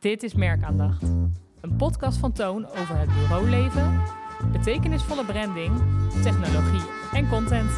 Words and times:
Dit 0.00 0.22
is 0.22 0.34
Merkaandacht. 0.34 1.02
Een 1.60 1.76
podcast 1.76 2.18
van 2.18 2.32
Toon 2.32 2.66
over 2.66 2.98
het 2.98 3.08
bureauleven, 3.08 4.02
betekenisvolle 4.52 5.24
branding, 5.24 5.76
technologie 6.22 6.80
en 7.12 7.28
content. 7.28 7.70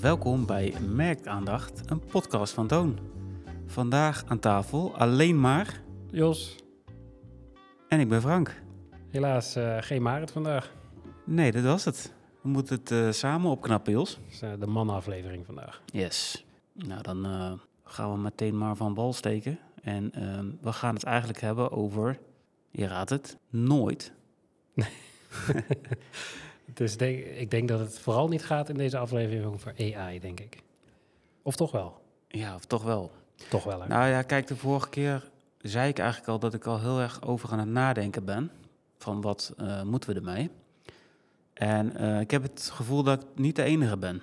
Welkom 0.00 0.46
bij 0.46 0.74
Merkaandacht, 0.94 1.90
een 1.90 2.00
podcast 2.00 2.52
van 2.52 2.66
Toon. 2.66 2.98
Vandaag 3.66 4.24
aan 4.26 4.38
tafel 4.38 4.96
alleen 4.96 5.40
maar 5.40 5.82
Jos, 6.10 6.56
en 7.90 8.00
ik 8.00 8.08
ben 8.08 8.20
Frank. 8.20 8.62
helaas 9.10 9.56
eh, 9.56 9.76
geen 9.80 10.02
Marit 10.02 10.30
vandaag. 10.30 10.72
Nee, 11.24 11.52
dat 11.52 11.62
was 11.62 11.84
het. 11.84 12.12
We 12.42 12.48
moeten 12.48 12.76
het 12.76 12.90
eh, 12.90 13.10
samen 13.10 13.50
opknappen, 13.50 13.92
Jos. 13.92 14.14
Dat 14.14 14.32
is 14.32 14.42
eh, 14.42 14.50
de 14.58 14.66
mannenaflevering 14.66 15.46
vandaag. 15.46 15.82
Yes. 15.84 16.44
Nou, 16.72 17.02
dan 17.02 17.26
gaan 17.84 18.12
we 18.12 18.18
meteen 18.18 18.58
maar 18.58 18.76
van 18.76 18.94
bal 18.94 19.12
steken. 19.12 19.58
En 19.82 20.12
ehm, 20.12 20.46
we 20.60 20.72
gaan 20.72 20.94
het 20.94 21.04
eigenlijk 21.04 21.40
hebben 21.40 21.70
over, 21.70 22.18
je 22.70 22.86
raadt 22.86 23.10
het, 23.10 23.38
nooit. 23.48 24.12
Dus 26.74 26.96
denk, 26.96 27.24
ik 27.24 27.50
denk 27.50 27.68
dat 27.68 27.80
het 27.80 27.98
vooral 27.98 28.28
niet 28.28 28.44
gaat 28.44 28.68
in 28.68 28.76
deze 28.76 28.98
aflevering 28.98 29.44
over 29.44 29.74
AI, 29.78 30.20
denk 30.20 30.40
ik. 30.40 30.62
Of 31.42 31.56
toch 31.56 31.70
wel? 31.70 32.02
Ja, 32.28 32.54
of 32.54 32.64
toch 32.64 32.82
wel. 32.82 33.10
Toch 33.48 33.64
wel, 33.64 33.80
hè? 33.80 33.88
Nou 33.88 34.08
ja, 34.08 34.22
kijk, 34.22 34.46
de 34.46 34.56
vorige 34.56 34.88
keer 34.88 35.30
zei 35.62 35.88
ik 35.88 35.98
eigenlijk 35.98 36.28
al 36.28 36.38
dat 36.38 36.54
ik 36.54 36.64
al 36.66 36.80
heel 36.80 37.00
erg 37.00 37.22
over 37.22 37.50
aan 37.52 37.58
het 37.58 37.68
nadenken 37.68 38.24
ben. 38.24 38.50
Van 38.98 39.20
wat 39.20 39.54
eh, 39.56 39.82
moeten 39.82 40.10
we 40.10 40.16
ermee? 40.16 40.50
En 41.52 41.96
eh, 41.96 42.20
ik 42.20 42.30
heb 42.30 42.42
het 42.42 42.70
gevoel 42.72 43.02
dat 43.02 43.22
ik 43.22 43.26
niet 43.34 43.56
de 43.56 43.62
enige 43.62 43.96
ben. 43.96 44.22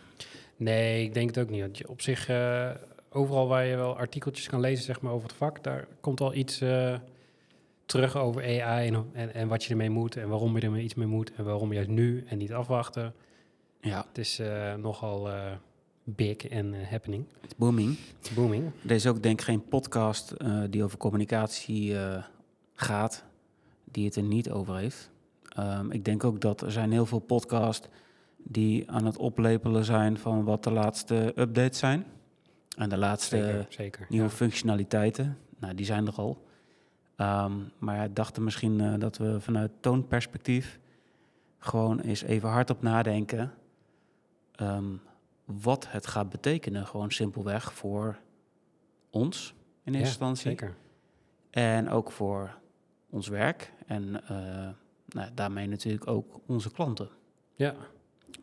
Nee, 0.56 1.04
ik 1.04 1.14
denk 1.14 1.28
het 1.28 1.40
ook 1.40 1.50
niet. 1.50 1.62
Want 1.62 1.78
je 1.78 1.90
op 1.90 2.02
zich, 2.02 2.30
eh, 2.30 2.70
overal 3.10 3.48
waar 3.48 3.66
je 3.66 3.76
wel 3.76 3.98
artikeltjes 3.98 4.48
kan 4.48 4.60
lezen 4.60 4.84
zeg 4.84 5.02
maar, 5.02 5.12
over 5.12 5.28
het 5.28 5.38
vak, 5.38 5.64
daar 5.64 5.88
komt 6.00 6.22
al 6.22 6.34
iets 6.34 6.64
terug 7.86 8.18
over 8.18 8.62
AI 8.64 8.88
en, 8.88 9.10
en, 9.14 9.34
en 9.34 9.48
wat 9.48 9.64
je 9.64 9.70
ermee 9.70 9.90
moet 9.90 10.16
en 10.16 10.30
waarom 10.30 10.56
je 10.56 10.62
ermee 10.62 10.84
iets 10.84 10.96
mee 10.96 11.08
moet 11.08 11.34
en 11.36 11.44
waarom 11.44 11.74
juist 11.74 11.90
nu 11.90 12.26
en 12.28 12.38
niet 12.38 12.54
afwachten. 12.54 13.14
Ja, 13.82 14.06
Het 14.08 14.18
is 14.18 14.42
nogal 14.78 15.30
big 16.16 16.48
en 16.48 16.74
eh, 16.74 16.88
happening. 16.88 17.26
is 17.48 17.56
booming. 17.56 17.98
It's 18.20 18.34
booming. 18.34 18.72
Er 18.86 18.92
is 18.92 19.08
ook 19.08 19.24
denk 19.24 19.40
ik 19.40 19.46
geen 19.46 19.68
podcast 19.68 20.32
eh, 20.32 20.62
die 20.70 20.84
over 20.84 20.98
communicatie 20.98 21.98
eh, 21.98 22.24
gaat, 22.74 23.24
die 23.84 24.06
het 24.06 24.16
er 24.16 24.24
niet 24.24 24.50
over 24.52 24.76
heeft. 24.76 25.10
Ehm, 25.50 25.92
ik 25.92 26.06
denk 26.06 26.24
ook 26.24 26.42
dat 26.42 26.62
er 26.62 26.72
zijn 26.72 26.92
heel 26.92 27.06
veel 27.06 27.20
podcasts 27.20 27.88
die 28.38 28.92
aan 28.92 29.06
het 29.06 29.18
oplepelen 29.18 29.86
zijn 29.86 30.18
van 30.18 30.44
wat 30.44 30.64
de 30.64 30.72
laatste 30.72 31.34
updates 31.36 31.80
zijn. 31.80 32.06
En 32.78 32.90
de 32.90 32.98
laatste 32.98 33.38
Zeker, 33.38 33.66
zeker. 33.70 34.06
nieuwe 34.10 34.28
Ja. 34.28 34.34
functionaliteiten. 34.34 35.38
Nou, 35.60 35.74
die 35.76 35.86
zijn 35.86 36.08
er 36.08 36.14
al. 36.16 36.46
Ehm, 37.16 37.54
maar 37.78 37.96
ja, 37.96 38.08
dachten 38.14 38.44
misschien 38.44 39.00
dat 39.00 39.18
we 39.18 39.42
vanuit 39.42 39.72
toonperspectief 39.80 40.80
gewoon 41.58 42.00
eens 42.00 42.22
even 42.22 42.50
hardop 42.50 42.82
nadenken 42.82 43.54
ehm, 44.56 44.86
wat 45.48 45.88
het 45.92 46.08
gaat 46.08 46.30
betekenen. 46.30 46.88
Gewoon 46.88 47.12
simpelweg 47.12 47.74
voor 47.74 48.18
ons 49.10 49.54
in 49.84 49.94
eerste 49.94 50.00
Ja, 50.00 50.06
instantie. 50.08 50.50
Zeker. 50.50 50.76
En 51.50 51.90
ook 51.90 52.12
voor 52.12 52.58
ons 53.10 53.28
werk. 53.28 53.72
En 53.86 54.24
eh, 54.28 54.70
nou, 55.06 55.30
daarmee 55.34 55.68
natuurlijk 55.68 56.08
ook 56.08 56.40
onze 56.46 56.72
klanten. 56.72 57.10
Ja, 57.56 57.76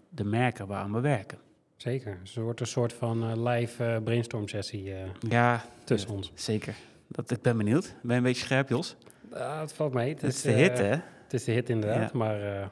De 0.09 0.25
merken 0.25 0.67
waaraan 0.67 0.93
we 0.93 1.01
werken. 1.01 1.39
zeker. 1.77 2.19
Dus 2.23 2.37
er 2.37 2.43
wordt 2.43 2.61
een 2.61 2.67
soort 2.67 2.93
van 2.93 3.23
eh, 3.23 3.53
live 3.53 3.85
eh, 3.85 4.03
brainstorm 4.03 4.49
sessie 4.49 4.93
Ja, 5.29 5.65
tussen 5.85 6.11
ons. 6.11 6.33
zeker. 6.35 6.75
Dat, 7.09 7.31
ik 7.31 7.43
ben 7.43 7.57
benieuwd. 7.57 7.95
Ben 8.03 8.11
je 8.11 8.17
een 8.17 8.23
beetje 8.23 8.45
scherp, 8.45 8.69
Jos? 8.69 8.97
Ah, 9.33 9.61
het 9.61 9.73
valt 9.73 9.93
mee. 9.95 10.09
Het 10.13 10.21
Het 10.21 10.35
is 10.35 10.43
de 10.43 10.51
hit, 10.51 10.79
hè? 10.79 10.89
Het 11.23 11.33
is 11.33 11.45
de 11.45 11.53
hit 11.53 11.69
inderdaad, 11.71 12.13
maar 12.13 12.71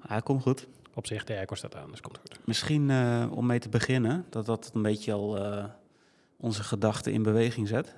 Hij 0.00 0.20
komt 0.22 0.42
goed. 0.42 0.66
Op 0.96 1.06
zich, 1.06 1.24
de 1.24 1.34
airco 1.34 1.54
staat 1.54 1.76
aan, 1.76 1.90
dus 1.90 2.00
komt 2.00 2.18
goed. 2.18 2.38
Misschien 2.44 2.90
eh, 2.90 3.26
om 3.30 3.46
mee 3.46 3.58
te 3.58 3.68
beginnen, 3.68 4.24
dat 4.28 4.46
dat 4.46 4.70
een 4.74 4.82
beetje 4.82 5.12
al 5.12 5.38
eh, 5.38 5.64
onze 6.36 6.62
gedachten 6.62 7.12
in 7.12 7.22
beweging 7.22 7.68
zet, 7.68 7.94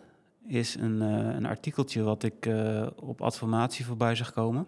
is 0.46 0.74
een, 0.74 1.02
eh, 1.02 1.34
een 1.34 1.46
artikeltje 1.46 2.02
wat 2.02 2.22
ik 2.22 2.48
op 2.96 3.22
Adformatie 3.22 3.84
voorbij 3.84 4.14
zag 4.14 4.32
komen. 4.32 4.66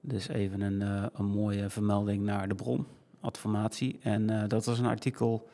Dus 0.00 0.28
even 0.28 0.60
een, 0.60 0.80
een 1.12 1.24
mooie 1.24 1.70
vermelding 1.70 2.24
naar 2.24 2.48
de 2.48 2.54
bron, 2.54 2.86
Adformatie. 3.20 3.98
En 4.02 4.48
dat 4.48 4.64
was 4.64 4.78
een 4.78 4.86
artikel, 4.86 5.48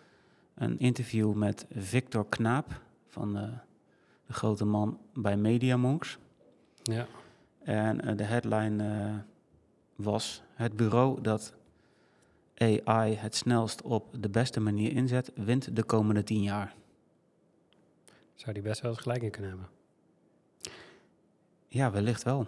een 0.55 0.79
interview 0.79 1.33
met 1.33 1.67
Victor 1.71 2.27
Knaap 2.29 2.81
van 3.09 3.33
de 4.27 4.33
grote 4.33 4.65
man 4.65 4.99
bij 5.13 5.37
Media 5.37 5.77
Monks. 5.77 6.19
Ja, 6.83 7.07
En 7.63 8.17
de 8.17 8.25
headline 8.25 9.25
was: 9.97 10.43
Het 10.55 10.77
bureau 10.77 11.21
dat 11.21 11.55
AI 12.57 13.15
het 13.15 13.35
snelst 13.35 13.83
op 13.83 14.23
de 14.23 14.29
beste 14.29 14.61
manier 14.61 14.93
inzet, 14.93 15.33
wint 15.35 15.77
de 15.77 15.83
komende 15.83 16.23
tien 16.23 16.43
jaar. 16.43 16.75
zou 18.35 18.53
die 18.53 18.63
best 18.63 18.81
wel 18.81 18.91
eens 18.91 19.01
gelijk 19.01 19.23
in 19.23 19.31
kunnen 19.31 19.51
hebben. 19.51 19.69
Ja, 21.69 21.91
wellicht 21.91 22.23
wel. 22.23 22.47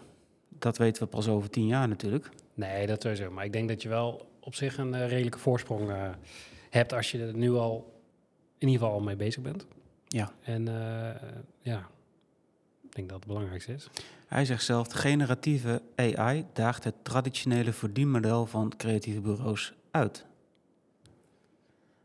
Dat 0.48 0.78
weten 0.78 1.02
we 1.02 1.08
pas 1.08 1.28
over 1.28 1.50
tien 1.50 1.66
jaar 1.66 1.88
natuurlijk. 1.88 2.28
Nee, 2.54 2.86
dat 2.86 3.02
sowieso. 3.02 3.30
Maar 3.30 3.44
ik 3.44 3.52
denk 3.52 3.68
dat 3.68 3.82
je 3.82 3.88
wel 3.88 4.28
op 4.40 4.54
zich 4.54 4.78
een 4.78 4.94
eh, 4.94 5.08
redelijke 5.08 5.38
voorsprong 5.38 5.90
eh, 5.90 6.10
hebt 6.70 6.92
als 6.92 7.10
je 7.10 7.26
er 7.26 7.34
nu 7.34 7.52
al 7.52 8.00
in 8.58 8.68
ieder 8.68 8.82
geval 8.82 8.98
al 8.98 9.04
mee 9.04 9.16
bezig 9.16 9.42
bent. 9.42 9.66
Ja. 10.08 10.32
En 10.42 10.68
eh, 10.68 11.22
ja, 11.60 11.90
ik 12.96 13.08
denk 13.08 13.08
dat 13.08 13.18
het 13.18 13.28
belangrijkste 13.28 13.72
is. 13.72 13.90
Hij 14.26 14.44
zegt 14.44 14.64
zelf: 14.64 14.92
generatieve 14.92 15.82
AI 15.96 16.44
daagt 16.52 16.84
het 16.84 16.94
traditionele 17.02 17.72
verdienmodel 17.72 18.46
van 18.46 18.72
creatieve 18.76 19.20
bureaus 19.20 19.72
uit. 19.90 20.24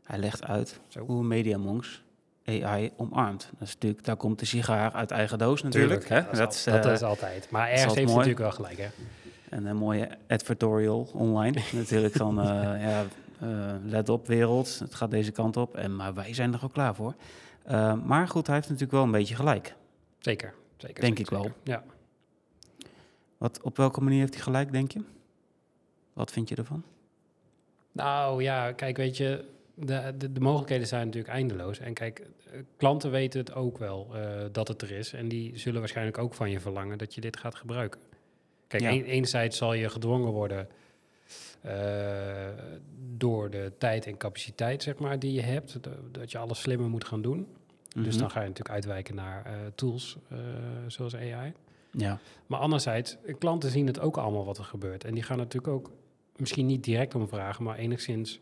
Hij 0.04 0.18
legt 0.18 0.44
uit 0.44 0.80
Zo. 0.88 1.04
hoe 1.06 1.24
Mediamonks 1.24 2.02
AI 2.46 2.90
omarmt. 2.96 3.48
Dat 3.58 3.68
is 3.68 3.74
natuurlijk, 3.74 4.04
daar 4.04 4.16
komt 4.16 4.38
de 4.38 4.44
sigaar 4.44 4.92
uit 4.92 5.10
eigen 5.10 5.38
doos 5.38 5.62
natuurlijk. 5.62 6.08
hè? 6.08 6.22
dat, 6.32 6.54
is, 6.54 6.64
dat 6.64 6.86
eh, 6.86 6.92
is 6.92 7.02
altijd. 7.02 7.50
Maar 7.50 7.68
ergens 7.68 7.82
heeft 7.82 7.94
hij 7.94 8.04
mooi. 8.04 8.16
natuurlijk 8.16 8.56
wel 8.56 8.66
gelijk, 8.66 8.78
hè? 8.78 8.88
En 9.48 9.66
een 9.66 9.76
mooie 9.76 10.08
advertorial 10.28 11.10
online. 11.12 11.60
Natuurlijk 11.72 12.14
van, 12.14 12.40
eh, 12.40 12.46
ja, 12.82 13.04
eh, 13.40 13.74
let 13.84 14.08
op 14.08 14.26
wereld, 14.26 14.78
het 14.78 14.94
gaat 14.94 15.10
deze 15.10 15.30
kant 15.30 15.56
op. 15.56 15.76
En, 15.76 15.96
maar 15.96 16.14
wij 16.14 16.34
zijn 16.34 16.52
er 16.52 16.64
ook 16.64 16.72
klaar 16.72 16.94
voor. 16.94 17.14
Maar 18.04 18.28
goed, 18.28 18.46
hij 18.46 18.56
heeft 18.56 18.68
natuurlijk 18.68 18.92
wel 18.92 19.02
een 19.02 19.10
beetje 19.10 19.34
gelijk. 19.34 19.74
Zeker. 20.18 20.54
Zeker 20.86 21.00
Denk 21.02 21.16
zeker, 21.18 21.32
ik 21.36 21.42
wel. 21.42 21.52
Ja. 21.62 21.84
Wat, 23.38 23.60
op 23.62 23.76
welke 23.76 24.00
manier 24.00 24.18
heeft 24.20 24.34
hij 24.34 24.42
gelijk, 24.42 24.72
denk 24.72 24.92
je? 24.92 25.00
Wat 26.12 26.30
vind 26.32 26.48
je 26.48 26.54
ervan? 26.54 26.84
Nou 27.92 28.42
ja, 28.42 28.72
kijk, 28.72 28.96
weet 28.96 29.16
je, 29.16 29.44
de, 29.74 30.14
de, 30.18 30.32
de 30.32 30.40
mogelijkheden 30.40 30.86
zijn 30.86 31.06
natuurlijk 31.06 31.32
eindeloos. 31.34 31.78
En 31.78 31.94
kijk, 31.94 32.26
klanten 32.76 33.10
weten 33.10 33.40
het 33.40 33.54
ook 33.54 33.78
wel 33.78 34.08
eh, 34.14 34.44
dat 34.52 34.68
het 34.68 34.82
er 34.82 34.90
is. 34.90 35.12
En 35.12 35.28
die 35.28 35.58
zullen 35.58 35.80
waarschijnlijk 35.80 36.18
ook 36.18 36.34
van 36.34 36.50
je 36.50 36.60
verlangen 36.60 36.98
dat 36.98 37.14
je 37.14 37.20
dit 37.20 37.36
gaat 37.36 37.54
gebruiken. 37.54 38.00
Kijk, 38.66 38.82
Ja. 38.82 38.90
een- 38.90 39.04
enerzijds 39.04 39.56
zal 39.56 39.72
je 39.74 39.88
gedwongen 39.88 40.32
worden 40.32 40.68
eh, 41.60 42.48
door 43.16 43.50
de 43.50 43.72
tijd 43.78 44.06
en 44.06 44.16
capaciteit, 44.16 44.82
zeg 44.82 44.98
maar, 44.98 45.18
die 45.18 45.32
je 45.32 45.40
hebt. 45.42 45.82
de- 45.82 46.08
dat 46.10 46.30
je 46.30 46.38
alles 46.38 46.60
slimmer 46.60 46.88
moet 46.88 47.04
gaan 47.04 47.22
doen. 47.22 47.46
Dus 47.94 48.06
Mhm. 48.14 48.18
dan 48.18 48.30
ga 48.30 48.40
je 48.40 48.46
natuurlijk 48.48 48.74
uitwijken 48.74 49.14
naar 49.14 49.44
eh, 49.44 49.52
tools 49.74 50.16
eh, 50.28 50.38
zoals 50.86 51.14
AI. 51.16 51.52
Ja, 51.90 52.18
Maar 52.46 52.60
anderzijds, 52.60 53.16
klanten 53.38 53.70
zien 53.70 53.86
het 53.86 54.00
ook 54.00 54.16
allemaal 54.16 54.44
wat 54.44 54.58
er 54.58 54.64
gebeurt. 54.64 55.04
En 55.04 55.14
die 55.14 55.22
gaan 55.22 55.36
natuurlijk 55.36 55.72
ook 55.72 55.90
misschien 56.36 56.66
niet 56.66 56.84
direct 56.84 57.14
om 57.14 57.28
vragen, 57.28 57.64
maar 57.64 57.76
enigszins 57.76 58.40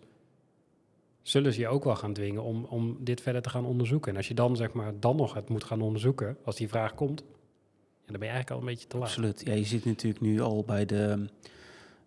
zullen 1.23 1.53
ze 1.53 1.61
je 1.61 1.69
ook 1.69 1.85
wel 1.85 1.97
gaan 1.97 2.13
dwingen 2.13 2.43
om, 2.43 2.65
om 2.65 2.97
dit 3.01 3.21
verder 3.21 3.43
te 3.43 3.49
gaan 3.51 3.65
onderzoeken. 3.65 4.11
En 4.11 4.17
als 4.17 4.29
je 4.29 4.35
dan 4.35 4.57
zeg 4.57 4.73
maar 4.73 4.93
dan 5.01 5.17
nog 5.17 5.35
het 5.35 5.49
moet 5.49 5.65
gaan 5.65 5.81
onderzoeken, 5.81 6.37
als 6.45 6.57
die 6.57 6.69
vraag 6.69 6.95
komt, 6.95 7.21
ja, 7.21 8.07
dan 8.07 8.19
ben 8.21 8.29
je 8.29 8.35
eigenlijk 8.35 8.51
al 8.51 8.59
een 8.59 8.73
beetje 8.75 8.87
te 8.89 8.97
laat. 8.97 9.07
absoluut. 9.07 9.43
Ja, 9.45 9.53
je 9.53 9.65
ziet 9.65 9.85
natuurlijk 9.85 10.23
nu 10.23 10.41
al 10.41 10.65
bij 10.65 10.87
de... 10.87 11.27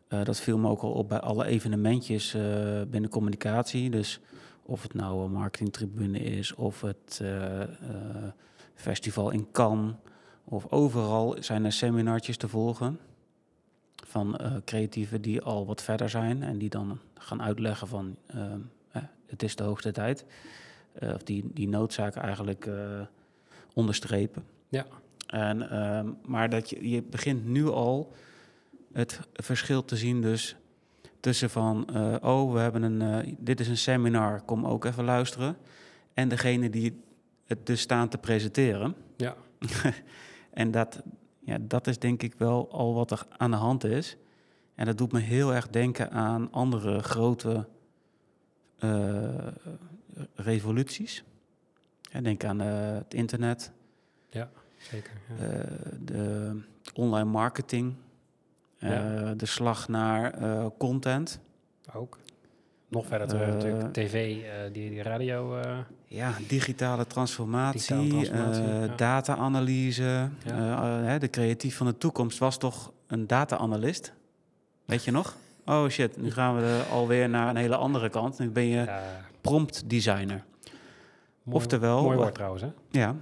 eh, 0.07 0.23
dat 0.23 0.39
viel 0.39 0.57
me 0.57 0.69
ook 0.69 0.81
al 0.81 0.91
op 0.91 1.09
bij 1.09 1.19
alle 1.19 1.45
evenementjes 1.45 2.31
binnen 2.89 3.09
communicatie. 3.09 3.89
Dus 3.89 4.19
of 4.65 4.83
het 4.83 4.94
nou 4.94 5.24
een 5.24 5.31
marketingtribune 5.31 6.19
is 6.19 6.56
of 6.56 6.81
het 6.81 7.19
eh, 7.21 7.62
eh, 7.62 7.69
festival 8.75 9.30
in 9.30 9.48
Cannes... 9.51 9.94
of 10.44 10.71
overal 10.71 11.36
zijn 11.39 11.65
er 11.65 11.71
seminartjes 11.71 12.38
te 12.38 12.48
volgen 12.48 13.00
van 14.06 14.38
eh, 14.38 14.56
creatieven 14.65 15.21
die 15.21 15.42
al 15.42 15.65
wat 15.65 15.81
verder 15.81 16.10
zijn... 16.10 16.44
en 16.44 16.57
die 16.57 16.69
dan 16.69 17.00
gaan 17.13 17.42
uitleggen 17.42 17.88
van 17.88 18.15
eh, 18.25 18.54
het 19.25 19.44
is 19.44 19.56
de 19.56 19.63
hoogste 19.63 19.92
tijd. 19.92 20.25
Of 21.00 21.24
die, 21.24 21.50
die 21.54 21.68
noodzaak 21.68 22.15
eigenlijk 22.15 22.69
onderstrepen. 23.74 24.44
Ja. 24.69 24.86
En, 25.27 25.69
ehm, 25.69 26.10
maar 26.25 26.50
dat 26.50 26.69
je, 26.69 26.89
je 26.89 27.01
begint 27.01 27.45
nu 27.45 27.68
al 27.68 28.13
het 28.92 29.19
verschil 29.33 29.86
te 29.86 29.95
zien 29.95 30.21
dus 30.21 30.56
tussen 31.23 31.49
van... 31.49 31.87
eh, 31.93 32.15
oh, 32.21 32.53
we 32.53 32.59
hebben 32.59 32.83
een, 32.83 33.01
eh, 33.01 33.35
dit 33.39 33.59
is 33.59 33.67
een 33.67 33.77
seminar, 33.77 34.41
kom 34.41 34.65
ook 34.65 34.85
even 34.85 35.03
luisteren. 35.03 35.57
En 36.13 36.29
degene 36.29 36.69
die 36.69 37.03
het 37.45 37.65
dus 37.65 37.81
staan 37.81 38.09
te 38.09 38.17
presenteren. 38.17 38.95
Ja. 39.17 39.35
en 40.53 40.71
dat, 40.71 41.01
ja, 41.39 41.57
dat 41.61 41.87
is 41.87 41.99
denk 41.99 42.23
ik 42.23 42.33
wel 42.37 42.71
al 42.71 42.93
wat 42.93 43.11
er 43.11 43.25
aan 43.37 43.51
de 43.51 43.57
hand 43.57 43.83
is. 43.83 44.17
En 44.75 44.85
dat 44.85 44.97
doet 44.97 45.11
me 45.11 45.19
heel 45.19 45.53
erg 45.53 45.67
denken 45.67 46.11
aan 46.11 46.51
andere 46.51 46.99
grote 46.99 47.67
eh, 48.77 49.47
revoluties. 50.35 51.23
Denk 52.21 52.43
aan 52.43 52.59
het 52.59 53.13
internet, 53.13 53.71
Zeker. 54.91 55.11
Ja. 55.37 55.45
eh, 55.45 55.91
de 55.99 56.61
online 56.93 57.29
marketing, 57.29 57.95
Ja. 58.89 59.33
de 59.33 59.45
slag 59.45 59.88
naar 59.88 60.33
eh, 60.33 60.65
content. 60.77 61.39
Ook. 61.94 62.18
Nog 62.88 63.06
verder 63.06 63.27
terug 63.27 63.47
Eh, 63.47 63.53
natuurlijk. 63.53 63.94
TV, 63.94 64.13
eh, 64.44 64.74
die, 64.74 64.89
die 64.89 65.01
radio. 65.01 65.57
eh, 65.57 65.77
Ja, 66.07 66.33
digitale 66.47 67.07
transformatie, 67.07 67.80
Digitale 67.80 68.07
transformatie, 68.09 68.63
eh, 68.63 68.85
ja. 68.85 68.95
data-analyse. 68.95 70.30
Ja. 70.45 71.00
Eh, 71.03 71.13
eh, 71.13 71.19
de 71.21 71.30
creatief 71.30 71.77
van 71.77 71.85
de 71.88 71.97
toekomst 71.97 72.38
was 72.38 72.57
toch 72.57 72.91
een 73.07 73.27
data-analyst? 73.27 74.13
Weet 74.86 75.03
je 75.03 75.12
nog? 75.12 75.36
Oh 75.65 75.88
shit, 75.89 76.21
nu 76.21 76.31
gaan 76.31 76.56
we 76.56 76.62
er 76.62 76.83
alweer 76.91 77.29
naar 77.29 77.50
een 77.50 77.56
hele 77.56 77.75
andere 77.75 78.09
kant. 78.09 78.39
Nu 78.39 78.50
ben 78.50 78.65
je 78.65 79.00
prompt 79.41 79.89
designer. 79.89 80.44
mooi, 81.44 81.57
Oftewel- 81.57 82.03
Mooi 82.03 82.18
woord 82.18 82.33
trouwens, 82.33 82.62
hè? 82.63 82.69
Ja. 82.91 83.15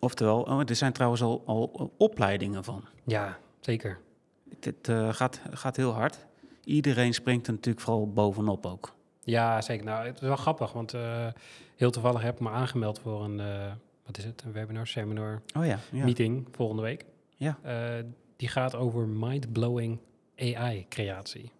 Oftewel, 0.00 0.40
oh, 0.42 0.60
er 0.66 0.74
zijn 0.76 0.92
trouwens 0.92 1.22
al, 1.22 1.42
al 1.46 1.92
opleidingen 1.98 2.64
van. 2.64 2.84
Ja, 3.04 3.38
zeker. 3.60 3.98
Dit 4.58 4.88
eh, 4.88 5.12
gaat, 5.12 5.40
gaat 5.50 5.76
heel 5.76 5.92
hard. 5.92 6.26
Iedereen 6.64 7.14
springt 7.14 7.46
er 7.46 7.52
natuurlijk 7.52 7.84
vooral 7.84 8.12
bovenop 8.12 8.66
ook. 8.66 8.94
Ja, 9.24 9.60
zeker. 9.60 9.84
Nou, 9.84 10.06
het 10.06 10.14
is 10.14 10.20
wel 10.20 10.36
grappig, 10.36 10.72
want 10.72 10.94
eh, 10.94 11.26
heel 11.76 11.90
toevallig 11.90 12.22
heb 12.22 12.34
ik 12.34 12.40
me 12.40 12.50
aangemeld 12.50 12.98
voor 12.98 13.24
een, 13.24 13.40
eh, 13.40 13.72
wat 14.06 14.18
is 14.18 14.24
het, 14.24 14.42
een 14.42 14.52
webinar, 14.52 14.86
seminar, 14.86 15.42
Oh 15.56 15.66
ja, 15.66 15.78
ja. 15.92 16.04
meeting 16.04 16.48
volgende 16.52 16.82
week. 16.82 17.04
Ja. 17.36 17.58
Die 18.36 18.48
gaat 18.48 18.74
over 18.74 19.06
mind-blowing 19.08 19.98
AI-creatie. 20.36 21.42
Hmm. 21.42 21.52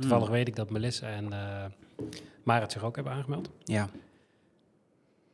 Toevallig 0.00 0.28
weet 0.28 0.48
ik 0.48 0.56
dat 0.56 0.70
Melissa 0.70 1.08
en 1.08 1.32
Marit 2.42 2.72
zich 2.72 2.84
ook 2.84 2.94
hebben 2.94 3.12
aangemeld. 3.12 3.50
Ja. 3.64 3.88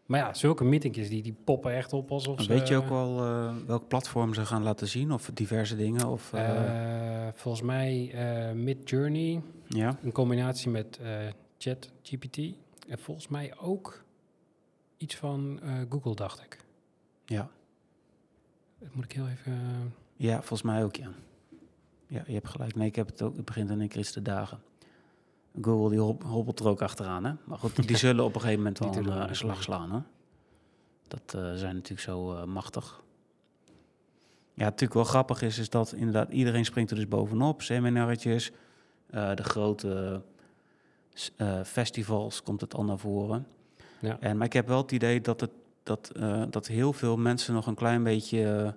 Maar 0.07 0.21
ja, 0.21 0.35
zulke 0.35 0.65
meetingjes, 0.65 1.09
die, 1.09 1.23
die 1.23 1.35
poppen 1.45 1.73
echt 1.73 1.93
op 1.93 2.11
alsof 2.11 2.43
ze... 2.43 2.49
Weet 2.49 2.69
je 2.69 2.77
ook 2.77 2.89
wel 2.89 3.25
eh, 3.25 3.57
welk 3.67 3.89
platform 3.89 4.35
ze 4.35 4.47
gaan 4.47 4.63
laten 4.63 4.89
zien? 4.89 5.13
Of 5.13 5.31
diverse 5.35 5.77
dingen? 5.77 6.07
Of, 6.09 6.33
eh, 6.33 7.27
eh, 7.27 7.35
volgens 7.35 7.65
mij 7.65 8.11
eh 8.15 8.53
Mid-Journey, 8.53 9.43
ja. 9.69 9.99
in 10.03 10.13
combinatie 10.13 10.71
met 10.71 10.99
eh 11.03 11.19
ChatGPT. 11.59 12.39
En 12.89 12.99
volgens 12.99 13.29
mij 13.29 13.59
ook 13.59 14.05
iets 14.97 15.17
van 15.17 15.61
Google, 15.89 16.15
dacht 16.15 16.41
ik. 16.41 16.59
Ja. 17.25 17.51
Dat 18.79 18.95
moet 18.95 19.05
ik 19.05 19.13
heel 19.13 19.29
even... 19.29 19.95
ja, 20.17 20.37
volgens 20.37 20.63
mij 20.63 20.85
ook, 20.85 20.97
ja. 20.97 21.09
Ja, 22.07 22.23
je 22.27 22.33
hebt 22.33 22.49
gelijk. 22.49 22.75
Nee, 22.75 22.89
ik 22.89 22.97
heb 22.97 23.07
het 23.07 23.23
ook. 23.23 23.37
Het 23.37 23.45
begint 23.45 23.71
in 23.71 23.81
één 23.81 23.89
keer 23.89 24.11
te 24.11 24.23
dagen. 24.23 24.63
Google 25.61 25.91
die 25.91 26.01
hob- 26.01 26.23
hobbelt 26.23 26.61
er 26.61 26.69
ook 26.69 26.83
achteraan, 26.83 27.25
hè? 27.25 27.33
Maar 27.45 27.59
goed, 27.59 27.87
die 27.87 27.97
zullen 28.07 28.25
op 28.25 28.35
een 28.35 28.41
gegeven 28.41 28.63
moment 28.63 28.79
wel 28.79 28.97
een, 28.97 29.11
eh, 29.11 29.29
een 29.29 29.37
slag 29.37 29.63
slaan, 29.63 29.93
hè? 29.93 29.99
Dat 31.13 31.35
eh, 31.35 31.53
zijn 31.55 31.75
natuurlijk 31.75 32.01
zo 32.01 32.35
eh, 32.35 32.45
machtig. 32.45 33.03
Ja, 34.55 34.65
natuurlijk 34.65 34.95
wel 34.95 35.05
grappig 35.05 35.43
is, 35.43 35.59
is 35.59 35.71
dat 35.71 35.93
inderdaad 35.93 36.31
iedereen 36.31 36.65
springt 36.65 36.91
er 36.91 36.97
dus 36.97 37.09
bovenop. 37.09 37.63
Seminaretjes, 37.63 38.51
eh, 39.07 39.35
de 39.35 39.43
grote 39.43 40.23
festivals 41.65 42.43
komt 42.43 42.61
het 42.61 42.75
al 42.75 42.85
naar 42.85 42.99
voren. 42.99 43.47
Ja. 44.01 44.17
En, 44.21 44.37
maar 44.37 44.47
ik 44.47 44.53
heb 44.53 44.67
wel 44.67 44.83
het 44.83 44.93
idee 44.93 45.21
dat, 45.21 45.41
het, 45.41 45.51
dat, 45.83 46.13
dat 46.51 46.67
heel 46.67 46.93
veel 46.93 47.17
mensen 47.17 47.55
nog 47.55 47.67
een 47.67 47.75
klein 47.75 48.03
beetje 48.03 48.75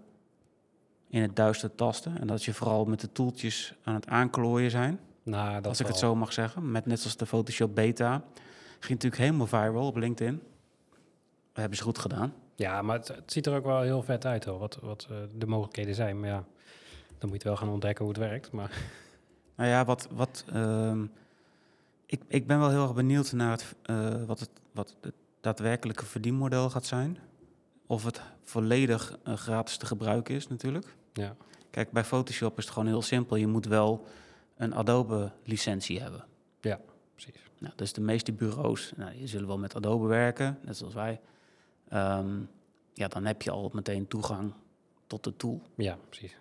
in 1.07 1.21
het 1.21 1.35
duister 1.35 1.75
tasten. 1.75 2.19
En 2.19 2.27
dat 2.27 2.43
je 2.43 2.53
vooral 2.53 2.85
met 2.85 2.99
de 2.99 3.11
toeltjes 3.11 3.73
aan 3.83 3.93
het 3.93 4.07
aanklooien 4.07 4.71
zijn. 4.71 4.99
Nou, 5.25 5.53
dat 5.53 5.67
als 5.67 5.79
ik 5.79 5.87
het 5.87 5.97
zo 5.97 6.15
mag 6.15 6.33
zeggen. 6.33 6.71
Met 6.71 6.85
net 6.85 6.99
zoals 6.99 7.17
de 7.17 7.25
Photoshop 7.25 7.75
Beta. 7.75 8.23
Ging 8.79 9.01
natuurlijk 9.01 9.21
helemaal 9.21 9.47
viral 9.47 9.87
op 9.87 9.95
LinkedIn. 9.95 10.35
Dat 10.35 11.63
hebben 11.63 11.77
ze 11.77 11.83
goed 11.83 11.97
gedaan. 11.97 12.33
Ja, 12.55 12.81
maar 12.81 12.97
het, 12.97 13.07
het 13.07 13.31
ziet 13.31 13.45
er 13.45 13.55
ook 13.55 13.65
wel 13.65 13.81
heel 13.81 14.03
vet 14.03 14.25
uit, 14.25 14.45
hoor. 14.45 14.59
Wat, 14.59 14.77
wat 14.81 15.07
eh, 15.09 15.17
de 15.35 15.45
mogelijkheden 15.45 15.95
zijn. 15.95 16.19
Maar 16.19 16.29
ja, 16.29 16.43
dan 17.17 17.29
moet 17.29 17.41
je 17.41 17.47
wel 17.47 17.57
gaan 17.57 17.69
ontdekken 17.69 18.05
hoe 18.05 18.13
het 18.13 18.23
werkt. 18.23 18.51
Maar 18.51 18.71
Nou 19.55 19.69
ja, 19.69 19.85
wat, 19.85 20.07
wat, 20.11 20.43
ehm, 20.53 21.05
ik, 22.05 22.21
ik 22.27 22.47
ben 22.47 22.59
wel 22.59 22.69
heel 22.69 22.83
erg 22.83 22.93
benieuwd 22.93 23.31
naar 23.31 23.51
het, 23.51 23.75
eh, 23.83 24.23
wat, 24.25 24.39
het, 24.39 24.49
wat 24.71 24.95
het 25.01 25.13
daadwerkelijke 25.41 26.05
verdienmodel 26.05 26.69
gaat 26.69 26.85
zijn. 26.85 27.17
Of 27.87 28.03
het 28.03 28.21
volledig 28.43 29.17
eh, 29.23 29.33
gratis 29.33 29.77
te 29.77 29.85
gebruiken 29.85 30.35
is 30.35 30.47
natuurlijk. 30.47 30.95
ja, 31.13 31.35
Kijk, 31.69 31.91
bij 31.91 32.03
Photoshop 32.03 32.57
is 32.57 32.63
het 32.63 32.73
gewoon 32.73 32.87
heel 32.87 33.01
simpel. 33.01 33.35
Je 33.35 33.47
moet 33.47 33.65
wel 33.65 34.07
een 34.57 34.75
Adobe-licentie 34.75 36.01
hebben. 36.01 36.25
precies. 37.15 37.41
Nou, 37.59 37.73
dus 37.75 37.93
de 37.93 38.01
meeste 38.01 38.31
bureaus, 38.33 38.93
nou, 38.95 39.11
die 39.17 39.27
zullen 39.27 39.47
wel 39.47 39.57
met 39.57 39.75
Adobe 39.75 40.07
werken, 40.07 40.57
net 40.61 40.77
zoals 40.77 40.93
wij. 40.93 41.21
Ehm, 41.89 42.39
ja, 42.93 43.07
dan 43.07 43.25
heb 43.25 43.41
je 43.41 43.51
al 43.51 43.69
meteen 43.73 44.07
toegang 44.07 44.53
tot 45.07 45.23
de 45.23 45.35
tool. 45.35 45.61
Ja, 45.75 45.97
precies. 46.09 46.37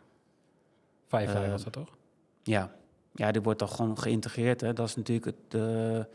Firefly 1.07 1.43
Eh, 1.43 1.51
was 1.51 1.65
dat 1.65 1.73
toch? 1.73 1.97
Ja, 2.43 2.75
ja 3.13 3.33
die 3.33 3.43
wordt 3.43 3.59
dan 3.59 3.69
gewoon 3.69 3.99
geïntegreerd. 3.99 4.61
Hè. 4.61 4.73
Dat 4.73 4.89
is 4.89 4.97
natuurlijk 4.97 5.27
het, 5.27 5.37
de, 5.49 6.07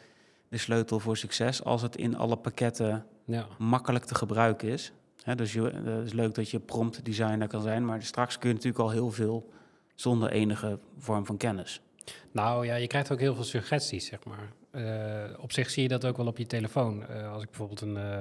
de 0.49 0.57
sleutel 0.57 0.99
voor 0.99 1.17
succes. 1.17 1.63
Als 1.63 1.81
het 1.81 1.95
in 1.95 2.17
alle 2.17 2.35
pakketten 2.37 3.05
Ja. 3.25 3.47
makkelijk 3.57 4.05
te 4.05 4.15
gebruiken 4.15 4.67
is. 4.69 4.91
Hè, 5.23 5.35
dus 5.35 5.53
je, 5.53 5.69
eh, 5.69 5.83
het 5.83 6.05
is 6.05 6.13
leuk 6.13 6.35
dat 6.35 6.49
je 6.49 6.59
prompt 6.59 7.05
designer 7.05 7.47
kan 7.47 7.61
zijn, 7.61 7.85
maar 7.85 8.03
straks 8.03 8.37
kun 8.37 8.49
je 8.49 8.55
natuurlijk 8.55 8.83
al 8.83 8.89
heel 8.89 9.11
veel 9.11 9.49
zonder 9.95 10.29
enige 10.31 10.79
vorm 10.97 11.25
van 11.25 11.37
kennis. 11.37 11.81
Nou 12.31 12.65
ja, 12.65 12.75
je 12.75 12.87
krijgt 12.87 13.11
ook 13.11 13.19
heel 13.19 13.35
veel 13.35 13.43
suggesties, 13.43 14.05
zeg 14.05 14.19
maar. 14.23 14.51
Eh, 14.71 15.41
op 15.41 15.51
zich 15.51 15.69
zie 15.69 15.83
je 15.83 15.89
dat 15.89 16.05
ook 16.05 16.17
wel 16.17 16.27
op 16.27 16.37
je 16.37 16.45
telefoon. 16.45 17.07
Eh, 17.07 17.31
als 17.31 17.43
ik 17.43 17.49
bijvoorbeeld 17.49 17.81
een 17.81 17.97
eh, 17.97 18.19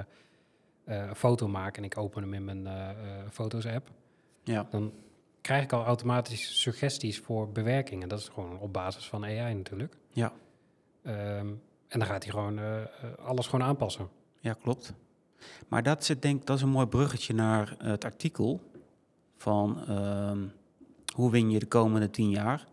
eh, 0.89 1.13
foto 1.13 1.47
maak 1.47 1.77
en 1.77 1.83
ik 1.83 1.97
open 1.97 2.21
hem 2.21 2.33
in 2.33 2.45
mijn 2.45 2.67
eh, 2.67 2.89
foto's-app, 3.31 3.89
Ja, 4.43 4.67
dan 4.69 4.93
krijg 5.41 5.63
ik 5.63 5.73
al 5.73 5.85
automatisch 5.85 6.61
suggesties 6.61 7.19
voor 7.19 7.51
bewerkingen. 7.51 8.09
Dat 8.09 8.19
is 8.19 8.27
gewoon 8.27 8.59
op 8.59 8.73
basis 8.73 9.07
van 9.07 9.23
AI 9.25 9.53
natuurlijk. 9.53 9.97
Ja. 10.11 10.33
Ehm, 11.03 11.47
en 11.87 11.99
dan 11.99 12.05
gaat 12.05 12.23
hij 12.23 12.33
gewoon 12.33 12.59
alles 13.19 13.47
gewoon 13.47 13.65
aanpassen. 13.67 14.09
ja 14.39 14.53
klopt. 14.61 14.93
Maar 15.67 15.83
dat, 15.83 16.05
zit, 16.05 16.21
denk, 16.21 16.45
dat 16.45 16.57
is 16.57 16.63
een 16.63 16.69
mooi 16.69 16.87
bruggetje 16.87 17.33
naar 17.33 17.75
het 17.77 18.05
artikel 18.05 18.61
van 19.37 19.83
ehm, 19.87 20.47
hoe 21.15 21.31
win 21.31 21.49
je 21.49 21.59
de 21.59 21.65
komende 21.67 22.09
tien 22.09 22.29
jaar 22.29 22.67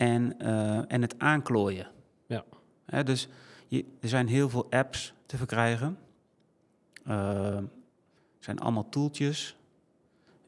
en, 0.00 0.38
eh, 0.38 0.92
en 0.92 1.02
het 1.02 1.18
aanklooien. 1.18 1.90
Ja. 2.26 2.44
Hè, 2.84 3.04
dus 3.04 3.28
je, 3.68 3.84
er 4.00 4.08
zijn 4.08 4.28
heel 4.28 4.48
veel 4.48 4.66
apps 4.70 5.14
te 5.26 5.36
verkrijgen. 5.36 5.98
Er 7.04 7.68
zijn 8.38 8.58
allemaal 8.58 8.88
toeltjes. 8.88 9.56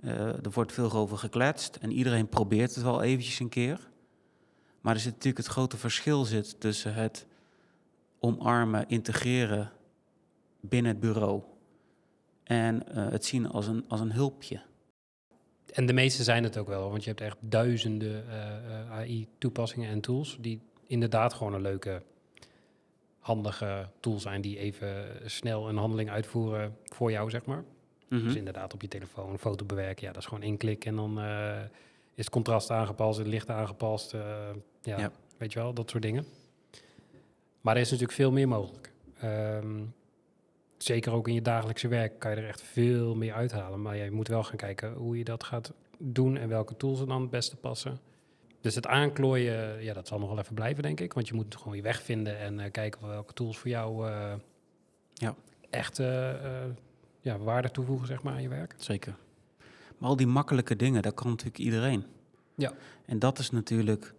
Eh, 0.01 0.45
er 0.45 0.51
wordt 0.51 0.73
veel 0.73 0.93
over 0.93 1.19
gekletst 1.19 1.77
en 1.77 1.93
iedereen 1.93 2.29
probeert 2.29 2.75
het 2.75 2.85
wel 2.85 3.03
eventjes 3.03 3.41
een 3.41 3.49
keer. 3.49 3.89
Maar 4.81 4.95
er 4.95 5.01
zit 5.01 5.13
natuurlijk 5.13 5.45
het 5.45 5.53
grote 5.53 5.77
verschil 5.77 6.25
zit 6.25 6.61
tussen 6.61 6.95
het 6.95 7.27
omarmen, 8.21 8.89
integreren 8.89 9.71
binnen 10.61 10.93
het 10.93 11.01
bureau 11.01 11.43
en 12.45 12.83
het 12.95 13.25
zien 13.25 13.49
als 13.49 13.67
een, 13.67 13.85
als 13.89 14.01
een 14.01 14.13
hulpje. 14.13 14.63
En 15.73 15.87
de 15.87 15.93
meeste 15.93 16.23
zijn 16.23 16.43
het 16.45 16.59
ook 16.59 16.67
wel, 16.69 16.91
want 16.91 17.03
je 17.05 17.09
hebt 17.09 17.23
echt 17.23 17.37
duizenden 17.41 18.25
eh, 18.29 18.91
AI-toepassingen 18.93 19.91
en 19.91 20.01
tools 20.01 20.37
die 20.41 20.61
inderdaad 20.87 21.35
gewoon 21.35 21.55
een 21.55 21.61
leuke, 21.61 22.03
handige 23.19 23.89
tool 24.01 24.19
zijn 24.21 24.41
die 24.41 24.59
even 24.59 25.21
snel 25.31 25.69
een 25.69 25.77
handeling 25.77 26.11
uitvoeren 26.11 26.77
voor 26.85 27.11
jou, 27.11 27.31
zeg 27.31 27.45
maar. 27.45 27.65
Mhm. 28.09 28.25
Dus 28.25 28.35
inderdaad 28.35 28.75
op 28.75 28.83
je 28.83 28.89
telefoon 28.89 29.31
een 29.33 29.39
foto 29.39 29.65
bewerken, 29.65 30.07
ja, 30.07 30.13
dat 30.13 30.23
is 30.23 30.29
gewoon 30.29 30.43
één 30.45 30.57
klik 30.57 30.85
en 30.85 30.97
dan 30.97 31.21
eh, 31.21 31.61
is 32.15 32.25
het 32.25 32.31
contrast 32.31 32.71
aangepast, 32.71 33.19
het 33.19 33.27
licht 33.27 33.49
aangepast, 33.49 34.15
eh, 34.15 34.21
ja, 34.83 34.99
Ja. 34.99 35.13
weet 35.37 35.53
je 35.53 35.59
wel, 35.59 35.73
dat 35.75 35.91
soort 35.91 36.03
dingen. 36.03 36.25
Maar 37.61 37.75
er 37.75 37.81
is 37.81 37.91
natuurlijk 37.91 38.17
veel 38.19 38.33
meer 38.33 38.49
mogelijk. 38.49 38.93
Ehm, 39.19 39.81
zeker 40.83 41.13
ook 41.13 41.29
in 41.29 41.35
je 41.35 41.43
dagelijkse 41.43 41.89
werk 41.89 42.19
kan 42.19 42.31
je 42.31 42.37
er 42.37 42.49
echt 42.49 42.63
veel 42.63 43.15
meer 43.15 43.33
uithalen. 43.35 43.83
Maar 43.83 43.97
ja, 43.97 44.05
je 44.05 44.11
moet 44.11 44.29
wel 44.29 44.43
gaan 44.43 44.57
kijken 44.57 44.93
hoe 44.93 45.19
je 45.19 45.25
dat 45.25 45.45
gaat 45.45 45.73
doen 45.99 46.37
en 46.37 46.49
welke 46.49 46.77
tools 46.77 47.01
er 47.01 47.07
dan 47.07 47.21
het 47.21 47.31
beste 47.31 47.57
passen. 47.57 47.99
Dus 48.61 48.75
het 48.75 48.87
aanklooien, 48.87 49.83
ja, 49.83 49.93
dat 49.93 50.09
zal 50.09 50.19
nog 50.19 50.29
wel 50.29 50.39
even 50.39 50.55
blijven, 50.55 50.83
denk 50.83 51.01
ik. 51.01 51.13
Want 51.13 51.29
je 51.29 51.35
moet 51.35 51.57
gewoon 51.57 51.77
je 51.77 51.83
weg 51.83 52.03
vinden 52.03 52.39
en 52.39 52.61
eh, 52.61 52.71
kijken 52.71 53.09
welke 53.09 53.33
tools 53.33 53.59
voor 53.59 53.71
jou 53.71 54.09
eh, 54.09 54.35
Ja. 55.15 55.35
echt 55.71 55.99
eh, 55.99 56.31
eh, 56.65 56.71
ja, 57.21 57.39
waarde 57.39 57.71
toevoegen 57.71 58.07
zeg 58.07 58.23
maar, 58.23 58.35
aan 58.35 58.43
je 58.43 58.49
werk. 58.49 58.75
Zeker. 58.77 59.15
Maar 59.99 60.09
al 60.09 60.17
die 60.17 60.27
makkelijke 60.27 60.77
dingen, 60.77 61.03
dat 61.03 61.15
kan 61.15 61.29
natuurlijk 61.29 61.59
iedereen. 61.59 62.05
Ja. 62.55 62.73
En 63.07 63.19
dat 63.19 63.39
is 63.39 63.51
natuurlijk, 63.51 64.15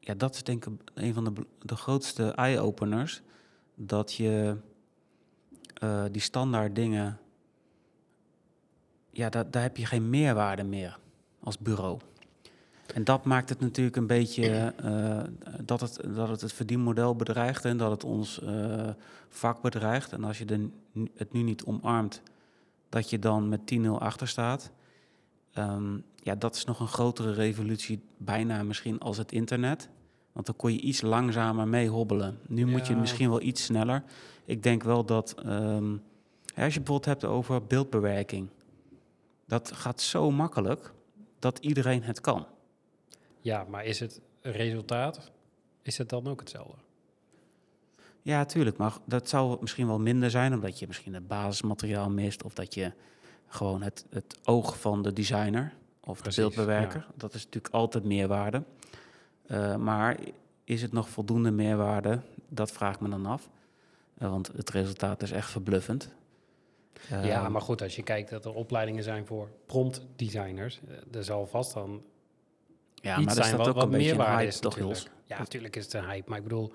ja, 0.00 0.14
dat 0.16 0.34
is 0.34 0.42
denk 0.42 0.66
ik 0.66 0.72
een 0.94 1.14
van 1.14 1.24
de, 1.24 1.46
de 1.58 1.76
grootste 1.76 2.30
eye-openers. 2.30 3.22
Dat 3.82 4.14
je 4.14 4.56
eh, 5.74 6.04
die 6.10 6.20
standaard 6.20 6.74
dingen, 6.74 7.18
ja, 9.10 9.28
daar, 9.28 9.50
daar 9.50 9.62
heb 9.62 9.76
je 9.76 9.86
geen 9.86 10.10
meerwaarde 10.10 10.64
meer 10.64 10.98
als 11.40 11.58
bureau. 11.58 11.98
En 12.94 13.04
dat 13.04 13.24
maakt 13.24 13.48
het 13.48 13.60
natuurlijk 13.60 13.96
een 13.96 14.06
beetje 14.06 14.74
eh, 14.76 15.22
dat, 15.64 15.80
het, 15.80 16.00
dat 16.14 16.28
het 16.28 16.40
het 16.40 16.52
verdienmodel 16.52 17.16
bedreigt 17.16 17.64
en 17.64 17.76
dat 17.76 17.90
het 17.90 18.04
ons 18.04 18.40
eh, 18.40 18.88
vak 19.28 19.62
bedreigt. 19.62 20.12
En 20.12 20.24
als 20.24 20.38
je 20.38 20.44
de, 20.44 20.68
het 21.14 21.32
nu 21.32 21.42
niet 21.42 21.64
omarmt, 21.64 22.22
dat 22.88 23.10
je 23.10 23.18
dan 23.18 23.48
met 23.48 23.60
10-0 23.74 23.88
achter 23.90 24.28
staat. 24.28 24.70
Ehm, 25.52 25.98
ja, 26.16 26.34
dat 26.34 26.54
is 26.56 26.64
nog 26.64 26.80
een 26.80 26.88
grotere 26.88 27.32
revolutie, 27.32 28.02
bijna 28.16 28.62
misschien 28.62 29.00
als 29.00 29.16
het 29.16 29.32
internet. 29.32 29.88
Want 30.32 30.46
dan 30.46 30.56
kon 30.56 30.72
je 30.72 30.80
iets 30.80 31.00
langzamer 31.00 31.68
mee 31.68 31.88
hobbelen. 31.88 32.38
Nu 32.46 32.66
moet 32.66 32.86
je 32.86 32.96
misschien 32.96 33.30
wel 33.30 33.40
iets 33.40 33.64
sneller. 33.64 34.02
Ik 34.44 34.62
denk 34.62 34.82
wel 34.82 35.04
dat, 35.04 35.34
ehm, 35.44 35.96
als 36.56 36.74
je 36.74 36.80
bijvoorbeeld 36.80 37.04
hebt 37.04 37.24
over 37.24 37.64
beeldbewerking, 37.64 38.48
dat 39.46 39.72
gaat 39.72 40.00
zo 40.00 40.30
makkelijk 40.30 40.92
dat 41.38 41.58
iedereen 41.58 42.02
het 42.02 42.20
kan. 42.20 42.46
Ja, 43.40 43.66
maar 43.68 43.84
is 43.84 44.00
het 44.00 44.20
resultaat, 44.40 45.30
is 45.82 45.98
het 45.98 46.08
dan 46.08 46.26
ook 46.28 46.40
hetzelfde? 46.40 46.76
Ja, 48.22 48.44
tuurlijk. 48.44 48.76
Maar 48.76 48.96
dat 49.04 49.28
zou 49.28 49.56
misschien 49.60 49.86
wel 49.86 49.98
minder 49.98 50.30
zijn, 50.30 50.54
omdat 50.54 50.78
je 50.78 50.86
misschien 50.86 51.14
het 51.14 51.28
basismateriaal 51.28 52.10
mist. 52.10 52.42
Of 52.42 52.54
dat 52.54 52.74
je 52.74 52.92
gewoon 53.46 53.82
het, 53.82 54.04
het 54.10 54.38
oog 54.44 54.80
van 54.80 55.02
de 55.02 55.12
designer 55.12 55.72
of 56.00 56.20
Precies, 56.20 56.36
de 56.36 56.40
beeldbewerker. 56.42 57.06
Dat 57.14 57.34
is 57.34 57.44
natuurlijk 57.44 57.74
altijd 57.74 58.04
meerwaarde. 58.04 58.62
Eh, 59.50 59.76
maar 59.76 60.18
is 60.64 60.82
het 60.82 60.92
nog 60.92 61.08
voldoende 61.08 61.50
meerwaarde? 61.50 62.20
Dat 62.48 62.72
vraag 62.72 62.94
ik 62.94 63.00
me 63.00 63.08
dan 63.08 63.26
af. 63.26 63.48
Eh, 64.18 64.30
want 64.30 64.46
het 64.46 64.70
resultaat 64.70 65.22
is 65.22 65.30
echt 65.30 65.50
verbluffend. 65.50 66.10
ja, 67.08 67.22
Ehm, 67.22 67.52
maar 67.52 67.60
goed, 67.60 67.82
als 67.82 67.96
je 67.96 68.02
kijkt 68.02 68.30
dat 68.30 68.44
er 68.44 68.54
opleidingen 68.54 69.02
zijn 69.02 69.26
voor 69.26 69.48
prompt 69.66 70.06
designers, 70.16 70.80
eh, 70.88 71.16
er 71.16 71.24
zal 71.24 71.46
vast 71.46 71.74
dan 71.74 72.02
ja, 72.94 73.16
iets 73.16 73.26
maar 73.26 73.44
zijn 73.44 73.56
wat, 73.56 73.68
ook 73.68 73.74
wat 73.74 73.84
een 73.84 73.90
beetje 73.90 74.10
een 74.10 74.16
meerwaarde 74.16 74.36
hype, 74.36 74.48
is 74.48 74.58
toch, 74.60 74.76
natuurlijk. 74.76 75.10
Ja, 75.24 75.38
natuurlijk 75.38 75.76
is 75.76 75.84
het 75.84 75.94
een 75.94 76.04
hype, 76.04 76.28
maar 76.28 76.38
ik 76.38 76.44
bedoel, 76.44 76.72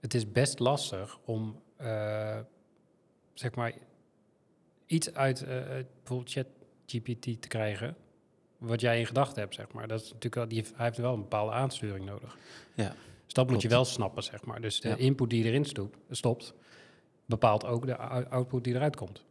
het 0.00 0.14
is 0.14 0.32
best 0.32 0.58
lastig 0.58 1.18
om, 1.24 1.62
eh, 1.76 2.38
zeg 3.34 3.54
maar, 3.54 3.72
iets 4.86 5.14
uit 5.14 5.42
eh, 5.42 5.78
eh, 5.78 5.84
bijvoorbeeld 5.96 6.30
ChatGPT 6.30 7.42
te 7.42 7.48
krijgen, 7.48 7.96
wat 8.62 8.80
jij 8.80 8.98
in 8.98 9.06
gedachten 9.06 9.40
hebt, 9.42 9.54
zeg 9.54 9.72
maar. 9.72 9.88
Dat 9.88 9.98
is 10.00 10.04
natuurlijk 10.06 10.34
wel, 10.34 10.48
die, 10.48 10.64
hij 10.74 10.84
heeft 10.86 10.98
wel 10.98 11.12
een 11.14 11.20
bepaalde 11.20 11.52
aansturing 11.52 12.04
nodig. 12.04 12.36
Ja, 12.74 12.94
Dus 13.24 13.32
dat 13.34 13.50
moet 13.50 13.62
je 13.62 13.68
wel 13.68 13.84
snappen, 13.84 14.22
zeg 14.22 14.44
maar. 14.44 14.60
Dus 14.60 14.80
de 14.80 14.88
Ja. 14.88 14.96
input 14.96 15.30
die 15.30 15.44
erin 15.44 15.64
stopt, 15.64 15.96
stopt, 16.10 16.54
bepaalt 17.26 17.64
ook 17.66 17.86
de 17.86 17.96
ou- 17.96 18.24
output 18.30 18.64
die 18.64 18.74
eruit 18.74 18.96
komt. 18.96 19.24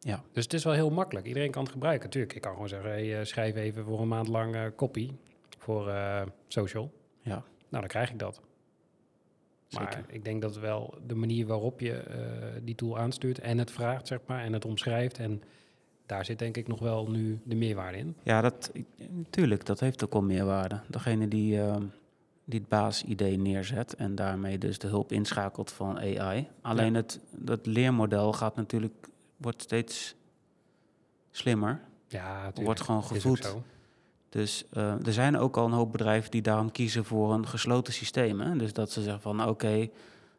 Ja. 0.00 0.22
Dus 0.32 0.44
het 0.44 0.52
is 0.52 0.64
wel 0.64 0.72
heel 0.72 0.90
makkelijk. 0.90 1.26
Iedereen 1.26 1.50
kan 1.50 1.62
het 1.62 1.72
gebruiken. 1.72 2.10
Tuurlijk, 2.10 2.34
ik 2.34 2.40
kan 2.40 2.52
gewoon 2.52 2.68
zeggen, 2.68 2.90
hey, 2.90 3.18
eh, 3.18 3.24
schrijf 3.24 3.54
even 3.54 3.84
voor 3.84 4.00
een 4.00 4.08
maand 4.08 4.28
lang 4.28 4.54
eh, 4.54 4.62
copy 4.76 5.10
voor 5.58 5.88
eh, 5.88 6.22
social. 6.48 6.92
ja. 7.22 7.34
Nou, 7.68 7.80
dan 7.82 7.86
krijg 7.86 8.10
ik 8.10 8.18
dat. 8.18 8.40
Maar 9.70 9.92
Zeker. 9.92 10.14
ik 10.14 10.24
denk 10.24 10.42
dat 10.42 10.56
wel 10.58 10.94
de 11.06 11.14
manier 11.14 11.46
waarop 11.46 11.80
je 11.80 11.92
eh, 11.92 12.18
die 12.62 12.74
tool 12.74 12.98
aanstuurt 12.98 13.38
en 13.38 13.58
het 13.58 13.70
vraagt, 13.70 14.06
zeg 14.06 14.18
maar, 14.26 14.42
en 14.44 14.52
het 14.52 14.64
omschrijft. 14.64 15.18
En 15.18 15.42
daar 16.06 16.24
zit 16.24 16.38
denk 16.38 16.56
ik 16.56 16.68
nog 16.68 16.78
wel 16.78 17.10
nu 17.10 17.40
de 17.44 17.54
meerwaarde 17.54 17.98
in. 17.98 18.16
Ja, 18.22 18.40
dat, 18.40 18.72
natuurlijk, 19.10 19.64
dat 19.66 19.80
heeft 19.80 20.04
ook 20.04 20.12
wel 20.12 20.22
meerwaarde. 20.22 20.80
Degene 20.88 21.28
die, 21.28 21.60
ehm, 21.60 21.82
die 22.44 22.60
het 22.60 22.68
basisidee 22.68 23.38
neerzet 23.38 23.94
en 23.94 24.14
daarmee 24.14 24.58
dus 24.58 24.78
de 24.78 24.86
hulp 24.88 25.12
inschakelt 25.12 25.72
van 25.72 25.98
AI. 25.98 26.48
Alleen 26.60 26.92
Ja. 26.92 26.98
het 26.98 27.20
dat 27.30 27.66
leermodel 27.66 28.32
gaat 28.32 28.56
natuurlijk, 28.56 29.08
wordt 29.36 29.62
steeds 29.62 30.14
slimmer. 31.30 31.80
Ja, 32.08 32.34
natuurlijk. 32.34 32.64
Wordt 32.64 32.80
gewoon 32.80 33.04
gevoed. 33.04 33.56
Dus 34.28 34.64
eh, 34.70 35.06
er 35.06 35.12
zijn 35.12 35.38
ook 35.38 35.56
al 35.56 35.66
een 35.66 35.72
hoop 35.72 35.92
bedrijven 35.92 36.30
die 36.30 36.42
daarom 36.42 36.70
kiezen 36.72 37.04
voor 37.04 37.32
een 37.32 37.46
gesloten 37.46 37.92
systeem. 37.92 38.40
Hè? 38.40 38.56
Dus 38.56 38.72
dat 38.72 38.90
ze 38.90 39.02
zeggen 39.02 39.22
van 39.22 39.48
oké, 39.48 39.88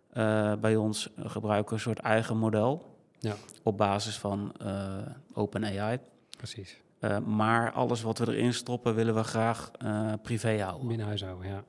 eh, 0.09 0.53
bij 0.55 0.75
ons 0.75 1.09
gebruiken 1.17 1.69
we 1.69 1.73
een 1.75 1.79
soort 1.81 1.99
eigen 1.99 2.37
model 2.37 2.96
Ja. 3.19 3.35
op 3.63 3.77
basis 3.77 4.17
van 4.17 4.51
eh 4.59 4.97
OpenAI. 5.33 5.99
Precies. 6.37 6.81
Eh, 6.99 7.17
maar 7.19 7.71
alles 7.71 8.01
wat 8.01 8.17
we 8.17 8.27
erin 8.27 8.53
stoppen 8.53 8.95
willen 8.95 9.15
we 9.15 9.23
graag 9.23 9.71
eh, 9.77 10.13
privé 10.21 10.61
houden. 10.61 10.87
Binnen 10.87 11.05
huis 11.05 11.23
houden, 11.23 11.49
ja. 11.49 11.63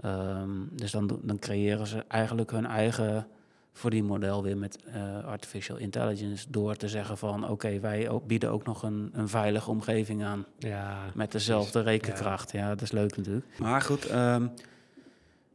Ehm, 0.00 0.50
dus 0.70 0.90
dan, 0.90 1.20
dan 1.22 1.38
creëren 1.38 1.86
ze 1.86 2.04
eigenlijk 2.08 2.50
hun 2.50 2.66
eigen 2.66 3.26
verdienmodel 3.72 4.42
weer 4.42 4.56
met 4.56 4.78
artificial 5.24 5.76
intelligence. 5.76 6.50
Door 6.50 6.76
te 6.76 6.88
zeggen 6.88 7.18
van 7.18 7.48
oké, 7.48 7.80
wij 7.80 8.08
ook, 8.08 8.26
bieden 8.26 8.50
ook 8.50 8.64
nog 8.64 8.82
een, 8.82 9.10
een 9.12 9.28
veilige 9.28 9.70
omgeving 9.70 10.24
aan. 10.24 10.46
Ja, 10.58 10.98
Met 11.14 11.32
dezelfde 11.32 11.80
rekenkracht. 11.80 12.52
Ja. 12.52 12.68
dat 12.68 12.82
is 12.82 12.90
leuk 12.90 13.16
natuurlijk. 13.16 13.46
Maar 13.58 13.80
goed, 13.80 14.06
ehm, 14.06 14.46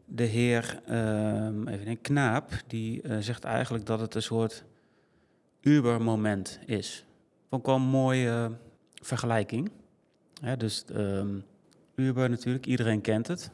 de 0.05 0.23
heer 0.23 0.81
ehm, 0.85 1.67
even 1.67 1.87
een 1.87 2.01
Knaap, 2.01 2.51
die 2.67 3.01
zegt 3.19 3.43
eigenlijk 3.43 3.85
dat 3.85 3.99
het 3.99 4.15
een 4.15 4.21
soort 4.21 4.63
Uber-moment 5.63 6.59
is. 6.65 7.05
Vond 7.49 7.61
ik 7.61 7.67
wel 7.67 7.75
een 7.75 7.81
mooie 7.81 8.29
eh, 8.29 8.45
vergelijking. 9.01 9.71
Dus 10.57 10.85
ehm, 10.85 11.39
Uber 11.95 12.29
natuurlijk, 12.29 12.65
iedereen 12.65 13.01
kent 13.01 13.27
het. 13.27 13.51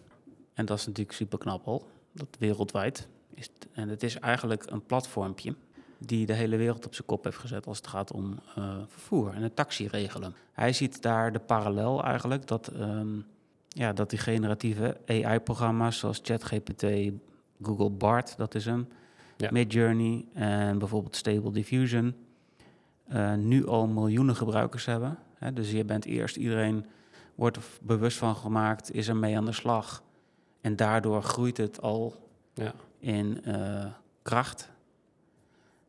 En 0.54 0.66
dat 0.66 0.78
is 0.78 0.86
natuurlijk 0.86 1.16
super 1.16 1.38
knap 1.38 1.68
al. 1.68 1.88
Dat 2.12 2.28
wereldwijd 2.40 3.08
is 3.34 3.50
en 3.72 3.90
het 3.90 4.04
is 4.04 4.20
eigenlijk 4.20 4.72
een 4.72 4.86
platformpje 4.86 5.56
die 5.98 6.26
de 6.26 6.34
hele 6.34 6.58
wereld 6.58 6.86
op 6.86 6.94
zijn 6.94 7.08
kop 7.08 7.24
heeft 7.24 7.38
gezet 7.38 7.66
als 7.68 7.78
het 7.78 7.88
gaat 7.88 8.12
om 8.12 8.40
eh, 8.56 8.78
vervoer 8.88 9.34
en 9.34 9.42
het 9.42 9.56
taxi 9.56 9.88
regelen. 9.88 10.36
Hij 10.52 10.74
ziet 10.74 11.02
daar 11.02 11.32
de 11.32 11.40
parallel 11.40 12.04
eigenlijk 12.04 12.48
dat, 12.48 12.68
ehm, 12.68 13.20
ja, 13.68 13.94
dat 13.94 14.10
die 14.10 14.20
generatieve 14.20 14.98
AI-programma's 15.06 15.98
zoals 15.98 16.20
ChatGPT, 16.24 16.86
Google 17.62 17.90
Bart, 17.90 18.38
dat 18.38 18.56
is 18.56 18.66
hem, 18.66 18.88
Ja. 19.40 19.50
Midjourney 19.52 20.26
en 20.34 20.80
bijvoorbeeld 20.80 21.16
Stable 21.16 21.52
Diffusion, 21.52 22.16
eh, 23.08 23.34
nu 23.34 23.68
al 23.68 23.88
miljoenen 23.88 24.36
gebruikers 24.36 24.86
hebben. 24.86 25.18
Hè? 25.36 25.54
Dus 25.54 25.72
je 25.72 25.86
bent 25.86 26.06
eerst, 26.06 26.36
iedereen 26.36 26.86
wordt 27.36 27.58
er 27.58 27.64
bewust 27.82 28.18
van 28.18 28.36
gemaakt, 28.36 28.94
is 28.94 29.08
er 29.08 29.16
mee 29.16 29.38
aan 29.38 29.46
de 29.46 29.52
slag. 29.52 30.04
En 30.62 30.76
daardoor 30.76 31.24
groeit 31.24 31.58
het 31.58 31.82
al 31.82 32.30
ja. 32.54 32.74
in 32.98 33.44
eh, 33.44 33.86
kracht. 34.22 34.70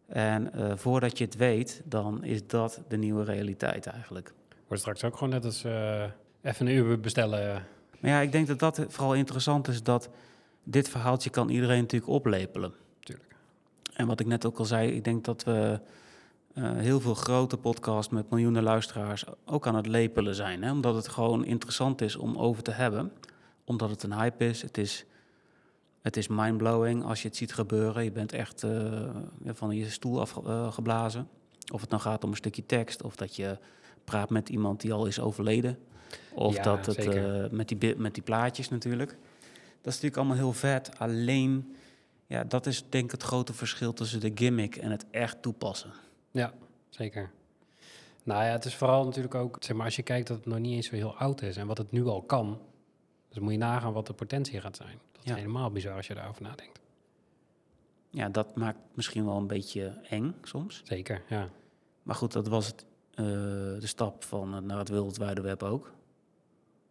En 0.06 0.52
eh, 0.52 0.76
voordat 0.76 1.18
je 1.18 1.24
het 1.24 1.36
weet, 1.36 1.82
dan 1.84 2.24
is 2.24 2.46
dat 2.46 2.80
de 2.88 2.96
nieuwe 2.96 3.24
realiteit 3.24 3.86
eigenlijk. 3.86 4.32
Wordt 4.66 4.82
straks 4.82 5.04
ook 5.04 5.14
gewoon 5.14 5.32
net 5.32 5.44
als 5.44 5.64
even 6.42 6.66
een 6.66 6.74
uur 6.74 7.00
bestellen. 7.00 7.64
Maar 8.00 8.10
ja, 8.10 8.20
ik 8.20 8.32
denk 8.32 8.46
dat 8.46 8.58
dat 8.58 8.84
vooral 8.88 9.14
interessant 9.14 9.68
is, 9.68 9.82
dat 9.82 10.08
dit 10.64 10.88
verhaaltje 10.88 11.30
kan 11.30 11.48
iedereen 11.48 11.80
natuurlijk 11.80 12.12
oplepelen. 12.12 12.74
En 14.00 14.06
wat 14.06 14.20
ik 14.20 14.26
net 14.26 14.46
ook 14.46 14.58
al 14.58 14.64
zei, 14.64 14.90
ik 14.90 15.04
denk 15.04 15.24
dat 15.24 15.44
we 15.44 15.80
eh, 16.54 16.76
heel 16.76 17.00
veel 17.00 17.14
grote 17.14 17.56
podcasts 17.56 18.12
met 18.12 18.30
miljoenen 18.30 18.62
luisteraars 18.62 19.24
ook 19.44 19.66
aan 19.66 19.74
het 19.74 19.86
lepelen 19.86 20.34
zijn. 20.34 20.62
Hè? 20.62 20.70
Omdat 20.70 20.94
het 20.94 21.08
gewoon 21.08 21.44
interessant 21.44 22.00
is 22.00 22.16
om 22.16 22.36
over 22.36 22.62
te 22.62 22.70
hebben. 22.70 23.12
Omdat 23.64 23.90
het 23.90 24.02
een 24.02 24.12
hype 24.14 24.44
is. 24.44 24.62
Het 24.62 24.78
is, 24.78 25.04
het 26.00 26.16
is 26.16 26.28
mindblowing 26.28 27.04
als 27.04 27.22
je 27.22 27.28
het 27.28 27.36
ziet 27.36 27.52
gebeuren. 27.52 28.04
Je 28.04 28.12
bent 28.12 28.32
echt 28.32 28.62
eh, 28.62 29.08
van 29.46 29.76
je 29.76 29.90
stoel 29.90 30.20
afgeblazen. 30.20 31.28
Of 31.72 31.80
het 31.80 31.90
nou 31.90 32.02
gaat 32.02 32.24
om 32.24 32.30
een 32.30 32.36
stukje 32.36 32.66
tekst, 32.66 33.02
of 33.02 33.16
dat 33.16 33.36
je 33.36 33.58
praat 34.04 34.30
met 34.30 34.48
iemand 34.48 34.80
die 34.80 34.92
al 34.92 35.06
is 35.06 35.20
overleden. 35.20 35.78
Of 36.34 36.56
Ja, 36.56 36.62
dat 36.62 36.86
het 36.86 36.98
eh, 36.98 37.44
met, 37.50 37.68
die, 37.68 37.96
met 37.96 38.14
die 38.14 38.22
plaatjes 38.22 38.68
natuurlijk. 38.68 39.10
Dat 39.10 39.92
is 39.92 40.00
natuurlijk 40.00 40.16
allemaal 40.16 40.36
heel 40.36 40.52
vet. 40.52 40.90
Alleen, 40.98 41.74
ja, 42.30 42.44
dat 42.44 42.66
is 42.66 42.84
denk 42.88 43.04
ik 43.04 43.10
het 43.10 43.22
grote 43.22 43.52
verschil 43.54 43.92
tussen 43.92 44.20
de 44.20 44.30
gimmick 44.34 44.76
en 44.76 44.90
het 44.90 45.04
echt 45.10 45.42
toepassen. 45.42 45.90
Ja, 46.30 46.52
zeker. 46.88 47.30
Nou 48.22 48.44
ja, 48.44 48.50
het 48.50 48.64
is 48.64 48.74
vooral 48.76 49.04
natuurlijk 49.04 49.34
ook, 49.34 49.56
zeg 49.60 49.76
maar, 49.76 49.84
als 49.84 49.96
je 49.96 50.02
kijkt 50.02 50.28
dat 50.28 50.36
het 50.36 50.46
nog 50.46 50.58
niet 50.58 50.74
eens 50.74 50.86
zo 50.86 50.94
heel 50.94 51.16
oud 51.16 51.42
is 51.42 51.56
en 51.56 51.66
wat 51.66 51.78
het 51.78 51.90
nu 51.92 52.06
al 52.06 52.22
kan, 52.22 52.60
dus 53.28 53.38
moet 53.38 53.52
je 53.52 53.58
nagaan 53.58 53.92
wat 53.92 54.06
de 54.06 54.12
potentie 54.12 54.60
gaat 54.60 54.76
zijn. 54.76 54.98
Dat 55.12 55.22
is 55.24 55.30
Ja. 55.30 55.36
helemaal 55.36 55.70
bizar 55.70 55.96
als 55.96 56.06
je 56.06 56.14
daarover 56.14 56.42
nadenkt. 56.42 56.80
Ja, 58.10 58.28
dat 58.28 58.56
maakt 58.56 58.78
misschien 58.94 59.24
wel 59.24 59.36
een 59.36 59.46
beetje 59.46 59.86
eng 60.08 60.34
soms. 60.42 60.80
Zeker, 60.84 61.22
ja. 61.28 61.48
Maar 62.02 62.14
goed, 62.14 62.32
dat 62.32 62.48
was 62.48 62.66
het, 62.66 62.84
eh, 63.14 63.24
de 63.24 63.86
stap 63.86 64.24
van 64.24 64.54
eh, 64.54 64.60
naar 64.60 64.78
het 64.78 64.88
wereldwijde 64.88 65.40
web 65.40 65.62
ook. 65.62 65.92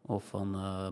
Of 0.02 0.24
van, 0.28 0.56
eh, 0.56 0.88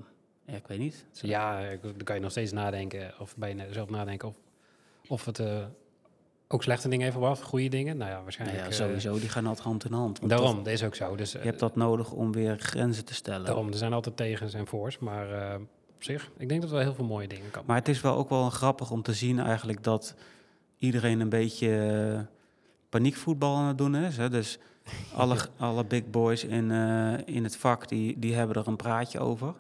ja, 0.48 0.54
ik 0.56 0.68
weet 0.68 0.80
niet. 0.80 1.06
Ja, 1.12 1.62
dan 1.82 2.04
kan 2.04 2.16
je 2.16 2.22
nog 2.22 2.32
steeds 2.32 2.52
nadenken, 2.52 3.14
of 3.20 3.36
bij 3.38 3.56
jezelf 3.56 3.90
nadenken, 3.90 4.28
of, 4.28 4.36
of 5.08 5.26
het 5.26 5.40
eh, 5.40 5.66
ook 6.48 6.64
slechte 6.64 6.88
dingen 6.90 7.04
heeft 7.04 7.16
gebracht, 7.18 7.42
goede 7.42 7.68
dingen. 7.68 7.98
Nou 7.98 8.10
ja, 8.10 8.12
Nou 8.12 8.24
waarschijnlijk. 8.24 8.60
ja, 8.60 8.66
eh, 8.66 8.72
sowieso, 8.76 9.20
die 9.20 9.30
gaan 9.30 9.46
altijd 9.46 9.66
hand 9.66 9.86
in 9.86 9.92
hand. 9.94 10.30
Daarom, 10.30 10.56
dat- 10.56 10.64
dat 10.66 10.74
is 10.74 10.84
ook 10.84 10.96
zo. 10.96 11.16
Dus, 11.16 11.32
je 11.32 11.38
eh, 11.38 11.44
hebt 11.46 11.60
dat 11.60 11.76
nodig 11.76 12.12
om 12.12 12.32
weer 12.32 12.60
grenzen 12.60 13.06
te 13.06 13.14
stellen. 13.14 13.46
daarom, 13.46 13.68
er 13.68 13.78
zijn 13.78 13.94
altijd 13.94 14.18
tegens 14.18 14.54
en 14.54 14.68
voors. 14.68 15.00
Maar 15.00 15.56
op 15.96 16.04
zich, 16.04 16.32
ik 16.38 16.50
denk 16.50 16.62
dat 16.62 16.70
wel 16.70 16.80
heel 16.80 16.94
veel 16.94 17.06
mooie 17.06 17.28
dingen 17.28 17.52
kan. 17.52 17.64
Maar 17.66 17.78
het 17.78 17.88
is 17.88 18.02
wel 18.02 18.16
ook 18.16 18.30
wel 18.30 18.50
grappig 18.50 18.92
om 18.92 19.02
te 19.02 19.14
zien 19.14 19.40
eigenlijk 19.40 19.84
dat 19.84 20.16
iedereen 20.78 21.20
een 21.20 21.30
beetje 21.30 22.26
paniekvoetbal 22.90 23.56
aan 23.56 23.68
het 23.68 23.78
doen 23.78 23.96
is. 23.96 24.18
Hè? 24.18 24.30
Dus 24.30 24.58
alle, 25.16 25.36
alle 25.58 25.86
big 25.86 26.10
boys 26.10 26.44
in, 26.44 26.72
in 27.26 27.44
het 27.44 27.58
vak, 27.58 27.88
die, 27.88 28.20
die 28.20 28.34
hebben 28.36 28.56
er 28.56 28.68
een 28.68 28.76
praatje 28.76 29.20
over. 29.20 29.54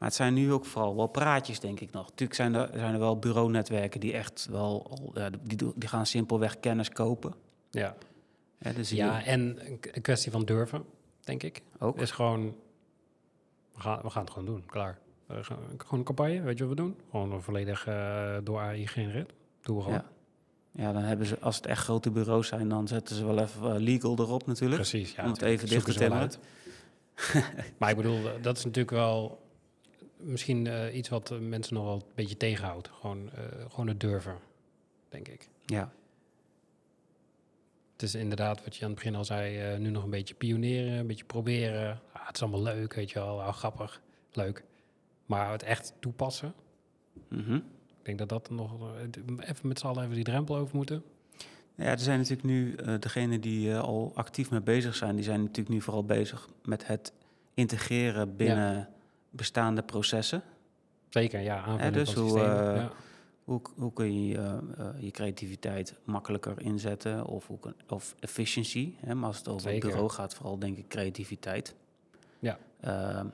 Maar 0.00 0.08
het 0.08 0.18
zijn 0.18 0.34
nu 0.34 0.52
ook 0.52 0.64
vooral 0.64 0.96
wel 0.96 1.06
praatjes, 1.06 1.60
denk 1.60 1.80
ik 1.80 1.90
nog. 1.92 2.04
Natuurlijk 2.08 2.34
zijn 2.34 2.54
er, 2.54 2.68
zijn 2.72 2.92
er 2.94 2.98
wel 2.98 3.18
bureaunetwerken 3.18 4.00
die 4.00 4.12
echt 4.12 4.46
wel... 4.50 4.98
Ja, 5.14 5.30
die, 5.42 5.72
die 5.76 5.88
gaan 5.88 6.06
simpelweg 6.06 6.60
kennis 6.60 6.88
kopen. 6.88 7.34
Ja, 7.70 7.96
Hè? 8.58 8.72
Dus 8.72 8.90
ja 8.90 9.24
en 9.24 9.58
een 9.94 10.02
kwestie 10.02 10.32
van 10.32 10.44
durven, 10.44 10.84
denk 11.20 11.42
ik. 11.42 11.62
ook. 11.78 12.00
is 12.00 12.10
gewoon, 12.10 12.56
we 13.74 13.80
gaan, 13.80 14.00
we 14.02 14.10
gaan 14.10 14.22
het 14.22 14.30
gewoon 14.32 14.46
doen, 14.48 14.66
klaar. 14.66 14.98
Ge- 15.28 15.42
gewoon 15.76 15.98
een 15.98 16.04
campagne, 16.04 16.40
weet 16.40 16.58
je 16.58 16.66
wat 16.66 16.76
we 16.76 16.82
doen? 16.82 16.96
Gewoon 17.10 17.32
een 17.32 17.42
volledig 17.42 17.86
eh, 17.86 18.36
door 18.44 18.60
AI 18.60 18.86
gegenereerd. 18.86 19.32
Doen 19.60 19.76
we 19.76 19.82
gewoon. 19.82 20.02
Ja. 20.72 20.82
ja, 20.84 20.92
dan 20.92 21.02
hebben 21.02 21.26
ze, 21.26 21.38
als 21.40 21.56
het 21.56 21.66
echt 21.66 21.82
grote 21.84 22.10
bureaus 22.10 22.48
zijn, 22.48 22.68
dan 22.68 22.88
zetten 22.88 23.16
ze 23.16 23.24
wel 23.26 23.38
even 23.38 23.74
eh, 23.74 23.80
legal 23.80 24.18
erop 24.18 24.46
natuurlijk. 24.46 24.80
Precies, 24.80 25.14
ja. 25.14 25.24
Om 25.24 25.30
het 25.30 25.42
even 25.42 25.68
dicht 25.68 25.96
te 25.96 26.28
maar 27.78 27.90
ik 27.90 27.96
bedoel, 27.96 28.18
dat 28.42 28.56
is 28.56 28.64
natuurlijk 28.64 28.96
wel 28.96 29.48
misschien 30.22 30.66
eh, 30.66 30.96
iets 30.96 31.08
wat 31.08 31.30
eh, 31.30 31.38
mensen 31.38 31.74
nog 31.74 31.84
wel 31.84 31.94
een 31.94 32.02
beetje 32.14 32.36
tegenhoudt. 32.36 32.88
Gewoon, 32.88 33.30
eh, 33.30 33.44
gewoon 33.68 33.86
het 33.86 34.00
durven, 34.00 34.38
denk 35.08 35.28
ik. 35.28 35.48
Ja, 35.66 35.92
Het 37.92 38.02
is 38.02 38.14
inderdaad 38.14 38.64
wat 38.64 38.76
je 38.76 38.82
aan 38.82 38.90
het 38.90 38.98
begin 38.98 39.14
al 39.14 39.24
zei, 39.24 39.78
nu 39.78 39.90
nog 39.90 40.04
een 40.04 40.10
beetje 40.10 40.34
pioneren, 40.34 40.92
een 40.92 41.06
beetje 41.06 41.24
proberen. 41.24 42.00
Ah, 42.12 42.26
het 42.26 42.36
is 42.36 42.42
allemaal 42.42 42.62
leuk, 42.62 42.94
weet 42.94 43.10
je 43.10 43.18
wel, 43.18 43.42
ah, 43.42 43.54
grappig, 43.54 44.02
leuk. 44.32 44.64
Maar 45.26 45.52
het 45.52 45.62
echt 45.62 45.92
toepassen, 46.00 46.54
mhm. 47.28 47.54
ik 47.54 48.02
denk 48.02 48.18
dat 48.18 48.28
dat 48.28 48.50
nog 48.50 48.72
even 49.40 49.68
met 49.68 49.78
z'n 49.78 49.86
allen 49.86 50.02
even 50.02 50.14
die 50.14 50.24
drempel 50.24 50.56
over 50.56 50.76
moeten. 50.76 51.02
Ja, 51.74 51.84
er 51.84 51.98
zijn 51.98 52.18
natuurlijk 52.18 52.48
nu, 52.48 52.74
eh 52.74 52.94
degenen 52.98 53.40
die 53.40 53.74
al 53.74 54.12
actief 54.14 54.50
mee 54.50 54.60
bezig 54.60 54.94
zijn, 54.94 55.14
die 55.14 55.24
zijn 55.24 55.40
natuurlijk 55.40 55.68
nu 55.68 55.80
vooral 55.80 56.04
bezig 56.04 56.48
met 56.64 56.86
het 56.86 57.12
integreren 57.54 58.36
binnen 58.36 58.88
bestaande 59.30 59.82
processen. 59.82 60.42
Zeker, 61.08 61.40
ja, 61.40 61.62
aanvulling 61.62 61.94
dus 61.94 62.12
van 62.12 62.22
hoe, 62.22 62.30
systemen. 62.30 62.70
eh, 62.70 62.76
ja. 62.76 62.90
Hoe, 63.44 63.60
hoe 63.76 63.92
kun 63.92 64.26
je 64.26 64.36
eh, 64.38 64.52
eh, 64.78 64.94
je 64.98 65.10
creativiteit 65.10 65.94
makkelijker 66.04 66.60
inzetten 66.60 67.24
of, 67.26 67.46
hoe 67.46 67.58
of 67.88 68.14
efficiency, 68.20 68.94
hè, 69.00 69.14
maar 69.14 69.26
als 69.28 69.38
het 69.38 69.48
over 69.48 69.70
het 69.70 69.80
bureau 69.80 70.08
gaat, 70.08 70.34
vooral 70.34 70.58
denk 70.58 70.76
ik 70.76 70.88
creativiteit. 70.88 71.74
Ja. 72.38 72.58
Ehm, 72.80 73.26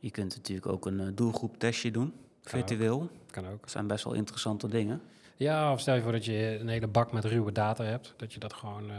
je 0.00 0.10
kunt 0.10 0.36
natuurlijk 0.36 0.66
ook 0.66 0.86
een 0.86 1.00
eh, 1.00 1.06
doelgroeptestje 1.14 1.90
doen, 1.90 2.12
Kan 2.42 2.60
ook. 2.60 2.66
virtueel. 2.68 3.08
Kan 3.30 3.46
ook. 3.46 3.60
Dat 3.60 3.70
zijn 3.70 3.86
best 3.86 4.04
wel 4.04 4.12
interessante 4.12 4.68
dingen. 4.68 5.00
Ja, 5.36 5.72
of 5.72 5.80
stel 5.80 5.94
je 5.94 6.02
voor 6.02 6.12
dat 6.12 6.24
je 6.24 6.58
een 6.60 6.68
hele 6.68 6.86
bak 6.86 7.12
met 7.12 7.24
ruwe 7.24 7.52
data 7.52 7.84
hebt. 7.84 8.14
Dat 8.16 8.32
je 8.32 8.38
dat 8.38 8.52
gewoon 8.52 8.90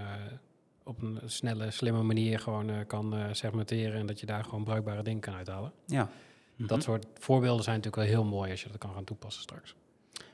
op 0.89 1.01
een 1.01 1.19
snelle, 1.25 1.72
slimme 1.72 2.03
manier 2.03 2.39
gewoon 2.39 2.69
eh, 2.69 2.77
kan 2.88 3.15
eh, 3.15 3.25
segmenteren. 3.31 4.00
En 4.00 4.05
dat 4.05 4.19
je 4.19 4.25
daar 4.25 4.43
gewoon 4.43 4.63
bruikbare 4.63 5.03
dingen 5.03 5.19
kan 5.19 5.34
uithalen. 5.34 5.72
Ja. 5.86 6.10
Mhm. 6.55 6.67
Dat 6.67 6.84
soort 6.84 7.05
voorbeelden 7.13 7.63
zijn 7.63 7.75
natuurlijk 7.75 8.03
wel 8.03 8.15
heel 8.15 8.29
mooi 8.29 8.51
als 8.51 8.63
je 8.63 8.69
dat 8.69 8.77
kan 8.77 8.93
gaan 8.93 9.03
toepassen 9.03 9.41
straks. 9.41 9.75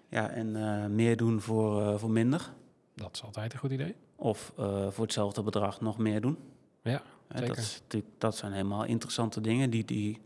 Ja, 0.10 0.30
en 0.30 0.56
eh, 0.56 0.86
meer 0.86 1.18
doen 1.18 1.42
voor, 1.42 2.00
voor 2.00 2.12
minder. 2.12 2.50
Dat 2.94 3.16
is 3.16 3.24
altijd 3.24 3.54
een 3.54 3.60
goed 3.60 3.72
idee. 3.72 3.96
Of 4.16 4.52
voor 4.90 5.04
hetzelfde 5.04 5.44
bedrag 5.44 5.82
nog 5.82 5.98
meer 5.98 6.22
doen. 6.22 6.38
Ja, 6.82 7.02
zeker. 7.30 7.48
dat, 7.48 7.58
is 7.58 7.82
dat 8.18 8.36
zijn 8.36 8.52
helemaal 8.52 8.86
interessante 8.86 9.42
dingen. 9.42 9.70
Die, 9.70 9.86
die, 9.86 10.22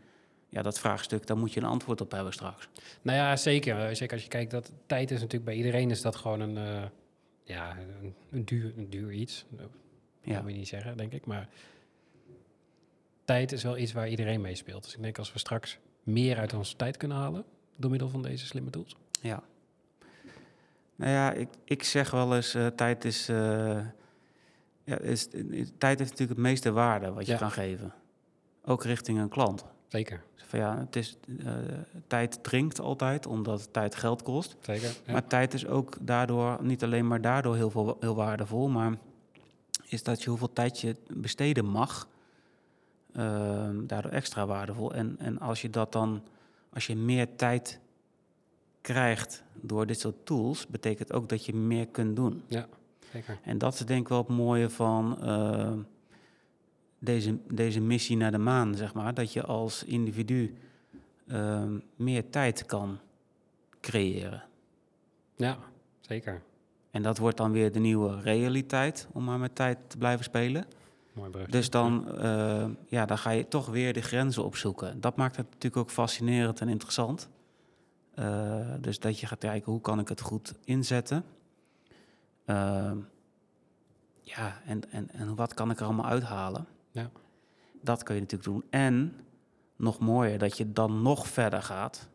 ja, 0.48 0.62
dat 0.62 0.78
vraagstuk, 0.78 1.26
daar 1.26 1.36
moet 1.36 1.52
je 1.52 1.60
een 1.60 1.66
antwoord 1.66 2.00
op 2.00 2.10
hebben 2.10 2.32
straks. 2.32 2.68
Nou 3.02 3.18
ja, 3.18 3.36
zeker. 3.36 3.96
Zeker 3.96 4.14
als 4.14 4.22
je 4.22 4.28
kijkt 4.28 4.50
dat 4.50 4.72
tijd 4.86 5.10
is 5.10 5.18
natuurlijk 5.18 5.44
bij 5.44 5.54
iedereen 5.54 5.90
is 5.90 6.02
dat 6.02 6.16
gewoon 6.16 6.40
een, 6.40 6.88
ja, 7.44 7.76
een, 7.78 8.14
een, 8.30 8.44
duur, 8.44 8.72
een 8.76 8.90
duur 8.90 9.12
iets. 9.12 9.46
Dat 10.24 10.34
Ja. 10.34 10.42
moet 10.42 10.50
je 10.50 10.56
niet 10.56 10.68
zeggen, 10.68 10.96
denk 10.96 11.12
ik. 11.12 11.26
Maar 11.26 11.48
tijd 13.24 13.52
is 13.52 13.62
wel 13.62 13.78
iets 13.78 13.92
waar 13.92 14.08
iedereen 14.08 14.40
mee 14.40 14.54
speelt. 14.54 14.82
Dus 14.84 14.94
ik 14.94 15.02
denk 15.02 15.18
als 15.18 15.32
we 15.32 15.38
straks 15.38 15.78
meer 16.02 16.38
uit 16.38 16.54
onze 16.54 16.76
tijd 16.76 16.96
kunnen 16.96 17.16
halen 17.16 17.44
door 17.76 17.90
middel 17.90 18.08
van 18.08 18.22
deze 18.22 18.46
slimme 18.46 18.70
tools. 18.70 18.96
Ja. 19.20 19.42
Nou 20.96 21.10
ja, 21.12 21.32
ik, 21.32 21.48
ik 21.64 21.82
zeg 21.82 22.10
wel 22.10 22.36
eens, 22.36 22.54
eh, 22.54 22.66
tijd 22.66 23.04
is, 23.04 23.28
eh, 23.28 23.36
ja, 24.84 24.98
is, 24.98 25.28
is- 25.28 25.70
tijd 25.78 25.98
heeft 25.98 26.10
natuurlijk 26.10 26.38
het 26.38 26.48
meeste 26.48 26.72
waarde 26.72 27.12
wat 27.12 27.26
je 27.26 27.32
Ja. 27.32 27.38
kan 27.38 27.50
geven. 27.50 27.92
Ook 28.64 28.84
richting 28.84 29.18
een 29.18 29.28
klant. 29.28 29.64
Zeker, 29.88 30.22
Dus 30.34 30.44
Van 30.44 30.58
ja, 30.58 30.78
het 30.78 30.96
is, 30.96 31.16
eh, 31.44 31.52
tijd 32.06 32.42
dringt 32.44 32.80
altijd, 32.80 33.26
omdat 33.26 33.72
tijd 33.72 33.94
geld 33.94 34.22
kost. 34.22 34.56
zeker. 34.60 34.88
Ja. 35.06 35.12
Maar 35.12 35.26
tijd 35.26 35.54
is 35.54 35.66
ook 35.66 35.96
daardoor, 36.00 36.58
niet 36.62 36.82
alleen 36.82 37.06
maar 37.06 37.20
daardoor 37.20 37.56
heel, 37.56 37.70
veel, 37.70 37.96
heel 38.00 38.14
waardevol, 38.14 38.68
maar 38.68 38.98
is 39.90 40.02
dat 40.02 40.22
je 40.22 40.28
hoeveel 40.28 40.52
tijd 40.52 40.80
je 40.80 40.96
besteden 41.08 41.64
mag, 41.64 42.08
ehm, 43.12 43.86
daardoor 43.86 44.10
extra 44.10 44.46
waardevol. 44.46 44.94
En, 44.94 45.16
en 45.18 45.38
als 45.38 45.62
je 45.62 45.70
dat 45.70 45.92
dan, 45.92 46.22
als 46.72 46.86
je 46.86 46.96
meer 46.96 47.36
tijd 47.36 47.80
krijgt 48.80 49.42
door 49.54 49.86
dit 49.86 50.00
soort 50.00 50.26
tools, 50.26 50.66
betekent 50.66 51.12
ook 51.12 51.28
dat 51.28 51.44
je 51.44 51.54
meer 51.54 51.86
kunt 51.86 52.16
doen. 52.16 52.42
zeker. 53.12 53.38
En 53.42 53.58
dat 53.58 53.74
is 53.74 53.80
denk 53.80 54.00
ik 54.00 54.08
wel 54.08 54.18
het 54.18 54.28
mooie 54.28 54.70
van 54.70 55.22
eh, 55.22 55.72
deze, 56.98 57.38
deze 57.48 57.80
missie 57.80 58.16
naar 58.16 58.30
de 58.30 58.38
maan, 58.38 58.74
zeg 58.74 58.94
maar. 58.94 59.14
Dat 59.14 59.32
je 59.32 59.42
als 59.42 59.84
individu 59.84 60.54
ehm, 61.26 61.78
meer 61.96 62.30
tijd 62.30 62.66
kan 62.66 62.98
creëren. 63.80 64.42
Ja, 65.36 65.58
zeker. 66.00 66.42
En 66.90 67.02
dat 67.02 67.18
wordt 67.18 67.36
dan 67.36 67.52
weer 67.52 67.72
de 67.72 67.78
nieuwe 67.78 68.20
realiteit, 68.20 69.08
om 69.12 69.24
maar 69.24 69.38
met 69.38 69.54
tijd 69.54 69.78
te 69.86 69.96
blijven 69.96 70.24
spelen. 70.24 70.64
Mooi 71.12 71.30
brug. 71.30 71.46
Dus 71.46 71.70
dan, 71.70 72.18
eh, 72.18 72.66
ja, 72.86 73.06
dan 73.06 73.18
ga 73.18 73.30
je 73.30 73.48
toch 73.48 73.66
weer 73.66 73.92
de 73.92 74.02
grenzen 74.02 74.44
opzoeken. 74.44 75.00
Dat 75.00 75.16
maakt 75.16 75.36
het 75.36 75.46
natuurlijk 75.46 75.76
ook 75.76 75.90
fascinerend 75.90 76.60
en 76.60 76.68
interessant. 76.68 77.28
Eh, 78.14 78.74
dus 78.80 78.98
dat 78.98 79.20
je 79.20 79.26
gaat 79.26 79.38
kijken, 79.38 79.72
hoe 79.72 79.80
kan 79.80 79.98
ik 79.98 80.08
het 80.08 80.20
goed 80.20 80.54
inzetten? 80.64 81.24
Ehm, 82.44 82.98
ja, 84.20 84.60
en, 84.66 84.92
en, 84.92 85.10
en 85.10 85.34
wat 85.34 85.54
kan 85.54 85.70
ik 85.70 85.78
er 85.78 85.84
allemaal 85.84 86.06
uithalen? 86.06 86.66
Ja. 86.90 87.10
Dat 87.82 88.02
kun 88.02 88.14
je 88.14 88.20
natuurlijk 88.20 88.50
doen. 88.50 88.64
En, 88.70 89.14
nog 89.76 89.98
mooier, 89.98 90.38
dat 90.38 90.56
je 90.56 90.72
dan 90.72 91.02
nog 91.02 91.28
verder 91.28 91.62
gaat. 91.62 92.08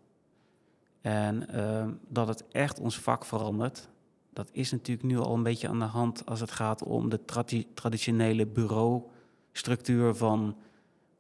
En 1.02 1.50
ehm, 1.50 1.92
dat 2.08 2.28
het 2.28 2.48
echt 2.52 2.80
ons 2.80 3.00
vak 3.00 3.26
verandert. 3.26 3.90
Dat 4.36 4.50
is 4.52 4.72
natuurlijk 4.72 5.08
nu 5.08 5.18
al 5.18 5.34
een 5.34 5.44
beetje 5.44 5.68
aan 5.68 5.80
de 5.80 5.86
hand 5.86 6.26
als 6.26 6.40
het 6.40 6.52
gaat 6.52 6.84
om 6.84 7.10
de 7.10 7.26
tradi- 7.26 7.68
traditionele 7.74 8.46
bureaustructuur 8.48 10.16
van 10.16 10.58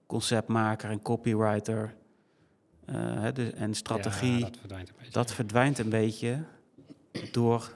conceptmaker 0.05 0.89
en 0.89 1.01
copywriter. 1.01 1.95
eh, 2.85 3.27
dus, 3.33 3.53
en 3.53 3.73
strategie. 3.73 4.33
Ja, 4.39 4.39
dat 4.39 4.57
verdwijnt 4.57 4.89
een 4.89 4.95
beetje. 4.97 5.11
dat 5.11 5.31
verdwijnt 5.33 5.77
een 5.79 5.89
beetje 5.89 6.43
door 7.31 7.75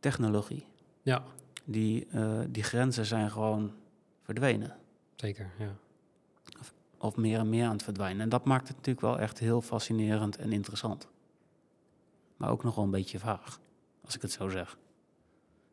technologie. 0.00 0.66
Ja, 1.02 1.22
Die, 1.64 2.06
eh, 2.06 2.40
die 2.48 2.62
grenzen 2.62 3.06
zijn 3.06 3.30
gewoon 3.30 3.72
verdwenen. 4.22 4.76
zeker. 5.16 5.50
Ja. 5.58 5.74
Of 6.98 7.16
meer 7.16 7.38
en 7.38 7.48
meer 7.48 7.64
aan 7.66 7.72
het 7.72 7.82
verdwijnen. 7.82 8.22
En 8.22 8.28
dat 8.28 8.44
maakt 8.44 8.68
het 8.68 8.76
natuurlijk 8.76 9.06
wel 9.06 9.18
echt 9.18 9.38
heel 9.38 9.60
fascinerend 9.60 10.36
en 10.36 10.52
interessant. 10.52 11.08
Maar 12.36 12.50
ook 12.50 12.62
nog 12.64 12.74
wel 12.74 12.84
een 12.84 12.90
beetje 12.90 13.18
vaag, 13.18 13.60
als 14.04 14.14
ik 14.14 14.22
het 14.22 14.32
zo 14.32 14.48
zeg. 14.48 14.70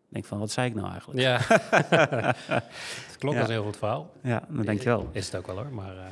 Ik 0.08 0.18
denk 0.18 0.26
van, 0.26 0.40
wat 0.40 0.52
zei 0.52 0.68
ik 0.70 0.76
nou 0.76 0.92
eigenlijk? 0.92 1.20
Ja, 1.20 1.40
het 3.08 3.18
klopt 3.18 3.36
Ja. 3.36 3.40
als 3.42 3.50
een 3.50 3.56
heel 3.56 3.64
goed 3.64 3.78
verhaal. 3.78 4.12
Ja, 4.24 4.44
dat 4.50 4.66
denk 4.66 4.80
je 4.80 4.86
wel. 4.90 5.10
Is 5.12 5.26
het 5.26 5.36
ook 5.36 5.46
wel 5.48 5.56
hoor, 5.56 5.74
maar 5.74 5.98
eh, 5.98 6.06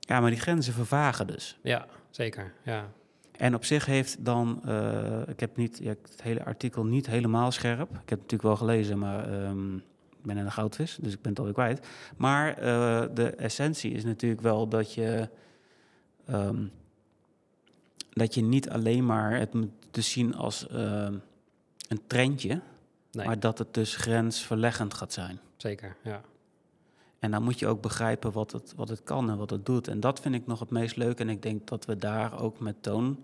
Ja, 0.00 0.20
maar 0.20 0.30
die 0.30 0.40
grenzen 0.40 0.72
vervagen 0.72 1.26
dus. 1.26 1.58
ja, 1.62 1.86
zeker. 2.10 2.52
Ja, 2.62 2.88
En 3.32 3.54
op 3.54 3.64
zich 3.64 3.86
heeft 3.86 4.24
dan, 4.24 4.60
eh, 4.64 5.20
ik 5.28 5.40
heb 5.40 5.56
niet, 5.56 5.78
ja, 5.82 5.88
het 6.02 6.22
hele 6.22 6.44
artikel 6.44 6.84
niet 6.84 7.06
helemaal 7.06 7.50
scherp. 7.50 7.90
Ik 7.90 7.96
heb 7.96 8.00
het 8.08 8.30
natuurlijk 8.30 8.42
wel 8.42 8.56
gelezen, 8.56 8.98
maar 8.98 9.32
ehm, 9.44 9.74
ik 9.76 10.22
ben 10.26 10.36
in 10.36 10.44
een 10.44 10.52
goudvis, 10.52 10.98
dus 11.00 11.12
ik 11.12 11.20
ben 11.20 11.30
het 11.30 11.38
alweer 11.38 11.54
kwijt. 11.54 11.86
Maar 12.16 12.48
eh, 12.56 13.02
de 13.14 13.30
essentie 13.30 13.92
is 13.92 14.04
natuurlijk 14.04 14.40
wel 14.40 14.68
dat 14.68 14.94
je, 14.94 15.28
ehm, 16.26 16.64
dat 18.12 18.34
je 18.34 18.42
niet 18.42 18.70
alleen 18.70 19.06
maar 19.06 19.32
het 19.38 19.54
te 19.90 20.00
zien 20.00 20.34
als 20.36 20.66
ehm, 20.68 21.14
een 21.88 22.00
trendje, 22.06 22.60
nee, 23.12 23.26
maar 23.26 23.40
dat 23.40 23.58
het 23.58 23.74
dus 23.74 23.96
grensverleggend 23.96 24.94
gaat 24.94 25.12
zijn. 25.12 25.38
zeker. 25.56 25.96
Ja. 26.02 26.20
En 27.18 27.30
dan 27.30 27.42
moet 27.42 27.58
je 27.58 27.66
ook 27.66 27.80
begrijpen 27.82 28.32
wat 28.32 28.52
het, 28.52 28.72
wat 28.76 28.88
het 28.88 29.02
kan 29.02 29.30
en 29.30 29.36
wat 29.36 29.50
het 29.50 29.66
doet. 29.66 29.88
En 29.88 30.00
dat 30.00 30.20
vind 30.20 30.34
ik 30.34 30.46
nog 30.46 30.60
het 30.60 30.70
meest 30.70 30.96
leuk. 30.96 31.20
En 31.20 31.28
ik 31.28 31.42
denk 31.42 31.68
dat 31.68 31.84
we 31.84 31.96
daar 31.96 32.40
ook 32.40 32.60
met 32.60 32.82
Toon... 32.82 33.18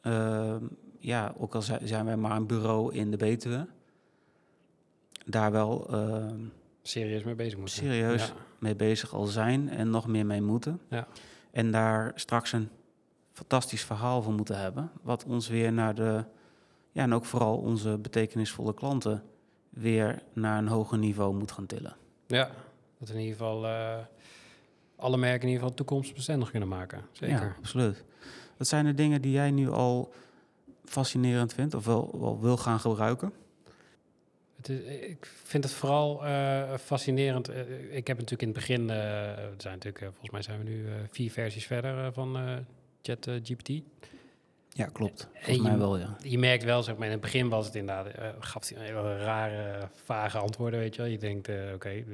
eh, 0.00 0.56
ja, 0.98 1.34
ook 1.38 1.54
al 1.54 1.62
zi- 1.62 1.86
zijn 1.86 2.04
wij 2.04 2.16
maar 2.16 2.36
een 2.36 2.46
bureau 2.46 2.94
in 2.94 3.10
de 3.10 3.16
Betuwe, 3.16 3.66
daar 5.26 5.52
wel 5.52 5.86
ehm, 5.90 6.40
Serieus 6.82 7.22
mee 7.22 7.34
bezig 7.34 7.58
moeten. 7.58 7.74
serieus 7.74 8.26
Ja. 8.26 8.32
mee 8.58 8.74
bezig 8.74 9.14
al 9.14 9.26
zijn 9.26 9.68
en 9.68 9.90
nog 9.90 10.06
meer 10.06 10.26
mee 10.26 10.42
moeten. 10.42 10.80
Ja. 10.88 11.06
En 11.50 11.70
daar 11.70 12.12
straks 12.14 12.52
een 12.52 12.68
fantastisch 13.32 13.84
verhaal 13.84 14.22
van 14.22 14.34
moeten 14.34 14.60
hebben, 14.60 14.90
wat 15.02 15.24
ons 15.24 15.48
weer 15.48 15.72
naar 15.72 15.94
de, 15.94 16.24
ja, 16.92 17.02
en 17.02 17.14
ook 17.14 17.24
vooral 17.24 17.56
onze 17.56 17.98
betekenisvolle 17.98 18.74
klanten 18.74 19.22
weer 19.70 20.22
naar 20.32 20.58
een 20.58 20.68
hoger 20.68 20.98
niveau 20.98 21.34
moet 21.34 21.52
gaan 21.52 21.66
tillen. 21.66 21.96
Ja, 22.26 22.50
dat 22.98 23.08
in 23.08 23.18
ieder 23.18 23.32
geval 23.32 23.66
eh, 23.66 23.98
alle 24.96 25.16
merken 25.16 25.42
in 25.42 25.48
ieder 25.48 25.62
geval 25.62 25.76
toekomstbestendig 25.76 26.50
kunnen 26.50 26.68
maken. 26.68 27.02
Zeker. 27.12 27.36
Ja, 27.36 27.54
absoluut. 27.58 28.04
Wat 28.56 28.68
zijn 28.68 28.84
de 28.84 28.94
dingen 28.94 29.22
die 29.22 29.32
jij 29.32 29.50
nu 29.50 29.70
al 29.70 30.12
fascinerend 30.84 31.54
vindt 31.54 31.74
of 31.74 31.84
wel, 31.84 32.10
wel 32.20 32.40
wil 32.40 32.56
gaan 32.56 32.80
gebruiken? 32.80 33.32
Het 34.56 34.68
is, 34.68 34.80
ik 35.08 35.26
vind 35.44 35.64
het 35.64 35.72
vooral 35.72 36.26
eh, 36.26 36.74
fascinerend. 36.74 37.48
Eh, 37.48 37.96
ik 37.96 38.06
heb 38.06 38.18
natuurlijk 38.18 38.42
in 38.42 38.48
het 38.48 38.56
begin, 38.56 38.90
eh 38.90 39.28
er 39.28 39.54
zijn 39.56 39.74
natuurlijk, 39.74 40.00
eh, 40.00 40.08
volgens 40.08 40.30
mij 40.30 40.42
zijn 40.42 40.58
we 40.58 40.64
nu 40.64 40.86
eh, 40.86 40.92
vier 41.10 41.30
versies 41.30 41.66
verder 41.66 42.04
eh, 42.04 42.12
van 42.12 42.36
eh 43.08 43.14
ChatGPT. 43.16 43.68
Ja, 44.74 44.86
klopt. 44.92 45.28
Volgens 45.32 45.56
je- 45.56 45.62
mij 45.62 45.78
wel, 45.78 45.98
ja. 45.98 46.16
Je 46.22 46.38
merkt 46.38 46.64
wel, 46.64 46.82
zeg 46.82 46.96
maar, 46.96 47.06
in 47.06 47.12
het 47.12 47.20
begin 47.20 47.48
was 47.48 47.66
het 47.66 47.74
inderdaad, 47.74 48.06
eh, 48.06 48.28
gaf 48.38 48.68
hij 48.68 48.84
hele 48.84 49.16
rare, 49.18 49.88
vage 50.04 50.38
antwoorden, 50.38 50.80
weet 50.80 50.94
je 50.94 51.02
wel. 51.02 51.10
Je 51.10 51.18
denkt, 51.18 51.48
eh, 51.48 51.72
oké, 51.74 52.04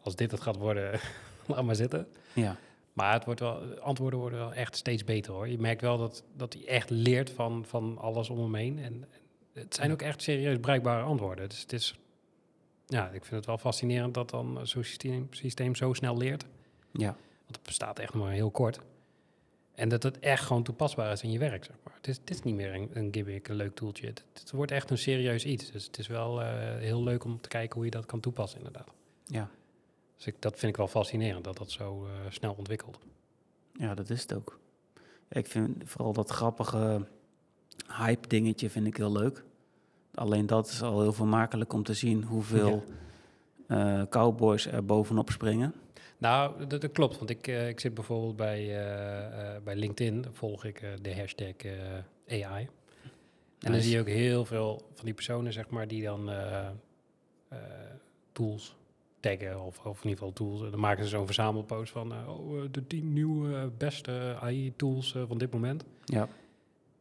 als 0.00 0.16
dit 0.16 0.30
het 0.30 0.40
gaat 0.40 0.56
worden, 0.56 1.00
laat 1.46 1.64
maar 1.64 1.74
zitten. 1.76 2.06
Ja, 2.32 2.56
Maar 2.92 3.12
het 3.12 3.24
wordt 3.24 3.40
wel, 3.40 3.60
de 3.68 3.80
antwoorden 3.80 4.18
worden 4.18 4.38
wel 4.38 4.52
echt 4.52 4.76
steeds 4.76 5.04
beter 5.04 5.32
hoor. 5.32 5.48
Je 5.48 5.58
merkt 5.58 5.80
wel 5.80 5.98
dat, 5.98 6.24
dat 6.36 6.52
hij 6.52 6.66
echt 6.66 6.90
leert 6.90 7.30
van, 7.30 7.64
van 7.66 7.98
alles 7.98 8.30
om 8.30 8.38
hem 8.38 8.54
heen. 8.54 8.78
En 8.78 9.04
het 9.52 9.74
zijn 9.74 9.92
ook 9.92 10.02
echt 10.02 10.22
serieus 10.22 10.58
bruikbare 10.58 11.02
antwoorden. 11.02 11.48
Dus 11.48 11.60
het 11.60 11.72
is, 11.72 11.98
ja, 12.86 13.06
ik 13.06 13.24
vind 13.24 13.30
het 13.36 13.46
wel 13.46 13.58
fascinerend 13.58 14.14
dat 14.14 14.30
dan 14.30 14.66
zo'n 14.66 14.84
systeem, 14.84 15.26
systeem 15.30 15.74
zo 15.74 15.92
snel 15.92 16.16
leert. 16.16 16.44
ja. 16.92 17.16
Want 17.44 17.56
het 17.56 17.62
bestaat 17.62 17.98
echt 17.98 18.14
maar 18.14 18.32
heel 18.32 18.50
kort. 18.50 18.80
En 19.74 19.88
dat 19.88 20.02
het 20.02 20.18
echt 20.18 20.44
gewoon 20.44 20.62
toepasbaar 20.62 21.12
is 21.12 21.22
in 21.22 21.30
je 21.30 21.38
werk, 21.38 21.64
zeg 21.64 21.76
maar. 21.84 21.94
Het 21.96 22.08
is, 22.08 22.16
het 22.16 22.30
is 22.30 22.42
niet 22.42 22.54
meer 22.54 22.74
een, 22.74 22.90
een 22.92 23.08
gimmick, 23.12 23.48
een 23.48 23.56
leuk 23.56 23.74
toeltje. 23.74 24.06
Het, 24.06 24.24
het 24.32 24.50
wordt 24.50 24.72
echt 24.72 24.90
een 24.90 24.98
serieus 24.98 25.44
iets. 25.44 25.70
Dus 25.70 25.86
het 25.86 25.98
is 25.98 26.06
wel 26.06 26.42
eh, 26.42 26.48
heel 26.78 27.02
leuk 27.02 27.24
om 27.24 27.40
te 27.40 27.48
kijken 27.48 27.74
hoe 27.76 27.84
je 27.84 27.90
dat 27.90 28.06
kan 28.06 28.20
toepassen, 28.20 28.58
inderdaad. 28.58 28.88
ja. 29.24 29.50
Dus 30.16 30.26
ik, 30.26 30.42
dat 30.42 30.58
vind 30.58 30.72
ik 30.72 30.76
wel 30.76 30.88
fascinerend, 30.88 31.44
dat 31.44 31.56
dat 31.56 31.70
zo 31.70 32.06
eh, 32.06 32.10
snel 32.30 32.54
ontwikkelt. 32.58 32.98
Ja, 33.72 33.94
dat 33.94 34.10
is 34.10 34.22
het 34.22 34.34
ook. 34.34 34.58
Ik 35.28 35.46
vind 35.46 35.82
vooral 35.84 36.12
dat 36.12 36.30
grappige 36.30 37.06
hype 37.88 38.28
dingetje 38.28 38.70
vind 38.70 38.86
ik 38.86 38.96
heel 38.96 39.12
leuk. 39.12 39.44
Alleen 40.14 40.46
dat 40.46 40.68
is 40.68 40.82
al 40.82 41.00
heel 41.00 41.12
vermakelijk 41.12 41.72
om 41.72 41.82
te 41.82 41.94
zien 41.94 42.22
hoeveel 42.22 42.84
eh, 43.66 44.02
cowboys 44.08 44.66
er 44.66 44.84
bovenop 44.84 45.30
springen. 45.30 45.74
Nou, 46.24 46.66
dat, 46.66 46.80
dat 46.80 46.92
klopt. 46.92 47.18
Want 47.18 47.30
ik, 47.30 47.46
eh, 47.46 47.68
ik 47.68 47.80
zit 47.80 47.94
bijvoorbeeld 47.94 48.36
bij, 48.36 48.60
eh, 48.86 49.62
bij 49.62 49.76
LinkedIn, 49.76 50.24
volg 50.32 50.64
ik 50.64 50.84
de 51.02 51.14
hashtag 51.16 51.54
AI. 52.28 52.68
En 53.58 53.72
dan 53.72 53.80
zie 53.80 53.92
je 53.92 54.00
ook 54.00 54.06
heel 54.08 54.44
veel 54.44 54.82
van 54.94 55.04
die 55.04 55.14
personen, 55.14 55.52
zeg 55.52 55.68
maar, 55.68 55.88
die 55.88 56.02
dan 56.02 56.30
tools 58.32 58.76
taggen, 59.20 59.60
of, 59.60 59.78
of 59.78 60.04
in 60.04 60.08
ieder 60.08 60.18
geval 60.24 60.32
tools. 60.32 60.70
Dan 60.70 60.80
maken 60.80 61.04
ze 61.04 61.10
zo'n 61.10 61.26
verzamelpost 61.26 61.92
van, 61.92 62.28
oh, 62.28 62.62
de 62.70 62.86
tien 62.86 63.12
nieuwe 63.12 63.70
beste 63.78 64.36
AI-tools 64.40 65.16
van 65.28 65.38
dit 65.38 65.52
moment. 65.52 65.84
Ja, 66.04 66.28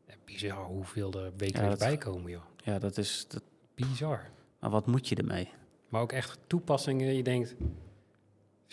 En 0.06 0.18
bizar 0.26 0.66
hoeveel 0.66 1.12
er 1.14 1.24
Ja, 1.26 1.32
wekelijks 1.38 1.80
dat- 1.80 1.88
bij 1.88 1.98
komen, 1.98 2.32
joh. 2.32 2.44
ja 2.64 2.80
dat 2.80 2.98
is... 2.98 3.26
Dat, 3.28 3.44
Bizar. 3.76 4.30
maar 4.60 4.70
wat 4.70 4.88
moet 4.88 5.08
je 5.10 5.16
ermee? 5.16 5.50
Maar 5.90 6.02
ook 6.02 6.12
echt 6.12 6.40
toepassingen, 6.48 7.14
je 7.16 7.24
denkt, 7.24 7.56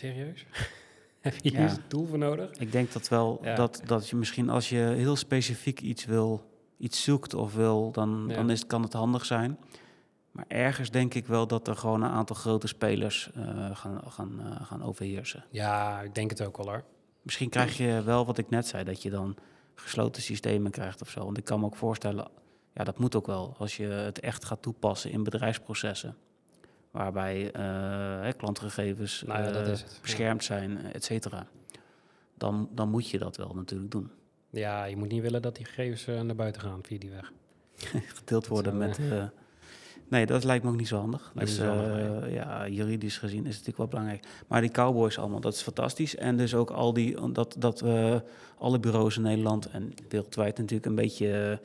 serieus? 0.00 0.46
Heb 1.20 1.34
je 1.42 1.50
hier 1.50 1.60
Ja. 1.60 1.70
een 1.70 1.86
tool 1.86 2.06
voor 2.06 2.18
nodig? 2.18 2.50
Ik 2.58 2.72
denk 2.72 2.92
dat 2.92 3.08
wel 3.08 3.38
Ja. 3.42 3.54
dat, 3.54 3.82
dat 3.84 4.08
je 4.08 4.16
misschien 4.16 4.48
als 4.50 4.68
je 4.68 4.76
heel 4.76 5.16
specifiek 5.16 5.80
iets 5.80 6.04
wil, 6.04 6.44
iets 6.78 7.02
zoekt 7.02 7.34
of 7.34 7.54
wil, 7.54 7.90
dan, 7.92 8.24
Ja. 8.28 8.34
dan 8.34 8.50
is, 8.50 8.66
kan 8.66 8.82
het 8.82 8.92
handig 8.92 9.24
zijn. 9.24 9.58
Maar 10.30 10.44
ergens 10.48 10.90
denk 10.90 11.14
ik 11.14 11.26
wel 11.26 11.46
dat 11.46 11.68
er 11.68 11.76
gewoon 11.76 12.02
een 12.02 12.10
aantal 12.10 12.36
grote 12.36 12.66
spelers 12.66 13.30
eh, 13.34 13.76
gaan, 13.76 14.00
gaan, 14.06 14.40
eh, 14.40 14.66
gaan 14.66 14.82
overheersen. 14.82 15.44
Ja, 15.50 16.00
ik 16.00 16.14
denk 16.14 16.30
het 16.30 16.42
ook 16.42 16.56
wel 16.56 16.66
hoor. 16.66 16.84
Misschien 17.22 17.48
krijg 17.48 17.76
je 17.76 18.02
wel 18.04 18.26
wat 18.26 18.38
ik 18.38 18.50
net 18.50 18.66
zei, 18.66 18.84
dat 18.84 19.02
je 19.02 19.10
dan 19.10 19.36
gesloten 19.74 20.22
systemen 20.22 20.70
krijgt 20.70 21.00
of 21.02 21.10
zo. 21.10 21.24
Want 21.24 21.38
ik 21.38 21.44
kan 21.44 21.60
me 21.60 21.66
ook 21.66 21.76
voorstellen, 21.76 22.28
ja, 22.74 22.84
dat 22.84 22.98
moet 22.98 23.14
ook 23.14 23.26
wel, 23.26 23.54
als 23.58 23.76
je 23.76 23.84
het 23.84 24.20
echt 24.20 24.44
gaat 24.44 24.62
toepassen 24.62 25.10
in 25.10 25.22
bedrijfsprocessen. 25.22 26.16
Waarbij 26.90 27.53
eh, 27.53 27.62
hè, 28.20 28.33
klantgegevens 28.33 29.22
Nou 29.26 29.42
ja, 29.42 29.50
eh. 29.50 29.66
Ja. 29.66 29.76
beschermd 30.03 30.44
zijn, 30.44 30.79
et 30.92 31.05
cetera. 31.05 31.46
Dan, 32.35 32.68
dan 32.72 32.90
moet 32.90 33.09
je 33.09 33.18
dat 33.18 33.37
wel 33.37 33.53
natuurlijk 33.55 33.90
doen. 33.90 34.11
Ja, 34.50 34.85
je 34.85 34.96
moet 34.96 35.09
niet 35.09 35.22
willen 35.22 35.42
dat 35.42 35.57
die 35.57 35.64
gegevens 35.64 36.07
eh, 36.07 36.20
naar 36.20 36.35
buiten 36.35 36.62
gaan 36.62 36.81
via 36.83 36.98
die 36.98 37.11
weg. 37.11 37.33
Gedeeld 38.18 38.46
worden 38.46 38.76
met... 38.76 38.98
nee, 40.09 40.26
dat 40.26 40.44
lijkt 40.44 40.64
me 40.64 40.70
ook 40.70 40.76
niet 40.76 40.88
zo 40.88 40.98
handig. 40.98 41.31
Lijkt 41.35 41.50
dus 41.50 41.59
zo 41.59 41.72
ja, 42.26 42.68
juridisch 42.68 43.18
gezien 43.18 43.46
is 43.46 43.57
het 43.57 43.66
natuurlijk 43.66 43.79
wel 43.79 43.87
belangrijk. 43.87 44.26
Maar 44.46 44.61
die 44.61 44.70
cowboys 44.70 45.18
allemaal, 45.18 45.40
dat 45.40 45.55
is 45.55 45.62
fantastisch. 45.62 46.16
En 46.16 46.37
dus 46.37 46.55
ook 46.55 46.70
al 46.70 46.92
die, 46.92 47.33
dat, 47.33 47.57
dat 47.59 47.85
alle 48.59 48.81
bureaus 48.81 49.16
in 49.16 49.22
Nederland 49.22 49.70
en 49.70 49.92
wereldwijd 50.09 50.59
natuurlijk 50.59 50.87
een 50.87 50.94
beetje... 50.94 51.61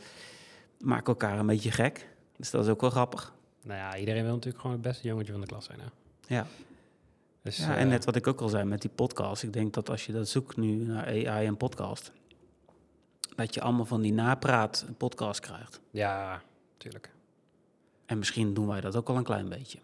maken 0.79 1.07
elkaar 1.07 1.39
een 1.39 1.45
beetje 1.45 1.71
gek. 1.71 2.09
Dus 2.37 2.51
dat 2.51 2.63
is 2.63 2.69
ook 2.69 2.81
wel 2.81 2.89
grappig. 2.89 3.34
Nou 3.65 3.79
ja, 3.79 3.97
iedereen 3.97 4.23
wil 4.23 4.33
natuurlijk 4.33 4.61
gewoon 4.61 4.75
het 4.75 4.85
beste 4.85 5.07
jongetje 5.07 5.31
van 5.31 5.41
de 5.41 5.47
klas 5.47 5.65
zijn. 5.65 5.79
Hè? 5.79 5.85
Ja. 6.35 6.47
Dus, 7.41 7.57
ja, 7.57 7.75
eh, 7.75 7.81
en 7.81 7.87
net 7.87 8.05
wat 8.05 8.15
ik 8.15 8.27
ook 8.27 8.41
al 8.41 8.49
zei 8.49 8.63
met 8.63 8.81
die 8.81 8.91
podcast. 8.95 9.43
Ik 9.43 9.53
denk 9.53 9.73
dat 9.73 9.89
als 9.89 10.05
je 10.05 10.11
dat 10.11 10.29
zoekt 10.29 10.57
nu 10.57 10.85
naar 10.85 11.05
AI 11.05 11.45
en 11.45 11.57
podcast... 11.57 12.11
dat 13.35 13.53
je 13.53 13.61
allemaal 13.61 13.85
van 13.85 14.01
die 14.01 14.13
napraat 14.13 14.85
podcast 14.97 15.39
krijgt. 15.39 15.81
Ja, 15.91 16.41
tuurlijk. 16.77 17.11
En 18.05 18.17
misschien 18.17 18.53
doen 18.53 18.67
wij 18.67 18.81
dat 18.81 18.95
ook 18.95 19.09
al 19.09 19.17
een 19.17 19.23
klein 19.23 19.49
beetje. 19.49 19.79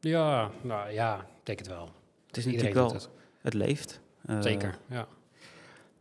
Ja, 0.00 0.50
nou 0.62 0.90
ja, 0.90 1.20
ik 1.20 1.46
denk 1.46 1.58
het 1.58 1.68
wel. 1.68 1.88
Het 2.26 2.36
is 2.36 2.44
natuurlijk 2.44 2.74
wel... 2.74 2.92
doet 2.92 3.08
Het 3.40 3.54
leeft. 3.54 4.00
het. 4.20 4.30
Eh, 4.30 4.42
Zeker, 4.42 4.78
ja. 4.86 5.06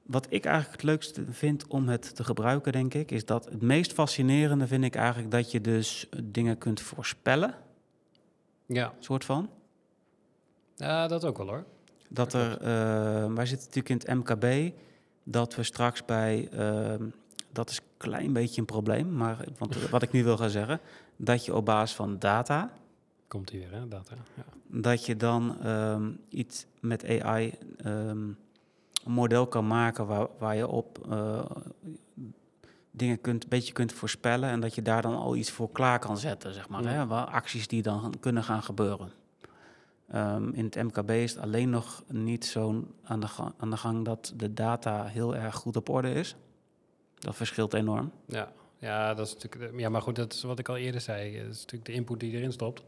Wat 0.09 0.25
ik 0.29 0.45
eigenlijk 0.45 0.75
het 0.75 0.83
leukste 0.83 1.23
vind 1.29 1.67
om 1.67 1.87
het 1.87 2.15
te 2.15 2.23
gebruiken, 2.23 2.71
denk 2.71 2.93
ik, 2.93 3.11
is 3.11 3.25
dat 3.25 3.45
het 3.45 3.61
meest 3.61 3.93
fascinerende 3.93 4.67
vind 4.67 4.83
ik 4.83 4.95
eigenlijk 4.95 5.31
dat 5.31 5.51
je 5.51 5.61
dus 5.61 6.09
dingen 6.23 6.57
kunt 6.57 6.81
voorspellen, 6.81 7.55
Ja, 8.65 8.93
soort 8.99 9.25
van. 9.25 9.49
ja 10.75 11.07
dat 11.07 11.25
ook 11.25 11.37
wel 11.37 11.47
hoor. 11.47 11.65
Dat 12.09 12.33
er, 12.33 12.51
eh, 12.61 13.33
wij 13.33 13.45
zitten 13.45 13.67
natuurlijk 13.67 13.89
in 13.89 13.97
het 13.97 14.27
MKB, 14.27 14.73
dat 15.23 15.55
we 15.55 15.63
straks 15.63 16.05
bij, 16.05 16.49
ehm, 16.51 17.03
dat 17.51 17.69
is 17.69 17.77
een 17.77 17.83
klein 17.97 18.33
beetje 18.33 18.59
een 18.61 18.67
probleem, 18.67 19.13
maar 19.15 19.45
want, 19.57 19.75
wat 19.89 20.01
ik 20.01 20.11
nu 20.11 20.23
wil 20.23 20.37
gaan 20.37 20.49
zeggen, 20.49 20.79
dat 21.15 21.45
je 21.45 21.55
op 21.55 21.65
basis 21.65 21.95
van 21.95 22.19
data, 22.19 22.71
Komt 23.27 23.49
hij 23.51 23.59
weer, 23.59 23.71
hè, 23.71 23.87
dat. 23.87 24.09
Hè? 24.09 24.15
Ja. 24.15 24.43
dat 24.81 25.05
je 25.05 25.15
dan 25.17 25.61
ehm, 25.61 26.11
iets 26.29 26.65
met 26.79 27.21
AI 27.21 27.53
ehm, 27.77 28.27
een 29.05 29.11
model 29.11 29.47
kan 29.47 29.67
maken 29.67 30.05
waar, 30.07 30.27
waar 30.37 30.55
je 30.55 30.67
op 30.67 31.07
eh, 31.09 31.45
dingen 32.91 33.21
kunt, 33.21 33.43
een 33.43 33.49
beetje 33.49 33.73
kunt 33.73 33.93
voorspellen 33.93 34.49
en 34.49 34.59
dat 34.59 34.75
je 34.75 34.81
daar 34.81 35.01
dan 35.01 35.15
al 35.15 35.35
iets 35.35 35.51
voor 35.51 35.71
klaar 35.71 35.99
kan 35.99 36.17
zetten, 36.17 36.53
zeg 36.53 36.69
maar. 36.69 36.83
Ja. 36.83 36.89
Hè? 36.89 37.07
Waar 37.07 37.25
acties 37.25 37.67
die 37.67 37.81
dan 37.81 38.13
kunnen 38.19 38.43
gaan 38.43 38.63
gebeuren. 38.63 39.11
Ehm, 40.07 40.49
in 40.53 40.65
het 40.65 40.75
MKB 40.75 41.09
is 41.09 41.33
het 41.33 41.41
alleen 41.43 41.69
nog 41.69 42.03
niet 42.07 42.45
zo 42.45 42.83
aan 43.03 43.19
de, 43.19 43.27
gang, 43.27 43.53
aan 43.57 43.69
de 43.69 43.77
gang 43.77 44.05
dat 44.05 44.33
de 44.35 44.53
data 44.53 45.05
heel 45.05 45.35
erg 45.35 45.55
goed 45.55 45.75
op 45.75 45.89
orde 45.89 46.13
is. 46.13 46.35
Dat 47.19 47.35
verschilt 47.35 47.73
enorm. 47.73 48.11
Ja. 48.25 48.51
ja, 48.77 49.13
dat 49.13 49.27
is 49.27 49.33
natuurlijk. 49.33 49.71
de- 49.73 49.77
Ja, 49.81 49.89
maar 49.89 50.01
goed, 50.01 50.15
dat 50.15 50.33
is 50.33 50.43
wat 50.43 50.59
ik 50.59 50.69
al 50.69 50.77
eerder 50.77 51.01
zei. 51.01 51.37
Dat 51.37 51.49
is 51.53 51.59
natuurlijk 51.59 51.85
de 51.85 51.91
input 51.93 52.19
die 52.19 52.31
erin 52.31 52.51
stopt. 52.51 52.83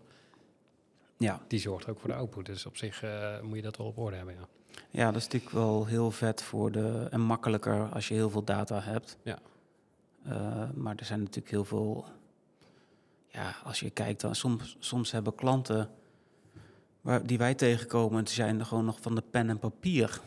Ja. 1.17 1.39
Die 1.47 1.59
zorgt 1.59 1.89
ook 1.89 1.99
voor 1.99 2.09
de 2.09 2.15
output. 2.15 2.45
Dus 2.45 2.65
op 2.65 2.77
zich 2.77 3.03
eh, 3.03 3.39
moet 3.41 3.55
je 3.55 3.61
dat 3.61 3.77
wel 3.77 3.87
op 3.87 3.97
orde 3.97 4.15
hebben. 4.15 4.35
Ja. 4.35 4.47
Ja, 4.89 5.05
dat 5.05 5.15
is 5.15 5.23
natuurlijk 5.23 5.51
wel 5.53 5.85
heel 5.85 6.11
vet 6.11 6.41
voor 6.41 6.71
de. 6.71 7.07
en 7.11 7.21
makkelijker 7.21 7.89
als 7.93 8.07
je 8.07 8.13
heel 8.13 8.29
veel 8.29 8.43
data 8.43 8.79
hebt. 8.81 9.17
Ja. 9.23 9.37
Eh, 10.23 10.69
maar 10.73 10.95
er 10.95 11.05
zijn 11.05 11.19
natuurlijk 11.19 11.49
heel 11.49 11.65
veel. 11.65 12.05
Ja, 13.27 13.55
als 13.63 13.79
je 13.79 13.89
kijkt, 13.89 14.21
dan 14.21 14.35
soms, 14.35 14.75
soms 14.79 15.11
hebben 15.11 15.35
klanten. 15.35 15.89
Waar, 17.01 17.25
die 17.25 17.37
wij 17.37 17.53
tegenkomen, 17.53 18.23
die 18.23 18.33
zijn 18.33 18.59
er 18.59 18.65
gewoon 18.65 18.85
nog 18.85 19.01
van 19.01 19.15
de 19.15 19.23
pen 19.31 19.49
en 19.49 19.59
papier. 19.59 20.19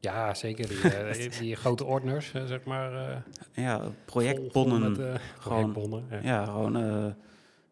Ja, 0.00 0.34
zeker. 0.34 0.68
Die, 0.68 0.80
eh, 0.80 1.38
die, 1.38 1.56
grote 1.56 1.84
ordners, 1.84 2.32
eh, 2.32 2.44
zeg 2.44 2.64
maar. 2.64 3.22
Ja, 3.52 3.80
projectbonnen. 4.04 4.80
met, 4.92 5.20
gewoon- 5.38 5.72
projectbonnen, 5.72 6.04
ja. 6.10 6.18
Ja, 6.22 6.44
gewoon. 6.44 6.72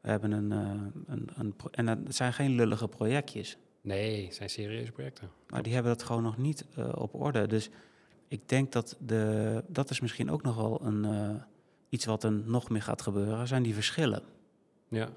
we 0.01 0.09
hebben 0.13 0.33
een. 0.33 0.51
een, 0.51 1.29
een 1.37 1.55
en 1.71 1.87
het 1.87 2.15
zijn 2.17 2.33
geen 2.33 2.51
lullige 2.55 2.89
projectjes. 2.89 3.57
Nee, 3.87 4.25
het 4.25 4.35
zijn 4.35 4.51
serieuze 4.51 4.93
projecten. 4.93 5.31
Maar 5.49 5.63
die 5.63 5.75
hebben 5.75 5.93
dat 5.93 6.03
gewoon 6.03 6.23
nog 6.23 6.39
niet 6.39 6.65
eh, 6.77 6.93
op 6.95 7.15
orde. 7.15 7.47
Dus 7.47 7.71
ik 8.29 8.49
denk 8.49 8.73
dat 8.73 8.97
de, 9.01 9.65
dat 9.69 9.91
is 9.91 10.01
misschien 10.01 10.31
ook 10.31 10.43
nog 10.43 10.57
wel 10.57 10.83
een, 10.83 11.05
eh, 11.05 11.43
iets 11.89 12.05
wat 12.05 12.25
er 12.25 12.33
nog 12.33 12.69
meer 12.69 12.83
gaat 12.83 13.03
gebeuren, 13.03 13.47
zijn 13.47 13.63
die 13.63 13.75
verschillen. 13.75 14.23
Ja, 14.89 15.09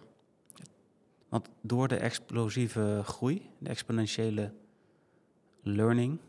Want 1.30 1.50
door 1.62 1.88
de 1.88 1.96
explosieve 1.96 3.02
groei, 3.06 3.50
de 3.58 3.70
exponentiële 3.70 4.52
learning, 5.62 6.20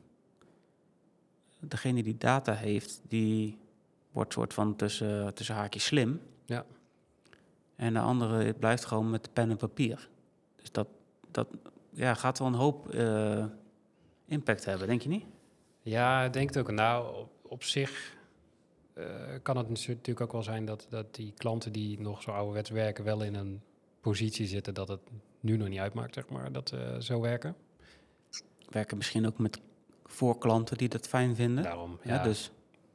degene 1.59 2.03
die 2.03 2.17
data 2.19 2.53
heeft, 2.53 3.01
die 3.09 3.59
wordt 4.11 4.33
soort 4.33 4.55
van 4.55 4.77
tussen, 4.77 5.35
tussen 5.35 5.55
haakjes 5.55 5.85
slim. 5.85 6.21
Ja. 6.45 6.65
En 7.77 7.93
de 7.93 8.01
andere 8.01 8.45
het 8.45 8.59
blijft 8.59 8.85
gewoon 8.85 9.11
met 9.11 9.33
pen 9.33 9.51
en 9.51 9.57
papier. 9.57 10.09
Dus 10.57 10.73
dat, 10.73 10.89
dat 11.31 11.49
ja, 11.91 12.15
gaat 12.15 12.39
wel 12.39 12.49
een 12.49 12.55
hoop 12.55 12.91
eh, 12.91 13.45
impact 14.27 14.65
hebben, 14.65 14.87
denk 14.89 15.03
je 15.03 15.09
niet? 15.09 15.25
ja 15.83 16.25
ik 16.25 16.33
denk 16.33 16.49
het 16.49 16.59
ook. 16.59 16.71
Nou, 16.71 17.17
op, 17.17 17.31
op 17.43 17.63
zich 17.63 18.17
eh, 18.95 19.05
kan 19.43 19.57
het 19.57 19.69
natuurlijk 19.69 20.21
ook 20.21 20.33
wel 20.33 20.43
zijn 20.43 20.65
dat, 20.65 20.87
dat 20.91 21.15
die 21.15 21.33
klanten 21.37 21.73
die 21.73 22.01
nog 22.01 22.23
zo 22.23 22.31
ouderwets 22.31 22.71
werken, 22.71 23.05
wel 23.05 23.23
in 23.23 23.35
een 23.35 23.61
positie 24.01 24.47
zitten 24.47 24.75
dat 24.75 24.89
het 24.89 25.01
nu 25.41 25.57
nog 25.57 25.69
niet 25.69 25.79
uitmaakt, 25.79 26.15
zeg 26.15 26.29
maar, 26.29 26.53
dat 26.53 26.69
ze 26.69 26.97
zo 26.99 27.21
werken. 27.21 27.57
Werken 28.69 28.97
misschien 28.97 29.27
ook 29.27 29.39
met 29.39 29.61
voorklanten 30.05 30.77
die 30.77 30.89
dat 30.89 31.07
fijn 31.09 31.35
vinden. 31.37 31.65
Daarom, 31.65 31.99
Ja, 32.03 32.15
ja. 32.15 32.23
dus 32.23 32.51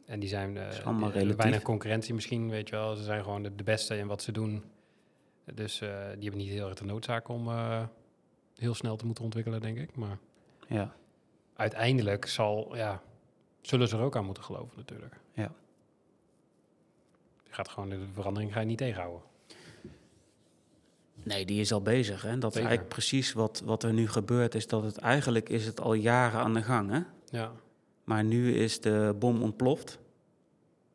En 0.05 0.19
die 0.19 0.29
zijn 0.29 0.57
eh, 0.57 0.85
allemaal 0.85 1.11
relatief. 1.11 1.37
weinig 1.37 1.61
concurrentie 1.61 2.13
misschien, 2.13 2.49
weet 2.49 2.69
je 2.69 2.75
wel. 2.75 2.95
Ze 2.95 3.03
zijn 3.03 3.23
gewoon 3.23 3.43
de, 3.43 3.55
de 3.55 3.63
beste 3.63 3.97
in 3.97 4.07
wat 4.07 4.21
ze 4.21 4.31
doen. 4.31 4.63
Dus 5.53 5.81
eh, 5.81 5.89
die 5.89 6.21
hebben 6.23 6.37
niet 6.37 6.49
heel 6.49 6.67
erg 6.67 6.77
de 6.77 6.85
noodzaak 6.85 7.27
om 7.27 7.47
eh, 7.47 7.83
heel 8.55 8.73
snel 8.73 8.95
te 8.95 9.05
moeten 9.05 9.23
ontwikkelen, 9.23 9.61
denk 9.61 9.77
ik. 9.77 9.95
Maar 9.95 10.17
ja, 10.67 10.95
uiteindelijk 11.55 12.25
zal, 12.27 12.75
ja, 12.75 13.01
zullen 13.61 13.87
ze 13.87 13.97
er 13.97 14.03
ook 14.03 14.15
aan 14.15 14.25
moeten 14.25 14.43
geloven 14.43 14.77
natuurlijk. 14.77 15.15
Ja. 15.33 15.51
Je 17.43 17.53
gaat 17.53 17.69
gewoon 17.69 17.89
de 17.89 18.05
verandering 18.13 18.53
ga 18.53 18.59
je 18.59 18.65
niet 18.65 18.77
tegenhouden. 18.77 19.21
nee, 21.23 21.45
die 21.45 21.59
is 21.59 21.71
al 21.71 21.81
bezig. 21.81 22.21
Hè? 22.21 22.37
Dat 22.37 22.51
is 22.51 22.57
eigenlijk 22.57 22.89
precies 22.89 23.33
wat, 23.33 23.61
wat 23.65 23.83
er 23.83 23.93
nu 23.93 24.07
gebeurt, 24.07 24.55
is 24.55 24.67
dat 24.67 24.83
het 24.83 24.97
eigenlijk 24.97 25.49
is 25.49 25.65
het 25.65 25.81
al 25.81 25.93
jaren 25.93 26.39
aan 26.39 26.53
de 26.53 26.61
gang. 26.63 26.91
Hè? 26.91 26.99
Ja, 27.29 27.51
Maar 28.03 28.23
nu 28.23 28.55
is 28.55 28.81
de 28.81 29.15
bom 29.19 29.41
ontploft. 29.41 29.99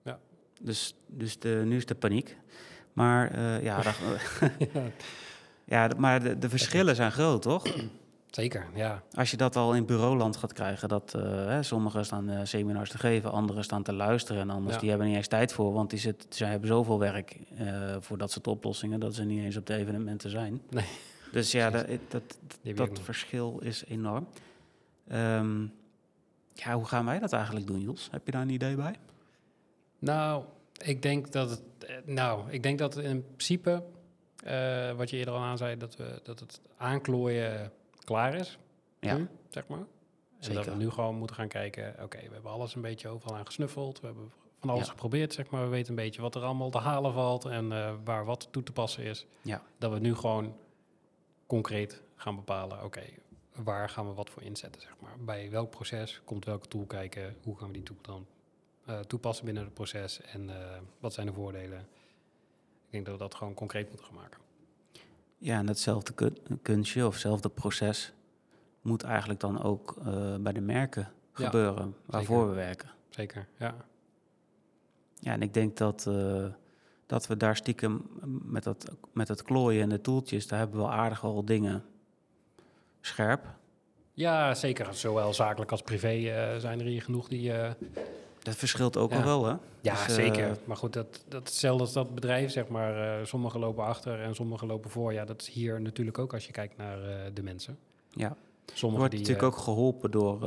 Ja. 0.03 0.19
Dus, 0.61 0.95
dus 1.07 1.39
de, 1.39 1.63
nu 1.65 1.77
is 1.77 1.87
de 1.87 1.95
paniek. 1.95 2.37
Maar 2.93 3.39
uh, 3.39 3.63
ja, 3.63 3.83
dat, 3.83 3.97
ja, 4.73 4.83
maar 5.97 6.23
de, 6.23 6.39
de 6.39 6.49
verschillen 6.49 6.97
zijn 6.97 7.13
groot, 7.13 7.43
toch? 7.43 7.67
zeker, 8.31 8.67
ja. 8.75 9.03
Als 9.15 9.31
je 9.31 9.37
dat 9.37 9.57
al 9.57 9.75
in 9.75 9.87
bureauland 9.87 10.37
gaat 10.37 10.53
krijgen, 10.53 10.89
dat 10.89 11.15
uh, 11.17 11.23
hè, 11.23 11.63
sommigen 11.63 12.05
staan 12.05 12.31
uh, 12.31 12.41
seminars 12.43 12.91
te 12.91 12.99
geven, 12.99 13.33
anderen 13.33 13.65
staan 13.65 13.83
te 13.83 13.93
luisteren 13.93 14.43
en 14.43 14.51
anders 14.51 14.75
Ja. 14.75 14.81
die 14.81 14.89
hebben 14.89 15.07
niet 15.07 15.17
eens 15.17 15.29
tijd 15.29 15.53
voor, 15.53 15.73
want 15.73 15.91
die 15.91 15.99
zit, 15.99 16.27
ze 16.29 16.45
hebben 16.45 16.69
zoveel 16.69 16.99
werk 16.99 17.39
uh, 17.61 17.97
voor 18.01 18.19
dat 18.19 18.31
soort 18.31 18.47
oplossingen 18.47 19.01
dat 19.01 19.15
ze 19.15 19.25
niet 19.25 19.45
eens 19.45 19.57
op 19.57 19.67
de 19.67 19.75
evenementen 19.75 20.31
zijn. 20.31 20.63
Nee. 20.71 20.85
Dus 21.33 21.53
ja, 21.53 21.71
dat, 21.71 21.87
dat, 22.09 22.39
dat 22.75 23.01
verschil 23.03 23.59
is 23.63 23.85
enorm. 23.89 24.27
Ehm, 25.09 25.63
ja, 26.55 26.75
hoe 26.75 26.85
gaan 26.85 27.05
wij 27.05 27.19
dat 27.19 27.33
eigenlijk 27.33 27.67
doen, 27.67 27.81
Jules? 27.81 28.09
Heb 28.11 28.27
je 28.27 28.33
daar 28.33 28.43
een 28.43 28.51
idee 28.51 28.75
bij? 28.75 28.95
Nou, 29.99 30.45
ik 30.85 31.03
denk 31.03 31.33
dat 31.33 31.51
het, 31.51 31.63
eh, 31.79 31.97
nou, 32.05 32.51
ik 32.51 32.63
denk 32.63 32.79
dat 32.79 32.97
in 32.97 33.25
principe, 33.25 33.83
eh, 34.45 34.93
wat 34.93 35.11
je 35.11 35.17
eerder 35.17 35.35
al 35.35 35.41
aan 35.41 35.57
zei, 35.59 35.77
dat, 35.77 35.97
we, 35.97 36.21
dat 36.23 36.41
het 36.41 36.61
aanklooien 36.77 37.73
klaar 38.05 38.35
is. 38.35 38.59
Ja. 39.01 39.17
nu, 39.17 39.29
zeg 39.49 39.67
maar. 39.67 39.85
En 40.41 40.55
dat 40.55 40.65
we 40.65 40.75
nu 40.75 40.91
gewoon 40.91 41.15
moeten 41.17 41.37
gaan 41.37 41.49
kijken, 41.49 41.95
oké, 42.03 42.19
we 42.19 42.33
hebben 42.33 42.51
alles 42.51 42.75
een 42.75 42.83
beetje 42.83 43.09
overal 43.09 43.37
aan 43.37 43.47
gesnuffeld. 43.47 44.01
We 44.01 44.07
hebben 44.07 44.33
van 44.59 44.71
alles 44.71 44.85
Ja. 44.85 44.91
geprobeerd, 44.91 45.33
zeg 45.33 45.51
maar. 45.51 45.63
We 45.63 45.69
weten 45.69 45.89
een 45.91 46.05
beetje 46.05 46.23
wat 46.23 46.35
er 46.35 46.43
allemaal 46.43 46.71
te 46.71 46.79
halen 46.79 47.13
valt 47.13 47.45
en 47.45 47.73
eh, 47.73 47.95
waar 48.05 48.25
wat 48.25 48.49
toe 48.51 48.63
te 48.63 48.73
passen 48.73 49.05
is. 49.05 49.27
Ja. 49.43 49.63
Dat 49.79 49.93
we 49.93 49.99
nu 49.99 50.15
gewoon 50.15 50.57
concreet 51.47 52.03
gaan 52.17 52.35
bepalen, 52.37 52.85
oké, 52.85 53.03
waar 53.55 53.89
gaan 53.89 54.09
we 54.09 54.15
wat 54.15 54.31
voor 54.31 54.43
inzetten, 54.43 54.83
zeg 54.83 54.93
maar. 55.01 55.13
Bij 55.19 55.51
welk 55.51 55.71
proces 55.71 56.21
komt 56.25 56.45
welke 56.45 56.69
tool 56.69 56.85
kijken, 56.87 57.37
hoe 57.45 57.57
gaan 57.59 57.67
we 57.67 57.73
die 57.73 57.83
tool 57.83 57.97
dan 58.03 58.27
eh, 58.87 59.01
toepassen 59.01 59.45
binnen 59.45 59.65
het 59.65 59.75
proces 59.75 60.21
en 60.21 60.51
wat 61.01 61.13
zijn 61.13 61.27
de 61.27 61.33
voordelen. 61.33 61.89
Ik 62.91 62.97
denk 62.97 63.05
dat 63.07 63.15
we 63.15 63.21
dat 63.29 63.35
gewoon 63.35 63.55
concreet 63.55 63.89
moeten 63.89 64.07
gaan 64.07 64.15
maken. 64.17 64.41
Ja, 65.39 65.59
en 65.59 65.67
hetzelfde 65.69 66.13
kun- 66.13 66.39
kunstje 66.63 67.07
of 67.07 67.13
hetzelfde 67.13 67.49
proces 67.49 68.13
moet 68.81 69.03
eigenlijk 69.03 69.41
dan 69.41 69.63
ook 69.63 69.97
eh, 70.07 70.35
bij 70.37 70.53
de 70.53 70.61
merken 70.61 71.13
Ja, 71.37 71.45
gebeuren 71.45 71.95
waarvoor 72.07 72.37
zeker. 72.39 72.49
we 72.51 72.55
werken. 72.55 72.91
Zeker, 73.09 73.47
ja. 73.59 73.75
Ja, 75.19 75.33
en 75.33 75.43
ik 75.43 75.55
denk 75.55 75.77
dat, 75.77 76.07
eh, 76.07 76.47
dat 77.07 77.27
we 77.27 77.37
daar 77.37 77.57
stiekem 77.57 78.07
met 78.45 78.63
dat, 78.65 78.91
met 79.13 79.29
het 79.29 79.43
klooien 79.43 79.83
en 79.83 79.89
de 79.89 80.01
toeltjes, 80.01 80.47
daar 80.47 80.59
hebben 80.59 80.77
we 80.77 80.83
wel 80.83 80.93
aardig 80.93 81.21
wel 81.21 81.45
dingen 81.45 81.85
scherp. 83.01 83.45
Ja, 84.13 84.55
zeker. 84.55 84.95
Zowel 84.95 85.35
zakelijk 85.35 85.71
als 85.71 85.83
privé 85.83 86.09
eh, 86.31 86.57
zijn 86.59 86.81
er 86.81 86.87
hier 86.87 87.03
genoeg 87.03 87.29
die... 87.29 87.53
Dat 88.43 88.55
verschilt 88.57 88.97
ook 88.97 89.11
Ja. 89.11 89.17
al 89.19 89.25
wel, 89.25 89.45
hè? 89.45 89.51
ja, 89.81 89.93
Dus, 89.93 90.07
eh, 90.07 90.09
zeker. 90.09 90.57
Maar 90.65 90.77
goed, 90.77 90.93
dat, 90.93 91.25
dat 91.29 91.43
hetzelfde 91.43 91.83
als 91.83 91.93
dat 91.93 92.15
bedrijf, 92.15 92.51
zeg 92.51 92.69
maar. 92.69 93.19
eh 93.21 93.25
sommigen 93.27 93.61
lopen 93.61 93.85
achter 93.85 94.21
en 94.21 94.35
sommigen 94.35 94.67
lopen 94.67 94.91
voor. 94.91 95.13
Ja, 95.13 95.25
dat 95.25 95.41
is 95.41 95.49
hier 95.49 95.81
natuurlijk 95.81 96.19
ook 96.19 96.33
als 96.33 96.47
je 96.47 96.53
kijkt 96.53 96.77
naar 96.77 97.03
eh, 97.03 97.31
de 97.35 97.43
mensen. 97.43 97.79
Ja, 98.11 98.37
Sommigen 98.67 98.99
wordt 98.99 99.11
die... 99.11 99.21
natuurlijk 99.21 99.55
ook 99.55 99.61
geholpen 99.63 100.11
door, 100.11 100.39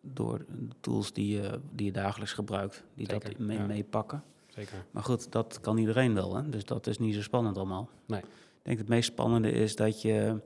door 0.00 0.38
de 0.38 0.74
tools 0.80 1.12
die, 1.12 1.36
je 1.40 1.60
die 1.72 1.86
je 1.86 1.92
dagelijks 1.92 2.32
gebruikt, 2.32 2.82
die 2.94 3.06
dat 3.06 3.38
mee, 3.38 3.58
ja. 3.58 3.66
meepakken. 3.66 4.22
Zeker. 4.46 4.84
Maar 4.90 5.02
goed, 5.02 5.32
dat 5.32 5.60
kan 5.60 5.78
iedereen 5.78 6.14
wel, 6.14 6.36
hè? 6.36 6.48
dus 6.48 6.64
dat 6.64 6.86
is 6.86 6.98
niet 6.98 7.14
zo 7.14 7.22
spannend 7.22 7.56
allemaal. 7.56 7.88
Nee. 8.06 8.20
Ik 8.20 8.26
denk 8.62 8.78
het 8.78 8.88
meest 8.88 9.10
spannende 9.12 9.50
is 9.50 9.76
dat 9.76 10.02
je 10.02 10.40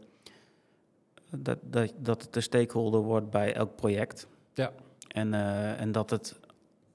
dat, 1.37 1.59
dat, 1.63 1.93
dat 1.99 2.23
het 2.23 2.33
de 2.33 2.41
stakeholder 2.41 3.01
wordt 3.01 3.31
bij 3.31 3.55
elk 3.55 3.77
project. 3.77 4.27
Ja. 4.55 4.73
En, 5.12 5.35
eh, 5.35 5.81
en 5.81 5.92
dat 5.92 6.11
het 6.11 6.40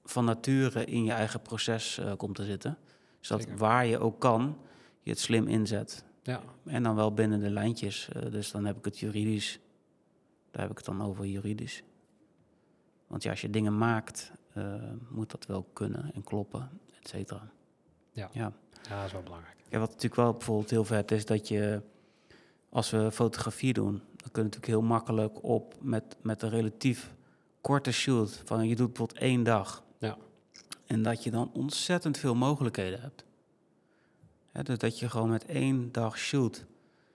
van 0.04 0.24
nature 0.24 0.84
in 0.84 1.04
je 1.04 1.12
eigen 1.12 1.40
proces 1.42 1.98
eh, 1.98 2.12
komt 2.16 2.34
te 2.34 2.44
zitten. 2.44 2.78
Dus 3.18 3.28
dat 3.28 3.40
Zeker. 3.40 3.56
waar 3.56 3.86
je 3.86 3.98
ook 3.98 4.20
kan, 4.20 4.58
je 5.00 5.10
het 5.10 5.18
slim 5.20 5.46
inzet. 5.46 6.04
Ja, 6.22 6.40
En 6.64 6.82
dan 6.82 6.94
wel 6.94 7.12
binnen 7.14 7.40
de 7.40 7.50
lijntjes. 7.50 8.08
eh, 8.08 8.30
dus 8.30 8.50
dan 8.50 8.64
heb 8.64 8.76
ik 8.76 8.84
het 8.84 8.98
juridisch. 8.98 9.60
Daar 10.50 10.62
heb 10.62 10.70
ik 10.70 10.76
het 10.76 10.86
dan 10.86 11.02
over 11.02 11.26
juridisch. 11.26 11.82
Want 13.06 13.22
ja, 13.22 13.30
als 13.30 13.40
je 13.40 13.50
dingen 13.50 13.78
maakt, 13.78 14.32
moet 15.08 15.30
dat 15.30 15.46
wel 15.46 15.62
kunnen 15.72 16.10
en 16.14 16.24
kloppen, 16.24 16.70
et 17.00 17.08
cetera. 17.08 17.48
Ja. 18.12 18.28
ja. 18.32 18.52
ja, 18.88 18.96
dat 18.96 19.06
is 19.06 19.12
wel 19.12 19.22
belangrijk. 19.22 19.56
Ja, 19.68 19.78
wat 19.78 19.88
natuurlijk 19.88 20.14
wel 20.14 20.32
bijvoorbeeld 20.32 20.70
heel 20.70 20.84
vet 20.84 21.10
is, 21.10 21.24
dat 21.24 21.48
je, 21.48 21.82
als 22.68 22.90
we 22.90 23.10
fotografie 23.12 23.72
doen, 23.72 23.92
dan 23.92 24.30
kun 24.32 24.42
je 24.42 24.48
natuurlijk 24.48 24.66
heel 24.66 24.82
makkelijk 24.82 25.42
op 25.44 25.74
met, 25.80 26.16
met 26.22 26.42
een 26.42 26.48
relatief 26.50 27.14
korte 27.66 27.92
shoot. 27.92 28.42
Van 28.44 28.68
je 28.68 28.76
doet 28.76 28.86
bijvoorbeeld 28.88 29.18
één 29.18 29.42
dag. 29.42 29.84
Ja. 29.98 30.16
En 30.86 31.02
dat 31.02 31.22
je 31.24 31.30
dan 31.30 31.50
ontzettend 31.52 32.18
veel 32.18 32.34
mogelijkheden 32.34 33.00
hebt. 33.00 33.24
Dus 34.66 34.78
dat 34.78 34.98
je 34.98 35.08
gewoon 35.08 35.28
met 35.28 35.44
één 35.46 35.92
dag 35.92 36.18
shoot, 36.18 36.64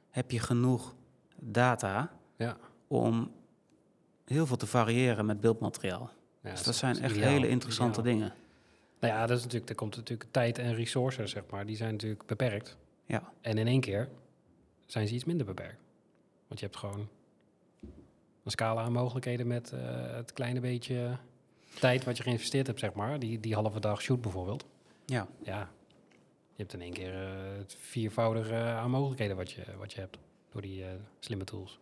heb 0.09 0.31
je 0.31 0.39
genoeg 0.39 0.95
data 1.39 2.11
Ja. 2.37 2.57
om 2.87 3.31
heel 4.25 4.45
veel 4.45 4.57
te 4.57 4.67
variëren 4.67 5.25
met 5.25 5.41
beeldmateriaal. 5.41 6.11
Ja, 6.41 6.51
dus 6.51 6.63
dat 6.63 6.75
zijn 6.75 6.99
echt 7.01 7.15
ideaal. 7.15 7.29
hele 7.31 7.47
interessante 7.47 7.99
Ideaal. 7.99 8.15
dingen. 8.17 8.33
Nou 8.99 9.13
ja, 9.13 9.25
dat 9.25 9.37
is 9.37 9.43
natuurlijk, 9.43 9.69
er 9.69 9.75
komt 9.75 9.95
natuurlijk 9.95 10.31
tijd 10.31 10.57
en 10.57 10.73
resources, 10.75 11.31
zeg 11.31 11.43
maar. 11.49 11.65
Die 11.65 11.75
zijn 11.75 11.91
natuurlijk 11.91 12.25
beperkt. 12.25 12.77
Ja, 13.05 13.31
En 13.41 13.57
in 13.57 13.67
één 13.67 13.81
keer 13.81 14.09
zijn 14.85 15.07
ze 15.07 15.13
iets 15.13 15.23
minder 15.25 15.45
beperkt. 15.45 15.81
Want 16.47 16.59
je 16.59 16.65
hebt 16.65 16.77
gewoon 16.77 17.07
een 18.43 18.51
scala 18.51 18.81
aan 18.81 18.91
mogelijkheden 18.91 19.47
met 19.47 19.71
eh, 19.71 19.79
het 20.15 20.33
kleine 20.33 20.59
beetje 20.59 21.17
tijd 21.79 22.03
wat 22.03 22.17
je 22.17 22.23
geïnvesteerd 22.23 22.67
hebt, 22.67 22.79
zeg 22.79 22.93
maar. 22.93 23.19
Die, 23.19 23.39
die 23.39 23.53
halve 23.53 23.79
dag 23.79 24.01
shoot 24.01 24.21
bijvoorbeeld. 24.21 24.65
ja. 25.05 25.27
Ja, 25.43 25.69
je 26.55 26.67
hebt 26.67 26.73
in 26.73 26.81
één 26.81 26.93
keer 26.93 27.23
eh, 27.23 27.57
het 27.57 27.75
viervoudige 27.79 28.55
aan 28.55 28.89
mogelijkheden 28.91 29.35
wat 29.35 29.51
je, 29.51 29.63
wat 29.77 29.93
je 29.93 29.99
hebt. 29.99 30.17
Door 30.51 30.61
die 30.61 30.83
eh, 30.83 30.89
slimme 31.19 31.43
tools. 31.43 31.79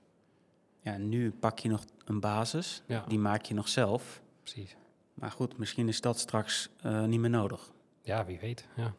ja 0.82 0.98
nu 0.98 1.32
pak 1.32 1.60
je 1.60 1.69
nog 1.69 1.84
een 2.06 2.19
basis, 2.19 2.82
Ja, 2.86 3.04
die 3.08 3.19
maak 3.19 3.43
je 3.45 3.54
nog 3.54 3.67
zelf. 3.67 4.22
precies. 4.41 4.76
Maar 5.13 5.32
goed, 5.32 5.58
misschien 5.58 5.88
is 5.88 6.02
dat 6.02 6.19
straks 6.19 6.69
eh, 6.82 7.04
niet 7.04 7.19
meer 7.19 7.30
nodig. 7.30 7.72
Ja, 8.02 8.26
wie 8.26 8.39
weet. 8.39 8.67
Ja, 8.76 8.93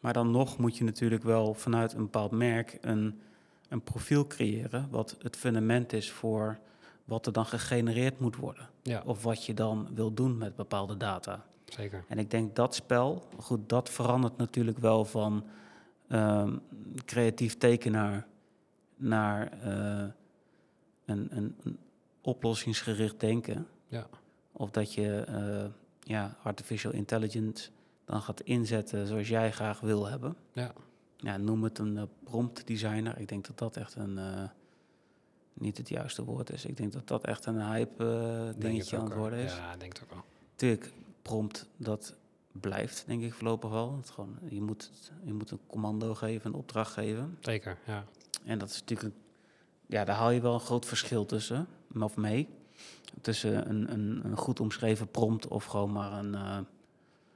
Maar 0.00 0.12
dan 0.12 0.30
nog 0.30 0.58
moet 0.58 0.76
je 0.76 0.84
natuurlijk 0.84 1.22
wel 1.22 1.54
vanuit 1.54 1.92
een 1.92 2.02
bepaald 2.02 2.30
merk 2.30 2.78
een, 2.80 3.20
een 3.68 3.82
profiel 3.82 4.26
creëren, 4.26 4.88
wat 4.90 5.16
het 5.22 5.36
fundament 5.36 5.92
is 5.92 6.10
voor 6.10 6.58
wat 7.08 7.26
er 7.26 7.32
dan 7.32 7.46
gegenereerd 7.46 8.20
moet 8.20 8.36
worden. 8.36 8.68
ja 8.82 9.02
Of 9.04 9.22
wat 9.22 9.44
je 9.44 9.54
dan 9.54 9.88
wil 9.94 10.14
doen 10.14 10.38
met 10.38 10.56
bepaalde 10.56 10.96
data. 10.96 11.44
zeker. 11.64 12.04
En 12.08 12.18
ik 12.18 12.30
denk 12.30 12.56
dat 12.56 12.74
spel, 12.74 13.28
goed, 13.38 13.68
dat 13.68 13.90
verandert 13.90 14.36
natuurlijk 14.36 14.78
wel 14.78 15.04
van 15.04 15.44
ehm, 16.08 16.56
creatief 17.04 17.58
tekenaar 17.58 18.26
naar 18.96 19.52
eh, 19.62 20.06
een, 21.04 21.28
een, 21.30 21.56
een 21.62 21.78
oplossingsgericht 22.20 23.20
denken. 23.20 23.66
Ja. 23.86 24.06
Of 24.52 24.70
dat 24.70 24.94
je 24.94 25.20
eh, 25.20 25.66
ja, 26.00 26.36
artificial 26.42 26.92
intelligence 26.92 27.70
dan 28.04 28.22
gaat 28.22 28.40
inzetten 28.40 29.06
zoals 29.06 29.28
jij 29.28 29.52
graag 29.52 29.80
wil 29.80 30.06
hebben. 30.06 30.36
Ja. 30.52 30.72
Ja, 31.16 31.36
noem 31.36 31.62
het 31.62 31.78
een 31.78 31.96
uh, 31.96 32.02
prompt 32.24 32.66
designer. 32.66 33.18
Ik 33.18 33.28
denk 33.28 33.46
dat 33.46 33.58
dat 33.58 33.76
echt 33.76 33.94
een, 33.94 34.18
niet 35.60 35.76
het 35.76 35.88
juiste 35.88 36.24
woord 36.24 36.50
is. 36.50 36.64
Ik 36.64 36.76
denk 36.76 36.92
dat 36.92 37.08
dat 37.08 37.24
echt 37.24 37.46
een 37.46 37.62
hype 37.62 38.04
uh, 38.04 38.60
dingetje 38.60 38.96
aan 38.98 39.04
het 39.04 39.14
worden 39.14 39.38
is. 39.38 39.56
Ja, 39.56 39.76
denk 39.76 39.92
het 39.92 40.02
ook 40.02 40.10
wel. 40.10 40.24
Tuurlijk, 40.54 40.92
prompt, 41.22 41.66
dat 41.76 42.14
blijft 42.52 43.04
denk 43.06 43.22
ik 43.22 43.34
voorlopig 43.34 43.70
wel. 43.70 43.96
Het 43.96 44.10
gewoon, 44.10 44.38
je, 44.48 44.62
moet, 44.62 44.90
je 45.24 45.32
moet 45.32 45.50
een 45.50 45.60
commando 45.66 46.14
geven, 46.14 46.50
een 46.50 46.58
opdracht 46.58 46.92
geven. 46.92 47.38
Zeker, 47.40 47.78
ja. 47.86 48.04
En 48.44 48.58
dat 48.58 48.70
is 48.70 48.80
natuurlijk, 48.80 49.14
ja, 49.86 50.04
daar 50.04 50.16
haal 50.16 50.30
je 50.30 50.40
wel 50.40 50.54
een 50.54 50.60
groot 50.60 50.86
verschil 50.86 51.26
tussen, 51.26 51.66
of 52.00 52.16
mee. 52.16 52.48
Tussen 53.20 53.68
een, 53.70 53.92
een, 53.92 54.20
een 54.24 54.36
goed 54.36 54.60
omschreven 54.60 55.10
prompt 55.10 55.48
of 55.48 55.64
gewoon 55.64 55.92
maar 55.92 56.12
een, 56.12 56.32
uh, 56.32 56.58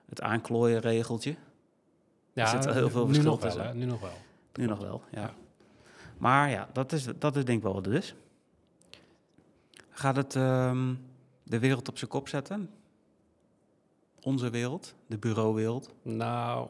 het 0.09 0.21
aanklooien 0.21 0.81
regeltje. 0.81 1.37
Ja, 2.33 2.43
er 2.43 2.49
zit 2.49 2.65
wel 2.65 2.75
heel 2.75 2.91
veel 2.91 3.07
nu 3.07 3.13
verschil 3.13 3.31
nog 3.31 3.41
wel, 3.41 3.51
tussen. 3.51 3.67
hè? 3.67 3.75
Nu 3.75 3.85
nog 3.85 4.01
wel. 4.01 4.17
Nu 4.55 4.67
nog 4.67 4.79
wel, 4.79 5.03
ja. 5.11 5.21
Ja. 5.21 5.35
Maar 6.23 6.51
ja, 6.51 6.69
dat 6.73 6.93
is, 6.93 7.05
dat 7.19 7.37
is 7.37 7.45
denk 7.45 7.59
ik 7.59 7.65
wel 7.65 7.75
wat 7.75 7.85
het 7.85 7.95
is. 7.95 8.15
Gaat 9.89 10.17
het 10.17 10.37
ehm, 10.37 10.95
de 11.43 11.59
wereld 11.59 11.89
op 11.89 11.99
zijn 11.99 12.11
kop 12.11 12.29
zetten? 12.29 12.71
Onze 14.21 14.51
wereld, 14.51 14.95
de 15.07 15.19
bureauwereld? 15.19 15.95
Nou, 16.03 16.69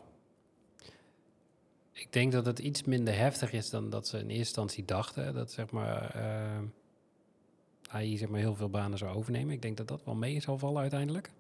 ik 1.92 2.12
denk 2.12 2.32
dat 2.32 2.46
het 2.46 2.58
iets 2.58 2.82
minder 2.82 3.16
heftig 3.16 3.52
is 3.52 3.70
dan 3.70 3.90
dat 3.90 4.06
ze 4.06 4.16
in 4.16 4.22
eerste 4.22 4.38
instantie 4.38 4.84
dachten. 4.84 5.34
Dat 5.34 5.52
zeg 5.52 5.70
maar, 5.70 6.16
AI 7.88 8.16
zeg 8.16 8.28
maar 8.28 8.40
heel 8.40 8.54
veel 8.54 8.70
banen 8.70 8.98
zou 8.98 9.14
overnemen. 9.14 9.54
Ik 9.54 9.62
denk 9.62 9.76
dat 9.76 9.88
dat 9.88 10.04
wel 10.04 10.14
mee 10.14 10.40
zal 10.40 10.58
vallen 10.58 10.80
uiteindelijk. 10.80 11.30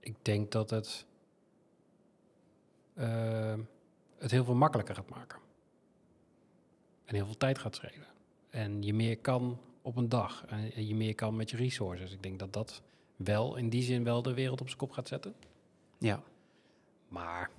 Ik 0.00 0.16
denk 0.22 0.50
dat 0.50 0.70
het 0.70 1.06
eh, 2.94 3.54
het 4.18 4.30
heel 4.30 4.44
veel 4.44 4.54
makkelijker 4.54 4.94
gaat 4.94 5.08
maken. 5.08 5.40
En 7.12 7.18
heel 7.18 7.26
veel 7.26 7.36
tijd 7.36 7.58
gaat 7.58 7.74
schelen. 7.74 8.06
En 8.50 8.82
je 8.82 8.94
meer 8.94 9.18
kan 9.18 9.58
op 9.82 9.96
een 9.96 10.08
dag. 10.08 10.44
En 10.74 10.86
je 10.86 10.94
meer 10.94 11.14
kan 11.14 11.36
met 11.36 11.50
je 11.50 11.56
resources. 11.56 12.12
Ik 12.12 12.22
denk 12.22 12.38
dat 12.38 12.52
dat 12.52 12.82
wel 13.16 13.56
in 13.56 13.68
die 13.68 13.82
zin 13.82 14.04
wel 14.04 14.22
de 14.22 14.34
wereld 14.34 14.60
op 14.60 14.66
zijn 14.66 14.78
kop 14.78 14.90
gaat 14.90 15.08
zetten. 15.08 15.34
Ja. 15.98 16.22
Maar 17.08 17.50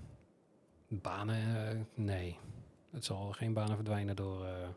banen, 0.88 1.68
eh, 1.70 1.78
nee. 1.94 2.38
Het 2.92 3.06
zal 3.06 3.32
geen 3.32 3.54
banen 3.54 3.76
verdwijnen 3.76 4.16
door. 4.16 4.46
eh, 4.46 4.68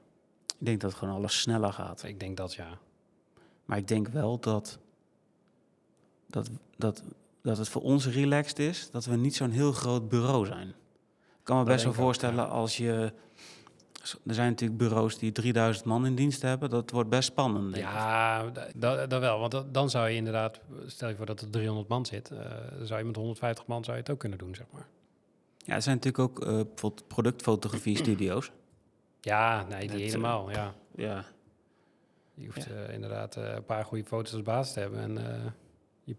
Ik 0.58 0.66
denk 0.66 0.80
dat 0.80 0.94
gewoon 0.94 1.14
alles 1.14 1.40
sneller 1.40 1.72
gaat. 1.72 2.02
ik 2.02 2.20
denk 2.20 2.36
dat 2.36 2.54
ja. 2.54 2.78
Maar 3.64 3.78
ik 3.78 3.88
denk 3.88 4.08
wel 4.08 4.38
dat, 4.40 4.78
dat, 6.26 6.50
dat, 6.76 7.02
dat 7.42 7.58
het 7.58 7.68
voor 7.68 7.82
ons 7.82 8.06
relaxed 8.06 8.58
is 8.58 8.90
dat 8.90 9.04
we 9.04 9.16
niet 9.16 9.34
zo'n 9.34 9.50
heel 9.50 9.72
groot 9.72 10.08
bureau 10.08 10.46
zijn. 10.46 10.68
Ik 10.68 10.74
kan 11.52 11.56
me 11.58 11.64
Dat 11.64 11.72
best 11.72 11.84
wel 11.84 11.92
ook, 11.92 11.98
voorstellen 11.98 12.44
ja. 12.44 12.50
als 12.50 12.76
je... 12.76 13.12
Er 14.26 14.34
zijn 14.34 14.48
natuurlijk 14.50 14.78
bureaus 14.78 15.18
die 15.18 15.32
3000 15.32 15.84
man 15.86 16.06
in 16.06 16.14
dienst 16.14 16.42
hebben. 16.42 16.70
Dat 16.70 16.90
wordt 16.90 17.08
best 17.10 17.28
spannend. 17.28 17.74
denk 17.74 17.86
ik. 17.86 17.92
Ja, 17.92 18.50
da- 18.50 18.66
da- 18.76 19.06
dat 19.06 19.20
wel. 19.20 19.38
Want 19.38 19.52
da- 19.52 19.64
dan 19.72 19.90
zou 19.90 20.08
je 20.08 20.16
inderdaad, 20.16 20.60
stel 20.86 21.08
je 21.08 21.16
voor 21.16 21.26
dat 21.26 21.40
er 21.40 21.50
300 21.50 21.88
man 21.88 22.06
zit, 22.06 22.30
eh, 22.30 22.38
dan 22.78 22.86
zou 22.86 22.98
je 23.00 23.04
met 23.06 23.16
150 23.16 23.66
man 23.66 23.84
zou 23.84 23.96
je 23.96 24.02
het 24.02 24.12
ook 24.12 24.18
kunnen 24.18 24.38
doen, 24.38 24.54
zeg 24.54 24.66
maar. 24.72 24.86
Ja, 25.58 25.74
er 25.74 25.82
zijn 25.82 25.96
natuurlijk 25.96 26.30
ook 26.30 26.40
eh, 26.40 26.46
bijvoorbeeld 26.54 27.06
productfotografie-studio's. 27.08 28.50
Ja, 29.20 29.66
nee, 29.68 29.88
die 29.88 29.98
eh, 29.98 30.04
helemaal, 30.04 30.50
ja. 30.50 30.74
Ja, 30.94 31.24
Je 32.34 32.44
hoeft 32.46 32.66
eh, 32.70 32.94
inderdaad 32.94 33.36
eh, 33.36 33.52
een 33.54 33.64
paar 33.64 33.84
goede 33.84 34.04
foto's 34.04 34.32
als 34.32 34.42
basis 34.42 34.72
te 34.72 34.80
hebben 34.80 35.00
en 35.00 35.18
eh, 35.18 35.50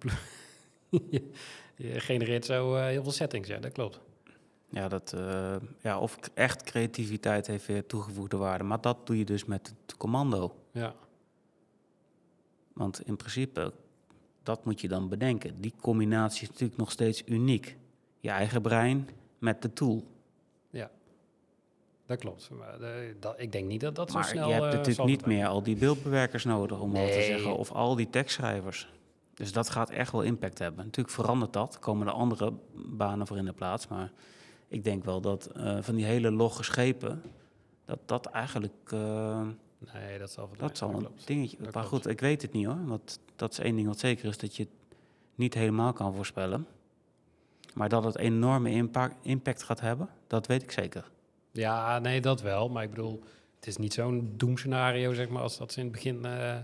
je, 1.12 1.32
je, 1.76 2.00
genereert 2.00 2.46
zo 2.46 2.76
eh, 2.76 2.86
heel 2.86 3.04
veel 3.04 3.12
settings, 3.12 3.48
ja, 3.48 3.58
dat 3.58 3.72
klopt. 3.72 4.00
Ja, 4.70 4.88
dat, 4.88 5.14
eh, 5.14 5.56
ja, 5.82 6.00
of 6.00 6.18
echt 6.34 6.64
creativiteit 6.64 7.48
heeft 7.48 7.66
weer 7.66 7.86
toegevoegde 7.86 8.38
waarde. 8.38 8.64
Maar 8.64 8.82
dat 8.82 9.08
doe 9.08 9.18
je 9.18 9.26
dus 9.26 9.46
met 9.46 9.74
het 9.86 9.98
commando. 9.98 10.56
Ja, 10.72 10.96
Want 12.74 13.02
in 13.06 13.16
principe, 13.16 13.74
dat 14.44 14.66
moet 14.66 14.82
je 14.82 14.88
dan 14.88 15.10
bedenken. 15.10 15.62
Die 15.62 15.74
combinatie 15.82 16.42
is 16.42 16.50
natuurlijk 16.50 16.80
nog 16.80 16.92
steeds 16.92 17.24
uniek. 17.26 17.78
Je 18.20 18.30
eigen 18.30 18.62
brein 18.62 19.10
met 19.38 19.62
de 19.62 19.74
tool. 19.74 20.16
dat 22.06 22.20
klopt. 22.20 22.50
Maar 22.50 22.82
eh, 22.82 23.14
dat, 23.20 23.36
ik 23.38 23.52
denk 23.52 23.68
niet 23.68 23.82
dat 23.82 23.96
dat 23.96 24.10
zo 24.12 24.16
maar 24.16 24.26
snel 24.26 24.48
je 24.48 24.54
hebt 24.54 24.66
eh, 24.66 24.72
natuurlijk 24.72 25.08
niet 25.08 25.26
meer 25.26 25.48
al 25.48 25.64
die 25.64 25.76
beeldbewerkers 25.76 26.44
nodig, 26.44 26.80
om 26.80 26.92
wel 26.92 27.06
te 27.08 27.12
Nee. 27.14 27.26
zeggen. 27.26 27.58
Of 27.58 27.72
al 27.72 27.96
die 27.96 28.10
tekstschrijvers. 28.10 28.90
Dus 29.34 29.52
dat 29.52 29.70
gaat 29.70 29.90
echt 29.90 30.12
wel 30.12 30.22
impact 30.22 30.60
hebben. 30.60 30.86
Natuurlijk 30.86 31.16
verandert 31.16 31.54
dat. 31.54 31.80
Komen 31.80 32.08
er 32.08 32.14
andere 32.14 32.54
banen 32.76 33.28
voor 33.28 33.38
in 33.38 33.46
de 33.46 33.54
plaats. 33.54 33.88
Maar 33.88 34.12
ik 34.68 34.84
denk 34.84 35.04
wel 35.04 35.22
dat 35.22 35.46
eh, 35.46 35.78
van 35.82 35.96
die 35.96 36.06
hele 36.06 36.32
logge 36.32 36.64
schepen... 36.64 37.22
dat 37.86 38.00
dat 38.06 38.26
eigenlijk... 38.26 38.74
eh, 38.92 39.48
Nee, 39.94 40.20
dat 40.20 40.32
zal 40.32 40.50
dat 40.58 40.78
zal 40.78 40.90
een 40.90 41.00
klopt. 41.00 41.28
dingetje... 41.28 41.58
Dat 41.58 41.74
maar 41.74 41.86
klopt. 41.86 41.88
goed, 42.04 42.08
ik 42.12 42.20
weet 42.20 42.42
het 42.42 42.52
niet 42.54 42.66
hoor. 42.66 42.86
Want 42.86 43.20
dat 43.36 43.52
is 43.52 43.60
één 43.60 43.76
ding 43.76 43.88
wat 43.88 44.00
zeker 44.00 44.28
is... 44.28 44.38
dat 44.38 44.56
je 44.56 44.64
het 44.64 44.98
niet 45.36 45.54
helemaal 45.54 45.94
kan 45.94 46.14
voorspellen. 46.16 46.68
Maar 47.74 47.90
dat 47.90 48.04
het 48.04 48.18
enorme 48.18 48.70
impact, 48.70 49.16
impact 49.22 49.64
gaat 49.64 49.80
hebben... 49.80 50.10
dat 50.28 50.48
weet 50.48 50.64
ik 50.64 50.72
zeker. 50.72 51.12
Ja, 51.52 52.00
nee, 52.00 52.22
dat 52.22 52.42
wel. 52.42 52.70
Maar 52.70 52.84
ik 52.84 52.90
bedoel, 52.90 53.24
het 53.56 53.68
is 53.68 53.78
niet 53.78 53.94
zo'n 53.94 54.34
doemscenario, 54.38 55.14
zeg 55.14 55.30
maar, 55.30 55.42
als 55.42 55.58
dat 55.58 55.72
ze 55.72 55.80
in 55.80 55.86
het 55.86 55.94
begin 55.94 56.26
eh 56.26 56.58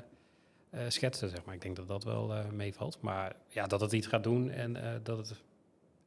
schetsten, 0.88 1.30
zeg 1.30 1.46
maar. 1.46 1.56
Ik 1.56 1.62
denk 1.62 1.76
dat 1.76 1.88
dat 1.88 2.04
wel 2.04 2.34
meevalt. 2.52 2.98
Maar 3.02 3.36
ja, 3.48 3.68
dat 3.68 3.82
het 3.82 3.92
iets 3.92 4.08
gaat 4.08 4.24
doen 4.24 4.50
en 4.50 4.78
dat 5.04 5.18
het 5.18 5.42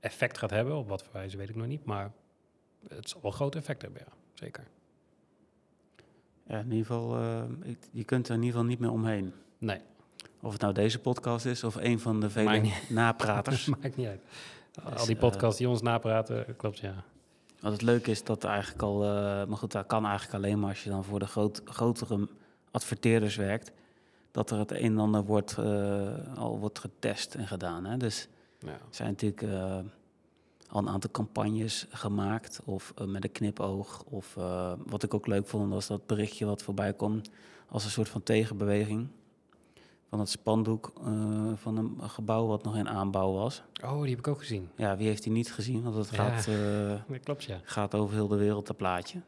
effect 0.06 0.38
gaat 0.38 0.50
hebben, 0.50 0.76
op 0.76 0.88
wat 0.88 1.02
voor 1.02 1.12
wijze 1.12 1.36
weet 1.36 1.48
ik 1.48 1.56
nog 1.56 1.66
niet. 1.66 1.84
Maar 1.84 2.12
het 2.88 3.08
zal 3.08 3.20
wel 3.22 3.30
groot 3.30 3.54
effect 3.54 3.82
hebben, 3.82 4.02
ja. 4.06 4.12
Zeker. 4.34 4.64
Ja, 6.46 6.58
in 6.58 6.70
ieder 6.70 6.86
geval, 6.86 7.16
eh, 7.16 7.42
je 7.90 8.04
kunt 8.04 8.28
er 8.28 8.34
in 8.34 8.40
ieder 8.42 8.54
geval 8.54 8.70
niet 8.70 8.78
meer 8.78 8.90
omheen. 8.90 9.32
Nee, 9.58 9.80
Of 10.40 10.52
het 10.52 10.60
nou 10.60 10.72
deze 10.74 10.98
podcast 10.98 11.46
is 11.46 11.64
of 11.64 11.76
een 11.76 12.00
van 12.00 12.20
de 12.20 12.30
vele 12.30 12.60
Maakt 12.60 12.90
napraters. 12.90 13.66
maakt 13.82 13.96
niet 13.96 14.06
uit. 14.06 14.20
Dus, 14.72 14.84
Al 14.84 15.06
die 15.06 15.14
eh, 15.14 15.20
podcasts 15.20 15.58
die 15.58 15.68
ons 15.68 15.82
napraten, 15.82 16.56
klopt, 16.56 16.78
ja. 16.78 17.04
Wat 17.60 17.72
het 17.72 17.82
leuke 17.82 18.10
is 18.10 18.24
dat 18.24 18.44
eigenlijk 18.44 18.82
al, 18.82 19.04
eh, 19.04 19.08
maar 19.46 19.56
goed, 19.56 19.72
dat 19.72 19.86
kan 19.86 20.04
eigenlijk 20.04 20.34
alleen 20.34 20.58
maar 20.58 20.68
als 20.68 20.84
je 20.84 20.90
dan 20.90 21.04
voor 21.04 21.18
de 21.18 21.26
groot, 21.26 21.60
grotere 21.64 22.28
adverteerders 22.70 23.36
werkt, 23.36 23.72
dat 24.30 24.50
er 24.50 24.58
het 24.58 24.70
een 24.70 24.78
en 24.78 24.98
ander 24.98 25.24
wordt, 25.24 25.58
al 26.36 26.58
wordt 26.58 26.78
getest 26.78 27.34
en 27.34 27.46
gedaan. 27.46 27.84
Hè? 27.84 27.96
Dus 27.96 28.28
ja. 28.58 28.78
zijn 28.90 29.08
natuurlijk 29.08 29.44
al 30.68 30.80
een 30.80 30.88
aantal 30.88 31.10
campagnes 31.10 31.86
gemaakt, 31.90 32.60
of 32.64 32.92
eh, 32.96 33.06
met 33.06 33.24
een 33.24 33.32
knipoog. 33.32 34.02
Of 34.04 34.36
eh, 34.36 34.72
wat 34.86 35.02
ik 35.02 35.14
ook 35.14 35.26
leuk 35.26 35.46
vond, 35.46 35.70
was 35.72 35.86
dat 35.86 36.06
berichtje 36.06 36.46
wat 36.46 36.62
voorbij 36.62 36.92
komt 36.92 37.30
als 37.68 37.84
een 37.84 37.90
soort 37.90 38.08
van 38.08 38.22
tegenbeweging. 38.22 39.08
Van 40.08 40.18
het 40.20 40.28
spandoek 40.28 40.92
eh, 41.04 41.52
van 41.54 41.76
een 41.76 42.10
gebouw 42.10 42.46
wat 42.46 42.62
nog 42.62 42.76
in 42.76 42.88
aanbouw 42.88 43.32
was. 43.32 43.62
Oh, 43.84 44.00
die 44.00 44.10
heb 44.10 44.18
ik 44.18 44.28
ook 44.28 44.38
gezien. 44.38 44.68
Ja, 44.76 44.96
wie 44.96 45.06
heeft 45.06 45.22
die 45.22 45.32
niet 45.32 45.52
gezien? 45.52 45.82
Want 45.82 45.94
het 45.94 46.08
Ja. 46.10 46.16
gaat, 46.30 46.46
Dat 47.08 47.20
klopt, 47.24 47.44
ja. 47.44 47.60
gaat 47.62 47.94
over 47.94 48.14
heel 48.14 48.28
de 48.28 48.36
wereld, 48.36 48.66
dat 48.66 48.76
plaatje. 48.76 49.20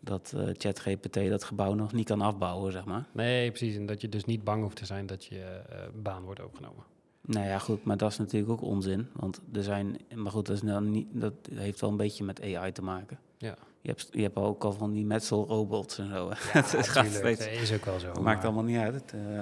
Dat 0.00 0.34
ChatGPT 0.52 1.14
dat 1.28 1.44
gebouw 1.44 1.74
nog 1.74 1.92
niet 1.92 2.06
kan 2.06 2.20
afbouwen, 2.20 2.72
zeg 2.72 2.84
maar. 2.84 3.04
Nee, 3.12 3.48
precies. 3.50 3.76
En 3.76 3.86
dat 3.86 4.00
je 4.00 4.08
dus 4.08 4.24
niet 4.24 4.44
bang 4.44 4.62
hoeft 4.62 4.76
te 4.76 4.86
zijn 4.86 5.06
dat 5.06 5.24
je 5.24 5.60
baan 6.02 6.22
wordt 6.22 6.40
overgenomen. 6.40 6.84
Nou 7.26 7.46
ja, 7.46 7.58
goed, 7.58 7.84
maar 7.84 7.96
dat 7.96 8.10
is 8.10 8.18
natuurlijk 8.18 8.52
ook 8.52 8.62
onzin. 8.62 9.08
Want 9.12 9.40
er 9.52 9.62
zijn, 9.62 9.96
maar 10.14 10.32
goed, 10.32 10.46
dat, 10.46 10.56
is 10.56 10.62
nou 10.62 10.84
niet, 10.84 11.06
dat 11.12 11.32
heeft 11.54 11.80
wel 11.80 11.90
een 11.90 11.96
beetje 11.96 12.24
met 12.24 12.42
AI 12.54 12.72
te 12.72 12.82
maken. 12.82 13.18
Ja. 13.38 13.56
Je 13.80 13.88
hebt, 13.88 14.08
je 14.10 14.22
hebt 14.22 14.36
ook 14.36 14.64
al 14.64 14.72
van 14.72 14.92
die 14.92 15.04
metselrobots 15.06 15.98
en 15.98 16.08
zo. 16.08 16.28
Ja, 16.52 16.60
het 16.62 16.88
gaat 16.88 17.06
steeds, 17.06 17.38
Dat 17.44 17.48
is 17.54 17.72
ook 17.72 17.84
wel 17.84 17.98
zo. 17.98 18.06
maakt 18.06 18.24
maar- 18.24 18.44
allemaal 18.44 18.62
niet 18.64 18.78
uit. 18.78 18.94
Het, 18.94 19.12
eh, 19.12 19.40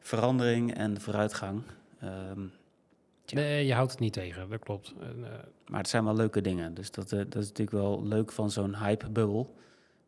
verandering 0.00 0.74
en 0.74 1.00
vooruitgang. 1.00 1.62
Ehm. 2.00 2.40
Nee, 3.32 3.66
je 3.66 3.74
houdt 3.74 3.90
het 3.90 4.00
niet 4.00 4.12
tegen, 4.12 4.48
dat 4.50 4.58
klopt. 4.60 4.94
En, 5.00 5.24
eh, 5.24 5.30
maar 5.66 5.80
het 5.80 5.88
zijn 5.88 6.04
wel 6.04 6.14
leuke 6.14 6.40
dingen. 6.40 6.74
Dus 6.74 6.90
dat, 6.90 7.12
eh, 7.12 7.18
dat 7.18 7.42
is 7.42 7.48
natuurlijk 7.48 7.70
wel 7.76 8.02
leuk 8.06 8.32
van 8.32 8.50
zo'n 8.50 8.76
hype-bubbel. 8.76 9.54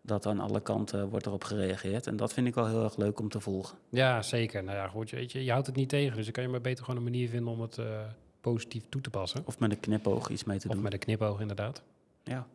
Dat 0.09 0.27
aan 0.27 0.41
alle 0.41 0.61
kanten 0.61 1.09
wordt 1.09 1.27
erop 1.27 1.45
gereageerd. 1.45 2.07
En 2.07 2.17
dat 2.17 2.33
vind 2.33 2.47
ik 2.47 2.55
wel 2.55 2.67
heel 2.67 2.85
erg 2.85 2.97
leuk 2.97 3.21
om 3.21 3.29
te 3.29 3.41
volgen. 3.41 3.79
ja, 3.89 4.23
zeker. 4.23 4.65
Nou 4.65 4.77
ja, 4.77 4.89
goed, 4.89 5.11
weet 5.11 5.33
je, 5.33 5.45
je 5.45 5.51
houdt 5.51 5.67
het 5.67 5.77
niet 5.77 5.89
tegen. 5.89 6.17
Dus 6.17 6.25
dan 6.25 6.33
kan 6.33 6.43
je 6.43 6.49
maar 6.49 6.61
beter 6.61 6.85
gewoon 6.85 6.99
een 7.01 7.11
manier 7.11 7.29
vinden 7.29 7.53
om 7.53 7.61
het 7.61 7.79
eh, 7.79 8.01
positief 8.41 8.85
toe 8.89 9.01
te 9.01 9.11
passen. 9.11 9.43
Of 9.45 9.59
met 9.59 9.71
een 9.71 9.81
knipoog 9.81 10.29
iets 10.29 10.45
mee 10.45 10.59
te 10.59 10.69
Of 10.69 10.75
doen. 10.75 10.83
met 10.83 10.93
een 10.93 10.99
knipoog, 10.99 11.41
inderdaad. 11.41 11.83
Ja. 12.25 12.47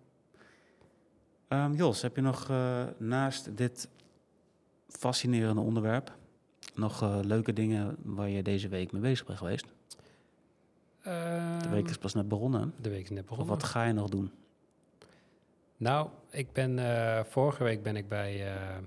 Ehm, 1.47 1.73
Jos, 1.73 2.01
heb 2.01 2.15
je 2.15 2.21
nog 2.21 2.49
eh, 2.49 2.83
naast 2.97 3.57
dit 3.57 3.87
fascinerende 4.87 5.61
onderwerp 5.61 6.11
nog 6.75 7.01
eh, 7.01 7.19
leuke 7.21 7.53
dingen 7.53 7.95
waar 8.03 8.29
je 8.29 8.41
deze 8.43 8.67
week 8.67 8.91
mee 8.91 9.01
bezig 9.01 9.25
bent 9.25 9.37
geweest? 9.37 9.65
De 11.03 11.67
week 11.69 11.89
is 11.89 11.97
pas 11.97 12.13
net 12.13 12.27
begonnen. 12.27 12.73
de 12.81 12.89
week 12.89 13.03
is 13.03 13.09
net 13.09 13.19
Of 13.23 13.25
begonnen. 13.29 13.53
wat 13.53 13.63
ga 13.63 13.83
je 13.83 13.93
nog 13.93 14.09
doen? 14.09 14.31
Nou, 15.83 16.09
ik 16.29 16.51
ben, 16.51 16.79
eh, 16.79 17.23
vorige 17.23 17.63
week 17.63 17.83
ben 17.83 17.95
ik 17.95 18.07
bij 18.07 18.33
eh, 18.33 18.77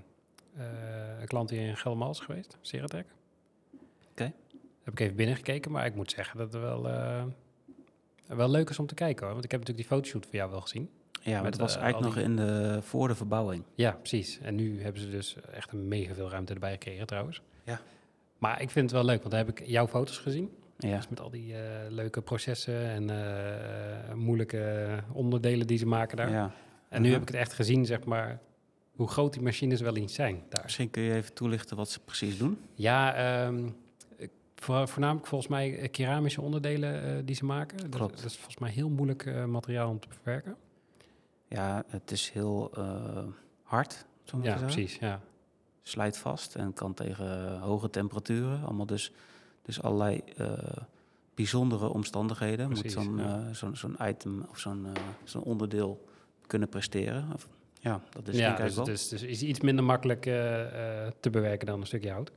eh, 0.55 1.19
een 1.19 1.27
klant 1.27 1.49
hier 1.49 1.67
in 1.67 1.77
Geldermals 1.77 2.19
geweest, 2.19 2.57
Seratec. 2.61 3.05
Oké. 4.11 4.33
Heb 4.83 4.93
ik 4.93 4.99
even 4.99 5.15
binnengekeken, 5.15 5.71
maar 5.71 5.85
ik 5.85 5.95
moet 5.95 6.11
zeggen 6.11 6.37
dat 6.37 6.53
er 6.53 6.61
wel... 6.61 6.81
wel 8.27 8.49
leuk 8.49 8.69
is 8.69 8.79
om 8.79 8.85
te 8.85 8.93
kijken 8.93 9.23
hoor. 9.23 9.33
Want 9.33 9.45
ik 9.45 9.51
heb 9.51 9.59
natuurlijk 9.59 9.87
die 9.87 9.97
fotoshoot 9.97 10.25
van 10.25 10.37
jou 10.37 10.51
wel 10.51 10.61
gezien. 10.61 10.89
Ja, 11.21 11.41
Met, 11.41 11.51
het 11.51 11.61
was 11.61 11.75
eigenlijk 11.75 12.15
nog 12.15 12.23
in 12.23 12.35
de, 12.35 12.79
voor 12.81 13.07
de 13.07 13.15
verbouwing. 13.15 13.63
Ja, 13.75 13.91
precies. 13.91 14.39
En 14.39 14.55
nu 14.55 14.81
hebben 14.81 15.01
ze 15.01 15.09
dus 15.09 15.35
echt 15.51 15.71
een 15.71 15.87
mega 15.87 16.13
veel 16.13 16.29
ruimte 16.29 16.53
erbij 16.53 16.71
gekregen 16.71 17.07
trouwens. 17.07 17.41
Ja. 17.63 17.79
Maar 18.37 18.61
ik 18.61 18.69
vind 18.69 18.85
het 18.85 18.99
wel 18.99 19.05
leuk, 19.05 19.19
want 19.19 19.31
daar 19.31 19.45
heb 19.45 19.59
ik 19.59 19.67
jouw 19.67 19.87
foto's 19.87 20.17
gezien. 20.17 20.51
Ja, 20.77 20.95
Dus 20.95 21.07
met 21.07 21.19
al 21.19 21.29
die 21.29 21.55
leuke 21.89 22.21
processen 22.21 23.09
en 23.11 24.17
moeilijke 24.17 24.87
onderdelen 25.13 25.67
die 25.67 25.77
ze 25.77 25.85
maken 25.85 26.17
daar. 26.17 26.31
ja. 26.31 26.51
En 26.89 27.01
nu 27.01 27.11
heb 27.11 27.21
ik 27.21 27.27
het 27.27 27.37
echt 27.37 27.53
gezien, 27.53 27.85
zeg 27.85 28.05
maar, 28.05 28.39
hoe 28.95 29.07
groot 29.07 29.33
die 29.33 29.41
machines 29.41 29.81
wel 29.81 29.95
eens 29.95 30.13
zijn 30.13 30.43
daar. 30.49 30.63
Misschien 30.63 30.89
kun 30.89 31.01
je 31.03 31.13
even 31.13 31.33
toelichten 31.33 31.77
wat 31.77 31.89
ze 31.89 31.99
precies 31.99 32.37
doen. 32.37 32.59
Ja, 32.73 33.13
ehm, 33.15 33.69
voornamelijk 34.59 35.27
volgens 35.27 35.49
mij 35.49 35.89
keramische 35.89 36.41
onderdelen 36.41 37.03
eh, 37.03 37.21
die 37.25 37.35
ze 37.35 37.45
maken. 37.45 37.77
Dat- 37.77 37.89
Klopt. 37.89 38.15
Dat, 38.15 38.25
is 38.25 38.35
volgens 38.35 38.57
mij 38.57 38.71
heel 38.71 38.89
moeilijk 38.89 39.25
eh, 39.25 39.45
materiaal 39.45 39.89
om 39.89 39.99
te 39.99 40.07
bewerken. 40.23 40.55
Ja, 41.47 41.83
het 41.87 42.11
is 42.11 42.29
heel 42.29 42.71
eh, 42.75 43.23
hard, 43.63 44.05
zo 44.23 44.39
Ja, 44.41 44.55
precies. 44.57 44.95
Ja. 44.95 45.21
Slijt 45.81 46.17
vast 46.17 46.55
en 46.55 46.73
kan 46.73 46.93
tegen 46.93 47.59
hoge 47.59 47.89
temperaturen. 47.89 48.63
Allemaal 48.63 48.85
dus, 48.85 49.11
dus 49.61 49.81
allerlei 49.81 50.23
bijzondere 51.35 51.87
omstandigheden. 51.87 52.67
Precies, 52.67 52.95
Moet 52.95 53.03
zo'n 53.03 53.17
ja. 53.17 53.43
eh, 53.61 53.71
zo'n 53.73 53.95
item 54.01 54.45
of 54.49 54.59
zo'n 54.59 54.87
zo'n 55.23 55.43
onderdeel 55.43 56.05
kunnen 56.47 56.69
presteren. 56.69 57.27
Of, 57.33 57.47
ja, 57.79 58.01
dat 58.09 58.27
is 58.27 58.37
ja, 58.37 58.55
denk 58.55 58.69
ik 58.69 58.75
dus 58.75 58.87
is, 58.87 59.07
dus 59.07 59.21
is 59.23 59.41
iets 59.43 59.59
minder 59.59 59.83
makkelijk 59.85 60.25
eh, 60.25 61.05
eh, 61.05 61.11
te 61.19 61.29
bewerken 61.29 61.67
dan 61.67 61.79
een 61.79 61.87
stukje 61.87 62.11
hout. 62.11 62.31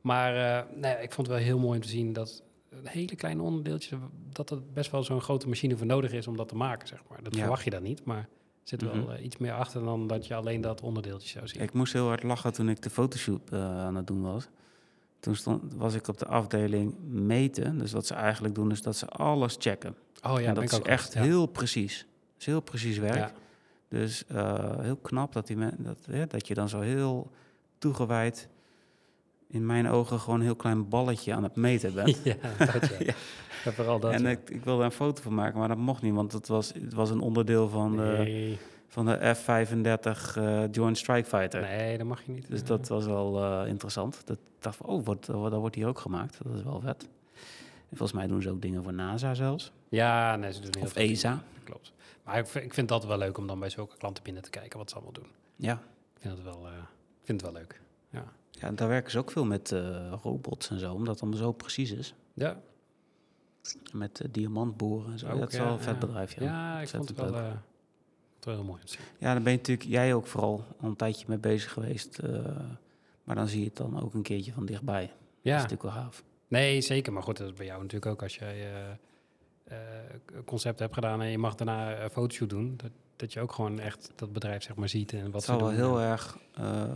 Maar 0.00 0.66
nee, 0.74 0.94
ik 1.02 1.12
vond 1.12 1.26
het 1.26 1.36
wel 1.36 1.46
heel 1.46 1.58
mooi 1.58 1.76
om 1.76 1.82
te 1.82 1.88
zien 1.88 2.12
dat 2.12 2.42
hele 2.82 3.16
kleine 3.16 3.42
onderdeeltjes, 3.42 3.98
dat 4.32 4.50
er 4.50 4.58
best 4.72 4.90
wel 4.90 5.02
zo'n 5.02 5.20
grote 5.20 5.48
machine 5.48 5.76
voor 5.76 5.86
nodig 5.86 6.12
is 6.12 6.26
om 6.26 6.36
dat 6.36 6.48
te 6.48 6.56
maken, 6.56 6.88
zeg 6.88 7.02
maar. 7.08 7.22
Dat 7.22 7.34
Ja. 7.34 7.40
verwacht 7.40 7.64
je 7.64 7.70
dan 7.70 7.82
niet, 7.82 8.04
maar 8.04 8.18
er 8.18 8.26
zit 8.62 8.82
wel 8.82 8.94
Mhm. 8.94 9.22
iets 9.22 9.36
meer 9.36 9.52
achter 9.52 9.84
dan 9.84 10.06
dat 10.06 10.26
je 10.26 10.34
alleen 10.34 10.60
dat 10.60 10.80
onderdeeltje 10.80 11.28
zou 11.28 11.48
zien. 11.48 11.62
Ik 11.62 11.72
moest 11.72 11.92
heel 11.92 12.06
hard 12.06 12.22
lachen 12.22 12.52
toen 12.52 12.68
ik 12.68 12.82
de 12.82 12.90
fotoshoot 12.90 13.50
eh, 13.50 13.78
aan 13.78 13.94
het 13.94 14.06
doen 14.06 14.22
was. 14.22 14.48
Toen 15.20 15.36
stond, 15.36 15.74
was 15.74 15.94
ik 15.94 16.08
op 16.08 16.18
de 16.18 16.26
afdeling 16.26 16.94
meten. 17.08 17.78
Dus 17.78 17.92
wat 17.92 18.06
ze 18.06 18.14
eigenlijk 18.14 18.54
doen 18.54 18.70
is 18.70 18.82
dat 18.82 18.96
ze 18.96 19.06
alles 19.08 19.56
checken. 19.58 19.96
oh 20.26 20.40
ja, 20.40 20.46
en 20.48 20.54
dat 20.54 20.72
is 20.72 20.80
echt 20.80 21.14
heel 21.14 21.46
precies. 21.46 22.06
Is 22.38 22.46
heel 22.46 22.60
precies 22.60 22.98
werk. 22.98 23.14
Ja. 23.14 23.32
Dus 23.94 24.26
eh, 24.26 24.78
heel 24.80 24.96
knap 24.96 25.32
dat, 25.32 25.46
die 25.46 25.56
men, 25.56 25.74
dat, 25.78 25.98
hè, 26.10 26.26
dat 26.26 26.46
je 26.46 26.54
dan 26.54 26.68
zo 26.68 26.80
heel 26.80 27.30
toegewijd... 27.78 28.48
in 29.48 29.66
mijn 29.66 29.88
ogen 29.88 30.20
gewoon 30.20 30.38
een 30.38 30.44
heel 30.44 30.56
klein 30.56 30.88
balletje 30.88 31.34
aan 31.34 31.42
het 31.42 31.56
meten 31.56 31.94
bent. 31.94 32.20
Ja, 32.24 32.34
dat 32.58 32.86
ja. 32.86 32.96
Ja. 33.04 33.14
Ja, 33.64 33.72
vooral 33.72 34.00
dat. 34.00 34.12
en 34.12 34.22
ja. 34.22 34.28
ik, 34.28 34.50
ik 34.50 34.64
wilde 34.64 34.84
een 34.84 34.90
foto 34.90 35.22
van 35.22 35.34
maken, 35.34 35.58
maar 35.58 35.68
dat 35.68 35.76
mocht 35.76 36.02
niet... 36.02 36.14
want 36.14 36.32
het 36.32 36.48
was, 36.48 36.72
het 36.72 36.94
was 36.94 37.10
een 37.10 37.20
onderdeel 37.20 37.68
van 37.68 37.96
de, 37.96 38.56
van 38.88 39.06
de 39.06 39.34
F-35 39.34 40.36
eh, 40.36 40.62
Joint 40.70 40.98
Strike 40.98 41.28
Fighter. 41.28 41.60
nee, 41.60 41.98
dat 41.98 42.06
mag 42.06 42.22
je 42.22 42.32
niet. 42.32 42.48
Dus 42.48 42.64
dat 42.64 42.88
was 42.88 43.06
wel 43.06 43.44
eh, 43.44 43.68
interessant. 43.68 44.22
Dat 44.24 44.38
dacht 44.58 44.76
van, 44.76 44.86
oh, 44.86 45.04
wordt, 45.04 45.26
dat 45.26 45.52
wordt 45.52 45.74
hier 45.74 45.86
ook 45.86 45.98
gemaakt. 45.98 46.38
Dat 46.42 46.54
is 46.54 46.62
wel 46.62 46.80
vet. 46.80 47.08
En 47.90 47.96
volgens 47.96 48.12
mij 48.12 48.26
doen 48.26 48.42
ze 48.42 48.50
ook 48.50 48.62
dingen 48.62 48.82
voor 48.82 48.94
NASA 48.94 49.34
zelfs. 49.34 49.72
Ja, 49.88 50.36
nee, 50.36 50.52
ze 50.52 50.60
doen 50.60 50.70
heel 50.74 50.82
Of 50.84 50.92
dingen. 50.92 51.10
ESA. 51.10 51.42
Klopt. 51.64 51.92
Maar 52.24 52.38
ik, 52.38 52.46
vind- 52.46 52.64
ik 52.64 52.74
vind 52.74 52.88
dat 52.88 53.04
wel 53.04 53.18
leuk 53.18 53.38
om 53.38 53.46
dan 53.46 53.58
bij 53.58 53.70
zulke 53.70 53.96
klanten 53.96 54.22
binnen 54.22 54.42
te 54.42 54.50
kijken 54.50 54.78
wat 54.78 54.88
ze 54.88 54.94
allemaal 54.94 55.12
doen. 55.12 55.28
Ja. 55.56 55.72
Ik 56.14 56.20
vind 56.20 56.34
het 56.34 56.42
wel, 56.42 56.66
eh, 56.66 56.72
ik 57.20 57.24
vind 57.26 57.40
het 57.40 57.52
wel 57.52 57.60
leuk. 57.60 57.80
Ja. 58.10 58.24
ja, 58.50 58.70
daar 58.70 58.88
werken 58.88 59.10
ze 59.10 59.18
ook 59.18 59.30
veel 59.30 59.44
met 59.44 59.72
eh, 59.72 60.12
robots 60.22 60.70
en 60.70 60.78
zo, 60.78 60.92
omdat 60.92 61.14
het 61.14 61.22
allemaal 61.22 61.40
zo 61.40 61.52
precies 61.52 61.90
is. 61.90 62.14
Ja, 62.34 62.60
Met 63.92 64.20
uh, 64.22 64.28
diamantboren 64.32 65.12
en 65.12 65.18
zo. 65.18 65.28
Ook, 65.28 65.38
dat 65.38 65.52
is 65.52 65.58
ja, 65.58 65.64
wel 65.64 65.72
een 65.72 65.80
vet 65.80 65.94
ja. 65.94 65.98
bedrijf, 66.06 66.34
ja. 66.34 66.42
ja, 66.42 66.80
ik 66.80 66.88
vond 66.88 67.08
het 67.08 67.18
wel, 67.18 67.34
eh, 67.34 67.44
het 68.36 68.44
wel 68.44 68.54
heel 68.54 68.64
mooi. 68.64 68.80
Ja, 69.18 69.32
daar 69.32 69.42
ben 69.42 69.52
je 69.52 69.58
natuurlijk 69.58 69.88
jij 69.88 70.14
ook 70.14 70.26
vooral 70.26 70.64
al 70.80 70.88
een 70.88 70.96
tijdje 70.96 71.24
mee 71.28 71.38
bezig 71.38 71.72
geweest. 71.72 72.18
maar 73.24 73.34
dan 73.36 73.48
zie 73.48 73.60
je 73.60 73.66
het 73.66 73.76
dan 73.76 74.02
ook 74.02 74.14
een 74.14 74.22
keertje 74.22 74.52
van 74.52 74.66
dichtbij. 74.66 75.02
Dat 75.06 75.10
is 75.12 75.50
Ja, 75.50 75.54
natuurlijk 75.54 75.82
wel 75.82 75.90
gaaf. 75.92 76.24
nee, 76.48 76.80
zeker. 76.80 77.12
Maar 77.12 77.22
goed, 77.22 77.36
dat 77.36 77.46
is 77.48 77.54
bij 77.54 77.66
jou 77.66 77.82
natuurlijk 77.82 78.12
ook 78.12 78.22
als 78.22 78.36
jij 78.36 78.66
concept 80.44 80.78
hebt 80.78 80.94
gedaan 80.94 81.22
en 81.22 81.28
je 81.28 81.38
mag 81.38 81.54
daarna 81.54 82.02
een 82.02 82.10
fotoshoot 82.10 82.50
doen. 82.50 82.74
Dat, 82.76 82.90
dat 83.16 83.32
je 83.32 83.40
ook 83.40 83.52
gewoon 83.52 83.78
echt 83.78 84.12
dat 84.14 84.32
bedrijf 84.32 84.62
zeg 84.62 84.76
maar 84.76 84.88
ziet 84.88 85.12
en 85.12 85.24
wat 85.24 85.32
Het 85.32 85.42
ze 85.44 85.50
zal 85.50 85.58
wel 85.60 85.70
heel 85.70 86.00
erg 86.00 86.38
eh, 86.54 86.94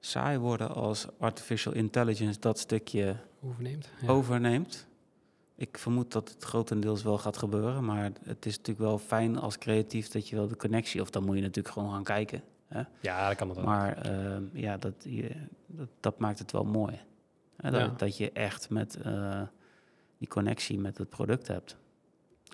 saai 0.00 0.38
worden 0.38 0.74
als 0.74 1.06
artificial 1.18 1.74
intelligence 1.74 2.40
dat 2.40 2.58
stukje 2.58 3.16
overneemt. 3.42 3.88
Ja. 4.00 4.08
overneemt. 4.08 4.86
Ik 5.54 5.78
vermoed 5.78 6.12
dat 6.12 6.28
het 6.28 6.44
grotendeels 6.44 7.02
wel 7.02 7.18
gaat 7.18 7.36
gebeuren, 7.36 7.84
maar 7.84 8.10
het 8.24 8.46
is 8.46 8.56
natuurlijk 8.56 8.86
wel 8.86 8.98
fijn 8.98 9.38
als 9.38 9.58
creatief 9.58 10.08
dat 10.08 10.28
je 10.28 10.36
wel 10.36 10.48
de 10.48 10.56
connectie, 10.56 11.00
of 11.00 11.10
dan 11.10 11.24
moet 11.24 11.36
je 11.36 11.42
natuurlijk 11.42 11.74
gewoon 11.74 11.90
gaan 11.92 12.04
kijken. 12.04 12.42
Ja, 13.00 13.28
dat 13.28 13.36
kan 13.36 13.48
het 13.48 13.58
ook. 13.58 13.64
Maar 13.64 13.96
ehm, 13.96 14.42
ja, 14.52 14.76
dat, 14.76 14.94
je, 14.98 15.30
dat, 15.66 15.88
dat 16.00 16.18
maakt 16.18 16.38
het 16.38 16.52
wel 16.52 16.64
mooi. 16.64 17.00
Hè, 17.56 17.70
dat, 17.70 17.80
Ja. 17.80 17.94
dat 17.96 18.16
je 18.16 18.32
echt 18.32 18.70
met 18.70 18.96
eh, 18.96 19.42
die 20.18 20.28
connectie 20.28 20.78
met 20.78 20.98
het 20.98 21.08
product 21.08 21.48
hebt. 21.48 21.76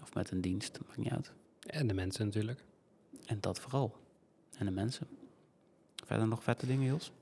Of 0.02 0.14
met 0.14 0.30
een 0.30 0.40
dienst, 0.40 0.78
maakt 0.86 0.98
niet 0.98 1.10
uit. 1.12 1.32
En 1.66 1.86
de 1.86 1.94
mensen 1.94 2.24
natuurlijk. 2.26 2.64
En 3.26 3.38
dat 3.40 3.60
vooral. 3.60 3.96
En 4.58 4.66
de 4.66 4.72
mensen. 4.72 5.06
Verder 6.04 6.28
nog 6.28 6.42
vette 6.42 6.66
dingen, 6.66 6.86
Jos? 6.86 7.12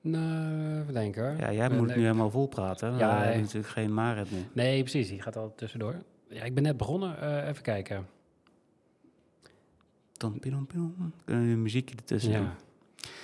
Nou, 0.00 0.80
even 0.80 0.94
denken 0.94 1.22
hoor. 1.28 1.36
Ja, 1.40 1.52
jij 1.52 1.68
ben 1.68 1.78
moet 1.78 1.86
leuk. 1.86 1.96
nu 1.96 2.02
helemaal 2.02 2.30
vol 2.30 2.46
praten. 2.46 2.96
Ja, 2.96 3.20
We 3.20 3.26
nee. 3.26 3.40
natuurlijk 3.40 3.68
geen 3.68 3.94
Marit 3.94 4.30
nu. 4.30 4.44
Nee, 4.52 4.80
precies. 4.80 5.08
Die 5.08 5.22
gaat 5.22 5.36
al 5.36 5.54
tussendoor. 5.56 5.94
Ja, 6.28 6.42
ik 6.42 6.54
ben 6.54 6.62
net 6.62 6.76
begonnen. 6.76 7.20
Eh, 7.20 7.48
even 7.48 7.62
kijken. 7.62 8.06
Tom, 10.12 10.38
pidom, 10.40 10.66
pidom. 10.66 11.12
Kunnen 11.24 11.46
we 11.46 11.52
een 11.52 11.62
muziekje 11.62 11.96
ertussen 11.96 12.32
doen? 12.32 12.42
Ja. 12.42 12.56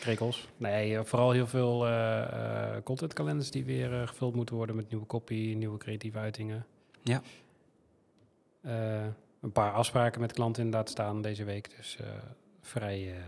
Krekels. 0.01 0.49
Nee, 0.57 0.97
eh, 0.99 1.05
vooral 1.05 1.31
heel 1.31 1.47
veel 1.47 1.87
eh 1.87 2.23
eh, 2.23 2.83
contentkalenders 2.83 3.51
die 3.51 3.65
weer 3.65 4.01
eh, 4.01 4.07
gevuld 4.07 4.35
moeten 4.35 4.55
worden 4.55 4.77
met 4.77 4.91
nieuwe 4.91 5.07
copy, 5.07 5.55
nieuwe 5.57 5.79
creatieve 5.79 6.19
uitingen. 6.19 6.67
Ja. 7.03 7.23
Eh, 8.63 9.05
een 9.41 9.53
paar 9.53 9.73
afspraken 9.73 10.21
met 10.21 10.33
klanten 10.33 10.63
inderdaad 10.65 10.91
staan 10.91 11.23
deze 11.23 11.45
week. 11.45 11.77
Dus 11.77 11.97
eh, 11.97 12.07
vrij 12.61 13.13
eh, 13.17 13.23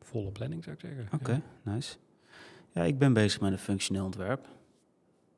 volle 0.00 0.30
planning 0.30 0.64
zou 0.64 0.76
ik 0.76 0.80
zeggen. 0.82 1.08
Oké, 1.12 1.32
Ja. 1.32 1.72
nice. 1.72 1.96
Ja, 2.70 2.82
ik 2.82 2.98
ben 2.98 3.12
bezig 3.12 3.40
met 3.40 3.52
een 3.52 3.58
functioneel 3.58 4.04
ontwerp. 4.04 4.46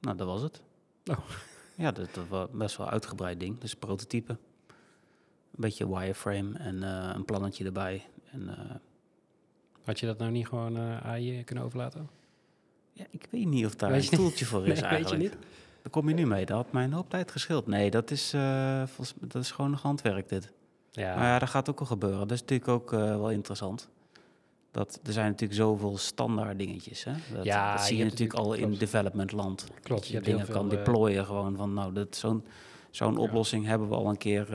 Nou, 0.00 0.16
dat 0.16 0.26
was 0.26 0.42
het. 0.42 0.62
Oh. 1.10 1.18
Ja, 1.74 1.92
dat, 1.92 2.14
dat 2.14 2.28
was 2.28 2.48
best 2.52 2.76
wel 2.76 2.86
een 2.86 2.92
uitgebreid 2.92 3.40
ding. 3.40 3.58
Dus 3.58 3.74
prototype. 3.74 4.32
Een 4.32 5.64
beetje 5.64 5.88
wireframe 5.98 6.58
en 6.58 6.82
een 6.82 7.24
plannetje 7.24 7.64
erbij. 7.64 8.06
En 8.32 8.50
Had 9.82 10.00
je 10.00 10.06
dat 10.06 10.18
nou 10.18 10.30
niet 10.30 10.46
gewoon 10.46 10.76
eh 10.76 11.06
AI 11.06 11.44
kunnen 11.44 11.64
overlaten? 11.64 12.08
ja, 12.92 13.04
ik 13.10 13.26
weet 13.30 13.46
niet 13.46 13.66
of 13.66 13.74
daar 13.74 13.90
Weet 13.90 13.98
een 14.02 14.08
je 14.10 14.14
stoeltje 14.16 14.44
voor 14.44 14.66
is 14.66 14.66
Nee, 14.80 14.90
weet 14.90 14.90
je 14.90 14.96
eigenlijk. 14.96 15.22
niet? 15.22 15.46
Daar 15.88 16.00
kom 16.02 16.08
je 16.08 16.14
nu 16.14 16.26
mee. 16.26 16.46
Dat 16.46 16.56
had 16.56 16.72
mij 16.72 16.84
een 16.84 16.92
hoop 16.92 17.10
tijd 17.10 17.30
geschild. 17.30 17.66
Nee, 17.66 17.90
dat 17.90 18.10
is, 18.10 18.32
eh, 18.32 18.82
volgens, 18.86 19.14
dat 19.20 19.42
is 19.42 19.50
gewoon 19.50 19.70
nog 19.70 19.82
handwerk 19.82 20.28
dit. 20.28 20.52
Ja, 20.90 21.14
Maar 21.14 21.24
ja, 21.24 21.38
dat 21.38 21.48
gaat 21.48 21.70
ook 21.70 21.78
wel 21.78 21.88
gebeuren. 21.88 22.18
Dat 22.18 22.30
is 22.30 22.40
natuurlijk 22.40 22.68
ook 22.70 22.92
eh, 22.92 22.98
wel 22.98 23.30
interessant. 23.30 23.88
Dat, 24.70 25.00
er 25.04 25.12
zijn 25.12 25.26
natuurlijk 25.26 25.58
zoveel 25.60 25.98
standaard 25.98 26.58
dingetjes. 26.58 27.04
Hè? 27.04 27.12
Dat, 27.34 27.44
Ja, 27.44 27.72
dat 27.76 27.84
zie 27.84 27.96
je 27.96 28.04
natuurlijk 28.04 28.38
al 28.38 28.52
in 28.52 28.74
development 28.74 29.32
land. 29.32 29.66
klopt. 29.82 30.00
Dat 30.02 30.10
Je 30.10 30.20
dingen 30.20 30.46
kan 30.48 30.64
eh, 30.64 30.70
deployen 30.70 31.24
gewoon 31.24 31.56
van 31.56 31.74
nou, 31.74 31.92
dat 31.92 32.16
zo'n 32.16 32.44
zo'n 32.90 33.12
Ja. 33.14 33.18
oplossing 33.18 33.66
hebben 33.66 33.88
we 33.88 33.94
al 33.94 34.08
een 34.08 34.18
keer 34.18 34.46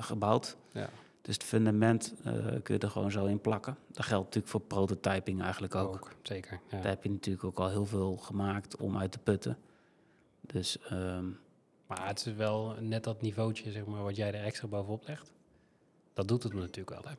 gebouwd. 0.00 0.56
Ja. 0.72 0.88
Dus 1.22 1.34
het 1.34 1.44
fundament 1.44 2.14
kun 2.62 2.74
je 2.74 2.78
er 2.80 2.90
gewoon 2.90 3.10
zo 3.10 3.24
in 3.24 3.40
plakken. 3.40 3.76
Dat 3.92 4.04
geldt 4.06 4.24
natuurlijk 4.24 4.52
voor 4.52 4.60
prototyping 4.60 5.42
eigenlijk 5.42 5.74
ook. 5.74 5.94
ook. 5.94 6.10
Zeker. 6.22 6.60
Ja. 6.70 6.76
Daar 6.76 6.88
heb 6.90 7.02
je 7.02 7.10
natuurlijk 7.10 7.44
ook 7.44 7.58
al 7.58 7.68
heel 7.68 7.86
veel 7.86 8.16
gemaakt 8.16 8.76
om 8.76 8.98
uit 8.98 9.12
te 9.12 9.18
putten. 9.18 9.56
Dus 10.46 10.78
ehm, 10.78 11.24
Maar 11.86 12.06
het 12.06 12.26
is 12.26 12.34
wel 12.34 12.74
net 12.80 13.04
dat 13.04 13.22
niveautje, 13.22 13.70
zeg 13.70 13.84
maar, 13.84 14.02
wat 14.02 14.16
jij 14.16 14.34
er 14.34 14.44
extra 14.44 14.68
bovenop 14.68 15.06
legt. 15.06 15.32
Dat 16.12 16.28
doet 16.28 16.42
het 16.42 16.52
natuurlijk 16.54 16.90
wel, 16.90 17.12
hè? 17.12 17.14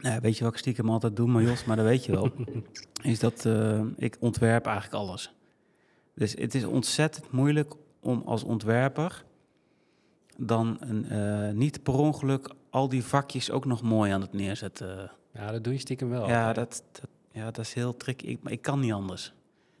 nou 0.00 0.20
weet 0.20 0.38
je 0.38 0.44
wat 0.44 0.52
ik 0.52 0.58
stiekem 0.58 0.90
altijd 0.90 1.16
doe, 1.16 1.28
maar 1.28 1.42
Jos, 1.42 1.64
maar 1.64 1.76
dat 1.76 1.84
weet 1.84 2.04
je 2.04 2.12
wel. 2.12 2.30
is 3.02 3.18
dat 3.18 3.46
eh, 3.46 3.82
ik 3.96 4.16
ontwerp 4.20 4.66
eigenlijk 4.66 4.96
alles. 4.96 5.32
Dus 6.14 6.32
het 6.32 6.54
is 6.54 6.64
ontzettend 6.64 7.30
moeilijk 7.30 7.74
om 8.00 8.22
als 8.26 8.44
ontwerper 8.44 9.24
dan 10.36 10.76
een, 10.80 11.08
eh, 11.08 11.50
niet 11.50 11.82
per 11.82 11.94
ongeluk 11.94 12.54
al 12.70 12.88
die 12.88 13.04
vakjes 13.04 13.50
ook 13.50 13.64
nog 13.64 13.82
mooi 13.82 14.12
aan 14.12 14.20
het 14.20 14.32
neerzetten. 14.32 15.10
Ja, 15.32 15.50
dat 15.52 15.64
doe 15.64 15.72
je 15.72 15.78
stiekem 15.78 16.08
wel. 16.08 16.28
ja, 16.28 16.52
dat, 16.52 16.82
dat, 16.92 17.08
ja, 17.30 17.44
dat 17.44 17.58
is 17.58 17.74
heel 17.74 17.96
tricky. 17.96 18.26
Ik, 18.26 18.42
maar 18.42 18.52
ik 18.52 18.62
kan 18.62 18.80
niet 18.80 18.92
anders. 18.92 19.32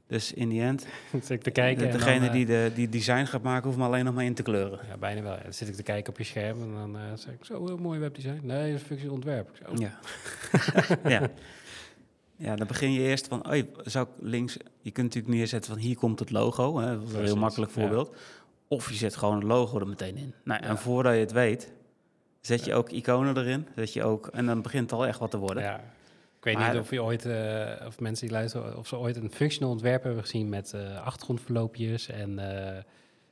Dus 0.06 0.32
in 0.32 0.48
die 0.48 0.62
end, 0.62 0.86
zit 1.12 1.30
ik 1.30 1.42
te 1.42 1.50
kijken. 1.50 1.82
de- 1.82 1.88
en 1.88 1.96
degene 1.98 2.18
dan, 2.18 2.28
eh, 2.28 2.32
die 2.32 2.46
de 2.46 2.70
die 2.74 2.88
design 2.88 3.24
gaat 3.24 3.42
maken, 3.42 3.64
hoeft 3.66 3.78
me 3.78 3.84
alleen 3.84 4.04
nog 4.04 4.14
maar 4.14 4.24
in 4.24 4.34
te 4.34 4.42
kleuren. 4.42 4.78
Ja, 4.88 4.96
bijna 4.96 5.22
wel. 5.22 5.32
Ja, 5.36 5.42
Dan 5.42 5.52
zit 5.52 5.68
ik 5.68 5.74
te 5.74 5.82
kijken 5.82 6.12
op 6.12 6.18
je 6.18 6.24
scherm 6.24 6.62
en 6.62 6.72
dan 6.74 6.96
eh, 6.96 7.02
zeg 7.14 7.34
ik, 7.34 7.44
zo, 7.44 7.66
heel 7.66 7.76
mooi 7.76 7.98
webdesign. 7.98 8.40
Nee, 8.42 8.70
dat 8.72 8.80
is 8.80 8.86
functie 8.86 9.12
ontwerp. 9.12 9.50
Ja. 9.76 9.98
ja. 11.20 11.30
Ja, 12.36 12.56
dan 12.56 12.66
begin 12.66 12.92
je 12.92 13.00
eerst 13.00 13.26
van, 13.28 13.52
oh, 13.52 13.62
zou 13.84 14.06
ik 14.06 14.12
links, 14.20 14.56
je 14.80 14.90
kunt 14.90 15.06
natuurlijk 15.06 15.34
neerzetten 15.34 15.70
van 15.72 15.80
hier 15.80 15.96
komt 15.96 16.18
het 16.18 16.30
logo, 16.30 16.78
hè, 16.78 16.98
dat 16.98 17.08
is 17.08 17.14
een 17.14 17.24
heel 17.24 17.36
makkelijk 17.36 17.72
ja. 17.74 17.80
voorbeeld. 17.80 18.16
Of 18.68 18.88
je 18.90 18.94
zet 18.96 19.16
gewoon 19.16 19.36
een 19.36 19.46
logo 19.46 19.78
er 19.80 19.86
meteen 19.88 20.16
in. 20.16 20.34
Nou, 20.44 20.62
Ja. 20.62 20.68
En 20.68 20.78
voordat 20.78 21.14
je 21.14 21.18
het 21.20 21.32
weet, 21.32 21.72
zet 22.40 22.64
je 22.64 22.74
ook 22.74 22.90
iconen 22.90 23.36
erin. 23.36 23.66
Zet 23.76 23.92
je 23.92 24.04
ook, 24.04 24.26
en 24.26 24.46
dan 24.46 24.62
begint 24.62 24.90
het 24.90 25.00
al 25.00 25.06
echt 25.06 25.18
wat 25.18 25.30
te 25.30 25.38
worden. 25.38 25.62
Ja. 25.62 25.80
Ik 26.44 26.50
weet 26.50 26.58
Maar- 26.58 26.72
niet 26.72 26.80
of 26.82 26.90
je 26.90 27.02
ooit, 27.02 27.24
eh, 27.26 27.86
of 27.86 28.00
mensen 28.00 28.26
die 28.26 28.36
luisteren, 28.36 28.78
of 28.78 28.86
ze 28.86 28.96
ooit 28.96 29.16
een 29.16 29.30
functional 29.32 29.72
ontwerp 29.72 30.02
hebben 30.02 30.22
gezien 30.22 30.48
met 30.48 30.72
eh 30.72 31.04
achtergrondverloopjes 31.04 32.08
en 32.08 32.38
eh, 32.38 32.82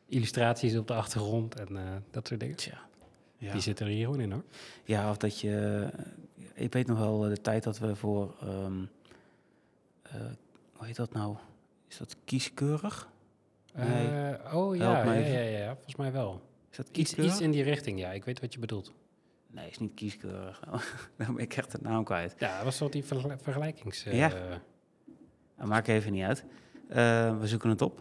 illustraties 0.07 0.77
op 0.77 0.87
de 0.87 0.95
achtergrond 0.95 1.55
en 1.61 2.05
dat 2.11 2.27
soort 2.29 2.41
dingen. 2.41 2.57
Tja. 2.57 2.81
Ja. 3.39 3.53
Die 3.53 3.61
zitten 3.61 3.87
er 3.87 3.93
hier 3.93 4.05
gewoon 4.05 4.21
in 4.21 4.33
hoor. 4.33 4.45
ja, 4.85 5.11
of 5.11 5.17
dat 5.17 5.41
je... 5.41 5.87
Ik 6.55 6.73
weet 6.73 6.87
nog 6.87 6.99
wel 6.99 7.19
de 7.21 7.41
tijd 7.41 7.63
dat 7.63 7.79
we 7.79 7.97
voor... 7.97 8.35
ehm, 8.41 8.83
eh, 10.03 10.13
hoe 10.73 10.87
heet 10.87 10.97
dat 10.97 11.13
nou? 11.13 11.37
Is 11.89 11.97
dat 11.97 12.17
kieskeurig? 12.25 13.09
Nee. 13.75 14.37
Oh 14.53 14.77
ja, 14.77 15.05
ja, 15.05 15.13
ja, 15.15 15.41
ja, 15.41 15.75
volgens 15.75 15.97
mij 15.97 16.13
wel. 16.13 16.41
Is 16.71 16.77
dat 16.77 16.89
Iets, 16.93 17.15
iets 17.15 17.41
in 17.41 17.51
die 17.51 17.63
richting, 17.63 17.99
ja. 17.99 18.13
Ik 18.13 18.25
weet 18.25 18.41
wat 18.41 18.53
je 18.53 18.59
bedoelt. 18.59 18.93
Nee, 19.53 19.69
is 19.71 19.79
niet 19.79 19.95
kieskeurig. 19.95 20.61
Dan 21.17 21.35
ben 21.35 21.39
ik 21.45 21.57
echt 21.57 21.73
de 21.73 21.79
naam 21.81 22.05
kwijt. 22.05 22.35
Ja, 22.39 22.55
dat 22.57 22.65
was 22.65 22.77
toch 22.79 22.91
die 22.91 23.05
vergel- 23.05 23.39
vergelijkings... 23.43 24.05
eh, 24.05 24.17
Ja. 24.19 24.63
Maakt 25.65 25.89
even 25.89 26.13
niet 26.13 26.25
uit. 26.25 26.45
Eh, 26.89 27.39
we 27.41 27.47
zoeken 27.47 27.71
het 27.71 27.83
op. 27.83 28.01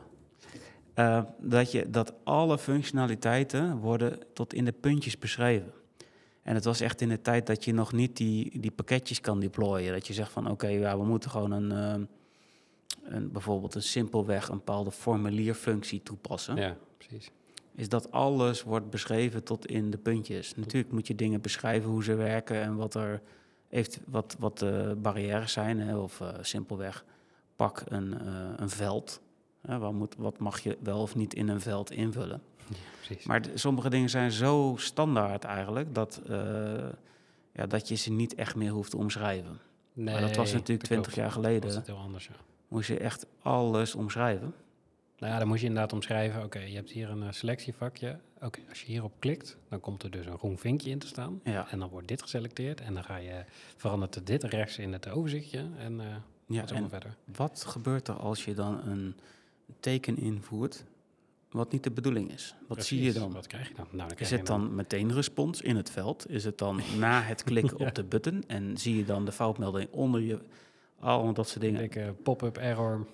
Eh, 0.93 1.24
dat, 1.39 1.72
je, 1.72 1.89
dat 1.89 2.14
alle 2.24 2.58
functionaliteiten 2.58 3.78
worden 3.78 4.20
tot 4.34 4.54
in 4.54 4.66
de 4.66 4.72
puntjes 4.72 5.18
beschreven. 5.18 5.72
En 6.43 6.56
het 6.56 6.64
was 6.64 6.82
echt 6.82 7.02
in 7.02 7.10
de 7.10 7.22
tijd 7.22 7.47
dat 7.47 7.64
je 7.66 7.74
nog 7.74 7.91
niet 7.93 8.18
die, 8.18 8.60
die 8.60 8.72
pakketjes 8.72 9.22
kan 9.22 9.39
deployen. 9.39 9.93
Dat 9.93 10.08
je 10.08 10.14
zegt 10.14 10.32
van 10.32 10.49
oké, 10.49 10.68
ja, 10.68 10.97
we 10.97 11.04
moeten 11.06 11.30
gewoon 11.30 11.52
een, 11.52 11.70
een, 13.04 13.32
bijvoorbeeld 13.32 13.76
een 13.76 13.82
simpelweg 13.84 14.47
een 14.49 14.58
bepaalde 14.58 14.91
formulierfunctie 14.91 16.04
toepassen. 16.04 16.56
ja, 16.56 16.78
precies. 16.97 17.32
Is 17.82 17.90
dat 17.90 18.12
alles 18.12 18.64
wordt 18.64 18.90
beschreven 18.90 19.44
tot 19.44 19.66
in 19.66 19.92
de 19.92 19.98
puntjes. 19.98 20.56
Natuurlijk 20.56 20.94
moet 20.94 21.08
je 21.08 21.16
dingen 21.16 21.42
beschrijven 21.42 21.90
hoe 21.90 22.04
ze 22.04 22.16
werken 22.16 22.62
en 22.62 22.76
wat 22.76 22.96
er 22.96 23.22
heeft, 23.68 24.00
wat, 24.06 24.36
wat 24.40 24.60
de 24.60 24.98
barrières 25.02 25.52
zijn. 25.52 25.80
Hè, 25.80 25.98
of 25.98 26.22
eh, 26.22 26.28
simpelweg 26.42 27.06
pak 27.56 27.84
een, 27.86 28.20
eh, 28.20 28.50
een 28.56 28.70
veld. 28.70 29.22
Hè, 29.62 29.78
wat, 29.78 29.94
moet, 29.94 30.16
wat 30.18 30.38
mag 30.38 30.60
je 30.60 30.78
wel 30.84 31.02
of 31.02 31.16
niet 31.16 31.34
in 31.34 31.48
een 31.48 31.62
veld 31.62 31.92
invullen? 31.92 32.42
precies. 33.06 33.26
Maar 33.26 33.42
sommige 33.54 33.90
dingen 33.90 34.10
zijn 34.10 34.32
zo 34.32 34.76
standaard 34.78 35.44
eigenlijk 35.44 35.96
dat, 35.96 36.22
eh, 36.28 36.36
ja, 37.54 37.66
dat 37.68 37.88
je 37.88 37.96
ze 37.96 38.12
niet 38.12 38.36
echt 38.36 38.56
meer 38.56 38.72
hoeft 38.72 38.92
te 38.92 38.98
omschrijven. 38.98 39.60
nee, 39.94 40.14
maar 40.14 40.22
dat 40.22 40.36
was 40.36 40.54
natuurlijk. 40.54 40.88
20 40.88 41.16
jaar 41.16 41.26
was 41.26 41.34
geleden. 41.34 41.76
het 41.76 41.88
heel 41.88 41.98
anders, 41.98 42.26
ja. 42.26 42.36
Moest 42.68 42.88
je 42.88 42.98
echt 42.98 43.26
alles 43.42 43.96
omschrijven. 43.96 44.54
Nou 45.22 45.34
ja, 45.34 45.39
dan 45.39 45.47
moet 45.47 45.59
je 45.59 45.65
inderdaad 45.65 45.93
omschrijven. 45.93 46.43
Oké, 46.43 46.59
je 46.59 46.76
hebt 46.76 46.91
hier 46.91 47.09
een 47.09 47.24
eh, 47.24 47.32
selectievakje. 47.32 48.19
Oké, 48.41 48.59
als 48.69 48.82
je 48.82 48.86
hierop 48.86 49.13
klikt, 49.19 49.57
dan 49.69 49.80
komt 49.80 50.03
er 50.03 50.11
dus 50.11 50.26
een 50.26 50.38
groen 50.38 50.57
vinkje 50.57 50.89
in 50.89 50.99
te 50.99 51.07
staan. 51.07 51.39
Ja, 51.43 51.72
En 51.72 51.80
dan 51.80 51.89
wordt 51.89 52.07
dit 52.07 52.22
geselecteerd. 52.22 52.82
En 52.82 52.93
dan 52.93 53.03
ga 53.03 53.15
je, 53.17 53.43
verandert 53.78 54.15
er 54.15 54.24
dit 54.24 54.43
rechts 54.43 54.78
in 54.78 54.93
het 54.93 55.09
overzichtje. 55.09 55.65
En 55.78 55.99
eh 55.99 56.05
ja 56.45 56.65
en 56.67 56.89
verder. 56.89 57.15
Wat 57.36 57.63
gebeurt 57.67 58.07
er 58.07 58.13
als 58.15 58.45
je 58.45 58.53
dan 58.53 58.82
een 58.88 59.15
teken 59.80 60.17
invoert 60.17 60.84
wat 61.51 61.72
niet 61.72 61.84
de 61.84 61.91
bedoeling 61.91 62.32
is? 62.32 62.55
Wat 62.67 62.86
zie 62.86 63.01
je 63.03 63.13
dan? 63.13 63.34
Wat 63.34 63.47
krijg 63.47 63.67
je 63.67 63.74
dan? 63.74 63.86
Nou, 63.91 63.97
dan 63.97 64.07
Is 64.09 64.15
krijg 64.15 64.30
het 64.32 64.45
dan 64.45 64.76
meteen 64.76 65.13
respons 65.13 65.61
in 65.61 65.76
het 65.76 65.89
veld? 65.91 66.30
Is 66.30 66.43
het 66.43 66.57
dan 66.57 66.82
na 66.99 67.22
het 67.22 67.43
klikken 67.43 67.78
Ja. 67.80 67.86
op 67.88 67.95
de 67.95 68.03
button 68.03 68.43
en 68.47 68.78
zie 68.78 68.95
je 68.97 69.05
dan 69.05 69.26
de 69.26 69.32
foutmelding 69.32 69.91
onder 69.91 70.22
je? 70.22 70.39
Al 70.99 71.34
dat 71.34 71.47
soort 71.47 71.61
dingen. 71.61 71.80
dikke 71.80 72.15
pop-up 72.24 72.57
error. 72.57 73.07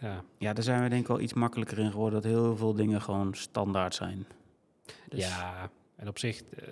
Ja, 0.00 0.22
Ja, 0.38 0.52
daar 0.52 0.64
zijn 0.64 0.82
we 0.82 0.88
denk 0.88 1.00
ik 1.00 1.06
wel 1.08 1.20
iets 1.20 1.32
makkelijker 1.34 1.78
in 1.78 1.90
geworden. 1.90 2.22
Dat 2.22 2.30
heel 2.30 2.56
veel 2.56 2.74
dingen 2.74 3.02
gewoon 3.02 3.34
standaard 3.34 3.94
zijn. 3.94 4.26
Dus- 5.08 5.26
ja 5.28 5.70
en 5.96 6.08
op 6.08 6.18
zich... 6.18 6.42
eh, 6.42 6.68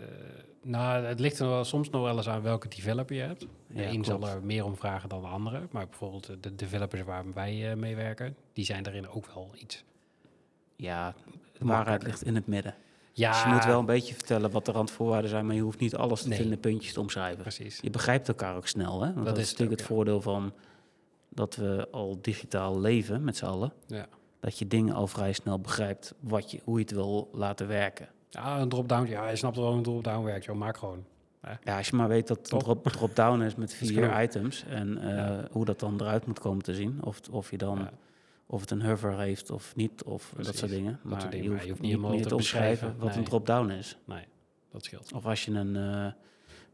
nou, 0.63 1.05
het 1.05 1.21
ligt 1.21 1.39
er 1.39 1.49
wel, 1.49 1.65
soms 1.65 1.91
nog 1.91 2.03
wel 2.03 2.17
eens 2.17 2.29
aan 2.29 2.43
welke 2.43 2.69
developer 2.69 3.17
je 3.17 3.23
hebt. 3.23 3.41
De 3.41 3.47
Ja, 3.83 3.89
een 3.89 4.05
zal 4.05 4.29
er 4.29 4.43
meer 4.43 4.65
om 4.65 4.77
vragen 4.77 5.09
dan 5.09 5.21
de 5.21 5.27
andere. 5.29 5.61
Maar 5.71 5.87
bijvoorbeeld 5.89 6.31
de 6.41 6.55
developers 6.55 7.03
waar 7.03 7.25
wij 7.35 7.71
eh, 7.71 7.77
mee 7.77 7.97
werken... 7.97 8.37
die 8.53 8.65
zijn 8.65 8.83
daarin 8.83 9.09
ook 9.09 9.27
wel 9.35 9.51
iets. 9.57 9.85
Ja, 10.77 11.13
de 11.13 11.15
waarheid 11.25 11.63
Makkelijker. 11.63 12.09
ligt 12.09 12.23
in 12.23 12.35
het 12.35 12.47
midden. 12.47 12.75
Ja, 13.13 13.31
Dus 13.33 13.43
je 13.43 13.49
moet 13.49 13.65
wel 13.65 13.79
een 13.79 13.87
beetje 13.87 14.15
vertellen 14.15 14.51
wat 14.51 14.65
de 14.65 14.73
randvoorwaarden 14.73 15.31
zijn, 15.31 15.47
maar 15.47 15.55
je 15.55 15.61
hoeft 15.61 15.79
niet 15.81 15.95
alles 15.97 16.25
Nee. 16.25 16.39
in 16.39 16.51
de 16.51 16.57
puntjes 16.57 16.93
te 16.93 17.01
omschrijven. 17.01 17.43
Precies. 17.43 17.79
Je 17.83 17.91
begrijpt 17.91 18.29
elkaar 18.29 18.57
ook 18.57 18.67
snel, 18.67 19.03
hè? 19.03 19.13
Want 19.13 19.27
dat, 19.27 19.39
is 19.39 19.49
het 19.49 19.59
natuurlijk 19.59 19.81
ook, 19.81 19.87
het 19.87 19.97
voordeel 19.97 20.21
van 20.21 20.53
dat 21.39 21.57
we 21.57 21.89
al 21.91 22.19
digitaal 22.23 22.81
leven 22.81 23.25
met 23.25 23.37
z'n 23.37 23.45
allen. 23.45 23.73
Ja. 23.87 24.07
Dat 24.41 24.59
je 24.59 24.67
dingen 24.67 24.95
al 24.95 25.07
vrij 25.07 25.33
snel 25.33 25.59
begrijpt 25.59 26.15
wat 26.21 26.51
je, 26.51 26.61
hoe 26.65 26.79
je 26.79 26.85
het 26.85 26.93
wil 26.95 27.29
laten 27.33 27.67
werken. 27.69 28.09
Ja, 28.31 28.61
een 28.61 28.69
drop-down. 28.69 29.09
Ja, 29.09 29.29
je 29.29 29.37
snapt 29.37 29.57
wel 29.57 29.67
hoe 29.67 29.77
een 29.77 29.83
drop-down 29.83 30.25
werkt. 30.25 30.45
Joh, 30.45 30.57
maak 30.57 30.77
gewoon. 30.77 31.05
Ja, 31.65 31.77
als 31.77 31.89
je 31.89 31.97
maar 31.97 32.09
weet 32.09 32.27
dat 32.29 32.37
het 32.39 32.53
een 32.53 32.59
drop, 32.59 32.85
drop-down 32.89 33.41
is 33.43 33.55
met 33.55 33.75
vier 33.75 34.23
items 34.23 34.65
en 34.65 34.99
eh, 34.99 35.09
Ja. 35.17 35.45
hoe 35.51 35.65
dat 35.65 35.81
dan 35.81 36.01
eruit 36.01 36.27
moet 36.27 36.39
komen 36.39 36.63
te 36.63 36.75
zien. 36.75 36.99
Of, 37.05 37.21
of 37.31 37.51
je 37.51 37.59
dan 37.59 37.79
Ja. 37.79 37.91
of 38.47 38.61
het 38.61 38.71
een 38.71 38.83
hover 38.83 39.19
heeft 39.19 39.51
of 39.51 39.77
niet, 39.77 40.03
of 40.05 40.33
dat 40.37 40.57
soort 40.57 40.71
dingen. 40.71 41.01
Maar, 41.03 41.21
soort 41.21 41.33
dingen, 41.33 41.45
je, 41.47 41.51
hoeft 41.53 41.65
je 41.65 41.71
hoeft 41.71 41.83
niet 41.83 41.99
meer 42.01 42.27
te 42.27 42.35
omschrijven 42.35 42.95
wat 42.99 43.17
een 43.17 43.25
drop-down 43.25 43.71
is. 43.71 43.97
Nee, 44.05 44.25
dat 44.71 44.85
scheelt. 44.85 45.13
Of 45.13 45.27
als 45.27 45.45
je 45.45 45.51
een, 45.53 45.77
eh, 45.77 46.07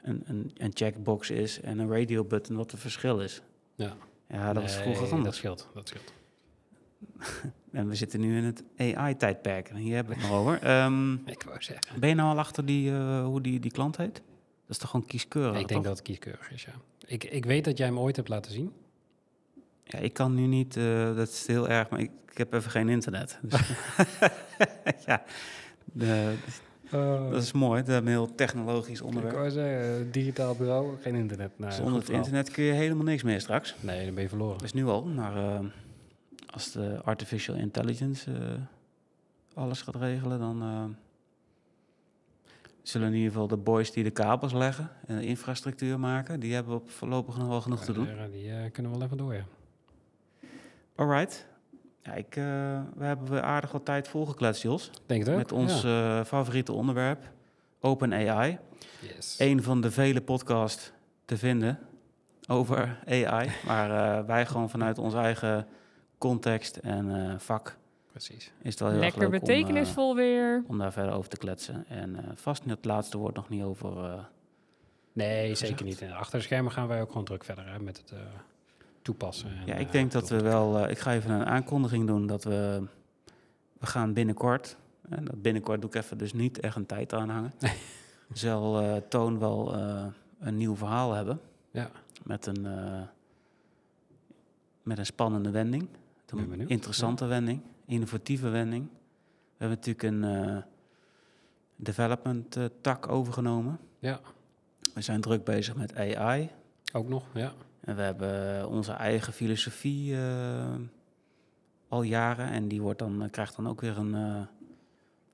een, 0.03 0.23
een, 0.27 0.51
een 0.57 0.71
checkbox 0.75 1.31
is 1.31 1.61
en 1.61 1.79
een 1.79 1.91
radio 1.91 2.25
button, 2.25 2.57
wat 2.57 2.71
het 2.71 2.81
verschil 2.81 3.21
is. 3.21 3.43
Ja. 3.75 3.97
Ja, 4.35 4.53
dat 4.53 4.63
was 4.63 4.73
Nee, 4.75 4.83
vroeger 4.83 5.03
Dat 5.05 5.13
anders. 5.13 5.37
scheelt, 5.37 5.69
dat 5.75 5.89
scheelt. 5.89 6.13
En 7.73 7.89
we 7.89 7.95
zitten 7.95 8.21
nu 8.21 8.37
in 8.37 8.45
het 8.45 8.63
AI-tijdperk. 8.97 9.69
En 9.69 9.77
hier 9.77 9.95
hebben 9.95 10.15
we 10.15 10.21
het 10.21 10.31
nog 10.31 10.39
over. 10.41 10.63
Ehm, 10.63 11.13
Ik 11.37 11.43
wou 11.43 11.63
zeggen. 11.63 12.01
ben 12.01 12.09
je 12.09 12.15
nou 12.15 12.31
al 12.33 12.39
achter 12.39 12.65
die, 12.67 12.91
eh, 12.91 13.25
hoe 13.25 13.41
die, 13.41 13.61
die 13.61 13.71
klant 13.71 13.97
heet? 13.97 14.15
Dat 14.15 14.23
is 14.69 14.79
toch 14.79 14.91
gewoon 14.91 15.07
kieskeurig, 15.07 15.51
ik 15.61 15.69
denk 15.69 15.71
toch? 15.71 15.83
dat 15.83 15.93
het 15.97 16.03
kieskeurig 16.03 16.51
is, 16.53 16.63
ja. 16.65 16.73
Ik, 17.07 17.25
ik 17.25 17.45
weet 17.45 17.65
dat 17.65 17.79
jij 17.79 17.87
hem 17.87 17.99
ooit 17.99 18.17
hebt 18.17 18.29
laten 18.29 18.53
zien. 18.53 18.73
Ja, 19.85 19.99
ik 19.99 20.13
kan 20.13 20.35
nu 20.35 20.47
niet, 20.47 20.77
eh, 20.77 21.17
dat 21.17 21.29
is 21.29 21.47
heel 21.47 21.69
erg, 21.69 21.89
maar 21.89 22.01
ik, 22.01 22.11
ik 22.31 22.39
heb 22.39 22.53
even 22.55 22.71
geen 22.71 22.89
internet. 22.89 23.39
Dus 23.43 23.61
ja, 25.07 25.23
de- 25.85 26.35
dat 26.91 27.43
is 27.43 27.53
mooi. 27.53 27.81
Het 27.81 27.89
is 27.89 27.95
een 27.95 28.07
heel 28.07 28.35
technologisch 28.35 28.99
Ik 28.99 29.05
onderwerp. 29.07 29.35
wou 29.35 29.51
zeggen, 29.51 30.11
digitaal 30.13 30.55
bureau, 30.55 30.97
geen 31.01 31.15
internet. 31.15 31.59
Nou, 31.59 31.73
Zonder 31.73 32.01
het 32.01 32.09
internet 32.09 32.51
kun 32.51 32.65
je 32.65 32.73
helemaal 32.73 33.05
niks 33.05 33.23
meer 33.23 33.41
straks. 33.41 33.75
Nee, 33.81 34.05
dan 34.05 34.15
ben 34.15 34.23
je 34.23 34.29
verloren. 34.29 34.55
Dat 34.59 34.67
is 34.67 34.73
nu 34.73 34.87
al, 34.87 35.05
maar 35.05 35.37
eh, 35.37 35.61
als 36.47 36.73
de 36.73 37.01
artificial 37.05 37.57
intelligence 37.57 38.33
eh, 38.33 38.55
alles 39.55 39.83
gaat 39.83 39.97
regelen, 39.97 40.39
dan 40.39 40.63
eh, 40.63 40.85
zullen 42.83 43.09
in 43.09 43.15
ieder 43.15 43.31
geval 43.33 43.49
de 43.49 43.57
boys 43.57 43.91
die 43.93 44.05
de 44.05 44.11
kabels 44.11 44.53
leggen 44.53 44.91
en 45.07 45.17
de 45.19 45.27
infrastructuur 45.27 46.01
maken, 46.01 46.41
die 46.41 46.55
hebben 46.55 46.75
op 46.75 46.91
voorlopig 46.91 47.37
nog 47.37 47.49
wel 47.49 47.61
genoeg 47.61 47.85
te 47.85 47.93
doen. 47.93 48.07
Ja, 48.07 48.27
die 48.27 48.71
kunnen 48.71 48.93
wel 48.93 49.03
even 49.03 49.17
door, 49.17 49.35
ja. 49.35 49.45
Alright. 50.95 51.47
Ja, 52.05 52.13
ik, 52.13 52.37
eh, 52.37 52.45
we 52.97 53.05
hebben 53.05 53.31
weer 53.31 53.43
aardig 53.43 53.73
wat 53.73 53.85
tijd 53.85 54.09
volgekletst, 54.09 54.63
Jos. 54.63 54.91
Denk 55.07 55.27
het? 55.27 55.37
Met 55.37 55.53
ons 55.53 55.83
Ja. 55.83 56.19
eh, 56.19 56.25
favoriete 56.25 56.73
onderwerp, 56.73 57.31
OpenAI. 57.81 58.59
yes. 59.01 59.37
Een 59.39 59.63
van 59.63 59.81
de 59.81 59.91
vele 59.91 60.21
podcasts 60.21 60.93
te 61.25 61.37
vinden 61.39 61.79
over 62.49 62.99
AI. 63.09 63.51
maar 63.67 64.19
eh, 64.19 64.27
wij 64.27 64.47
gewoon 64.47 64.71
vanuit 64.71 64.99
ons 64.99 65.15
eigen 65.15 65.67
context 66.19 66.77
en 66.77 67.31
eh, 67.31 67.39
vak 67.39 67.77
Precies. 68.11 68.53
is 68.63 68.71
het 68.71 68.81
wel 68.81 68.91
heel 68.91 68.99
Lekker 68.99 69.23
erg 69.23 69.31
leuk 69.31 69.41
om, 69.41 69.47
betekenisvol 69.47 70.15
weer. 70.17 70.65
om 70.67 70.79
daar 70.79 70.93
verder 70.93 71.15
over 71.15 71.31
te 71.31 71.37
kletsen. 71.37 71.85
En 71.89 72.17
eh, 72.17 72.25
vast 72.35 72.65
niet 72.65 72.77
het 72.77 72.85
laatste 72.85 73.19
woord 73.19 73.35
nog 73.35 73.49
niet 73.49 73.63
over. 73.63 74.05
eh, 74.05 74.19
Nee, 75.13 75.49
Gezegd. 75.49 75.71
zeker 75.71 75.85
niet. 75.85 76.01
En 76.03 76.13
Achter 76.13 76.39
de 76.39 76.45
schermen 76.45 76.73
gaan 76.73 76.87
wij 76.89 77.01
ook 77.01 77.09
gewoon 77.11 77.25
druk 77.25 77.45
verder 77.45 77.69
hè, 77.73 77.79
met 77.81 77.97
het 77.97 78.11
eh, 78.13 78.19
toepassen. 79.05 79.49
En, 79.57 79.67
ja, 79.67 79.75
ik 79.75 79.93
denk 79.93 80.13
dat 80.13 80.29
we 80.29 80.41
wel. 80.43 80.79
eh, 80.79 80.91
ik 80.91 80.99
ga 80.99 81.13
even 81.13 81.31
een 81.31 81.47
aankondiging 81.47 82.07
doen 82.07 82.27
dat 82.27 82.45
we. 82.45 82.83
We 83.79 83.87
gaan 83.87 84.13
binnenkort. 84.13 84.77
En 85.09 85.25
dat 85.25 85.43
binnenkort 85.43 85.81
doe 85.81 85.91
ik 85.91 85.97
even 85.97 86.19
dus 86.19 86.33
niet 86.33 86.61
echt 86.61 86.77
een 86.77 86.87
tijd 86.87 87.13
aan 87.13 87.29
hangen. 87.29 87.53
zal 88.33 88.81
eh, 88.81 88.97
Toon 89.09 89.39
wel 89.39 89.75
eh, 89.77 90.07
een 90.39 90.57
nieuw 90.57 90.77
verhaal 90.77 91.13
hebben. 91.13 91.41
Ja. 91.71 91.91
Met 92.23 92.47
een, 92.47 92.67
eh, 92.67 93.03
met 94.83 94.99
een 94.99 95.07
spannende 95.07 95.51
wending. 95.51 95.89
Een 96.27 96.69
interessante 96.69 97.27
wending. 97.27 97.61
Innovatieve 97.87 98.49
wending. 98.49 98.89
We 99.57 99.65
hebben 99.65 99.77
natuurlijk 99.77 100.03
een 100.03 100.25
eh, 100.55 100.63
development 101.77 102.59
tak 102.81 103.09
overgenomen. 103.09 103.79
Ja, 103.99 104.21
We 104.95 105.01
zijn 105.01 105.21
druk 105.21 105.45
bezig 105.45 105.77
met 105.77 105.97
AI. 105.97 106.51
ook 106.93 107.09
nog, 107.09 107.25
ja. 107.35 107.53
En 107.85 107.97
we 107.97 108.03
hebben 108.03 108.69
onze 108.69 108.93
eigen 108.93 109.33
filosofie 109.33 110.17
eh, 110.17 110.75
al 111.89 112.03
jaren. 112.03 112.49
En 112.49 112.69
die 112.69 112.83
wordt 112.83 112.99
dan, 112.99 113.23
eh, 113.23 113.31
krijgt 113.31 113.57
dan 113.57 113.69
ook 113.69 113.81
weer 113.81 113.99
een, 113.99 114.15
eh, 114.15 114.41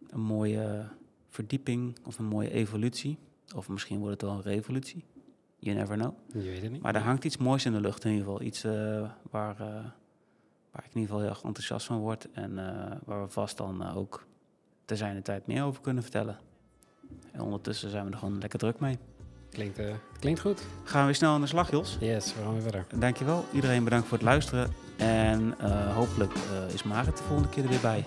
een 0.08 0.20
mooie 0.20 0.88
verdieping 1.28 1.96
of 2.04 2.18
een 2.18 2.24
mooie 2.24 2.50
evolutie. 2.50 3.18
Of 3.56 3.68
misschien 3.68 3.98
wordt 3.98 4.20
het 4.20 4.30
wel 4.30 4.38
een 4.38 4.42
revolutie. 4.42 5.04
You 5.58 5.76
never 5.76 5.96
know. 5.96 6.14
Je 6.32 6.40
weet 6.40 6.62
het 6.62 6.70
niet. 6.70 6.82
Maar 6.82 6.94
er 6.94 7.00
hangt 7.00 7.24
iets 7.24 7.36
moois 7.36 7.64
in 7.64 7.72
de 7.72 7.80
lucht 7.80 8.04
in 8.04 8.10
ieder 8.10 8.26
geval. 8.26 8.42
Iets 8.42 8.62
waar, 9.30 9.56
waar 10.70 10.84
ik 10.84 10.94
in 10.94 11.00
ieder 11.00 11.02
geval 11.02 11.18
heel 11.18 11.28
erg 11.28 11.42
enthousiast 11.42 11.86
van 11.86 11.98
word. 11.98 12.30
En 12.32 12.54
waar 13.04 13.22
we 13.22 13.28
vast 13.28 13.56
dan 13.56 13.90
ook 13.94 14.26
te 14.84 14.96
zijn 14.96 15.14
de 15.14 15.22
tijd 15.22 15.46
meer 15.46 15.64
over 15.64 15.80
kunnen 15.82 16.02
vertellen. 16.02 16.38
En 17.32 17.40
ondertussen 17.40 17.90
zijn 17.90 18.04
we 18.04 18.10
er 18.10 18.18
gewoon 18.18 18.38
lekker 18.38 18.58
druk 18.58 18.80
mee. 18.80 18.98
Klinkt, 19.52 19.78
eh, 19.78 19.86
klinkt 20.18 20.40
goed. 20.40 20.62
Gaan 20.84 21.00
we 21.00 21.06
weer 21.06 21.14
snel 21.14 21.32
aan 21.32 21.40
de 21.40 21.46
slag, 21.46 21.70
Jos. 21.70 21.96
Yes, 22.00 22.34
we 22.34 22.42
gaan 22.42 22.52
weer 22.52 22.62
verder. 22.62 22.84
Dankjewel. 22.94 23.44
Iedereen 23.52 23.84
bedankt 23.84 24.08
voor 24.08 24.16
het 24.16 24.26
luisteren. 24.26 24.72
En 24.96 25.54
eh, 25.58 25.94
hopelijk 25.94 26.32
eh, 26.34 26.74
is 26.74 26.82
Marit 26.82 27.16
de 27.16 27.22
volgende 27.22 27.48
keer 27.48 27.62
er 27.62 27.68
weer 27.68 27.80
bij. 27.80 28.04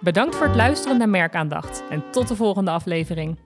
Bedankt 0.00 0.36
voor 0.36 0.46
het 0.46 0.56
luisteren 0.56 0.98
naar 0.98 1.08
Merkaandacht 1.08 1.82
en 1.90 2.04
tot 2.10 2.28
de 2.28 2.36
volgende 2.36 2.70
aflevering. 2.70 3.36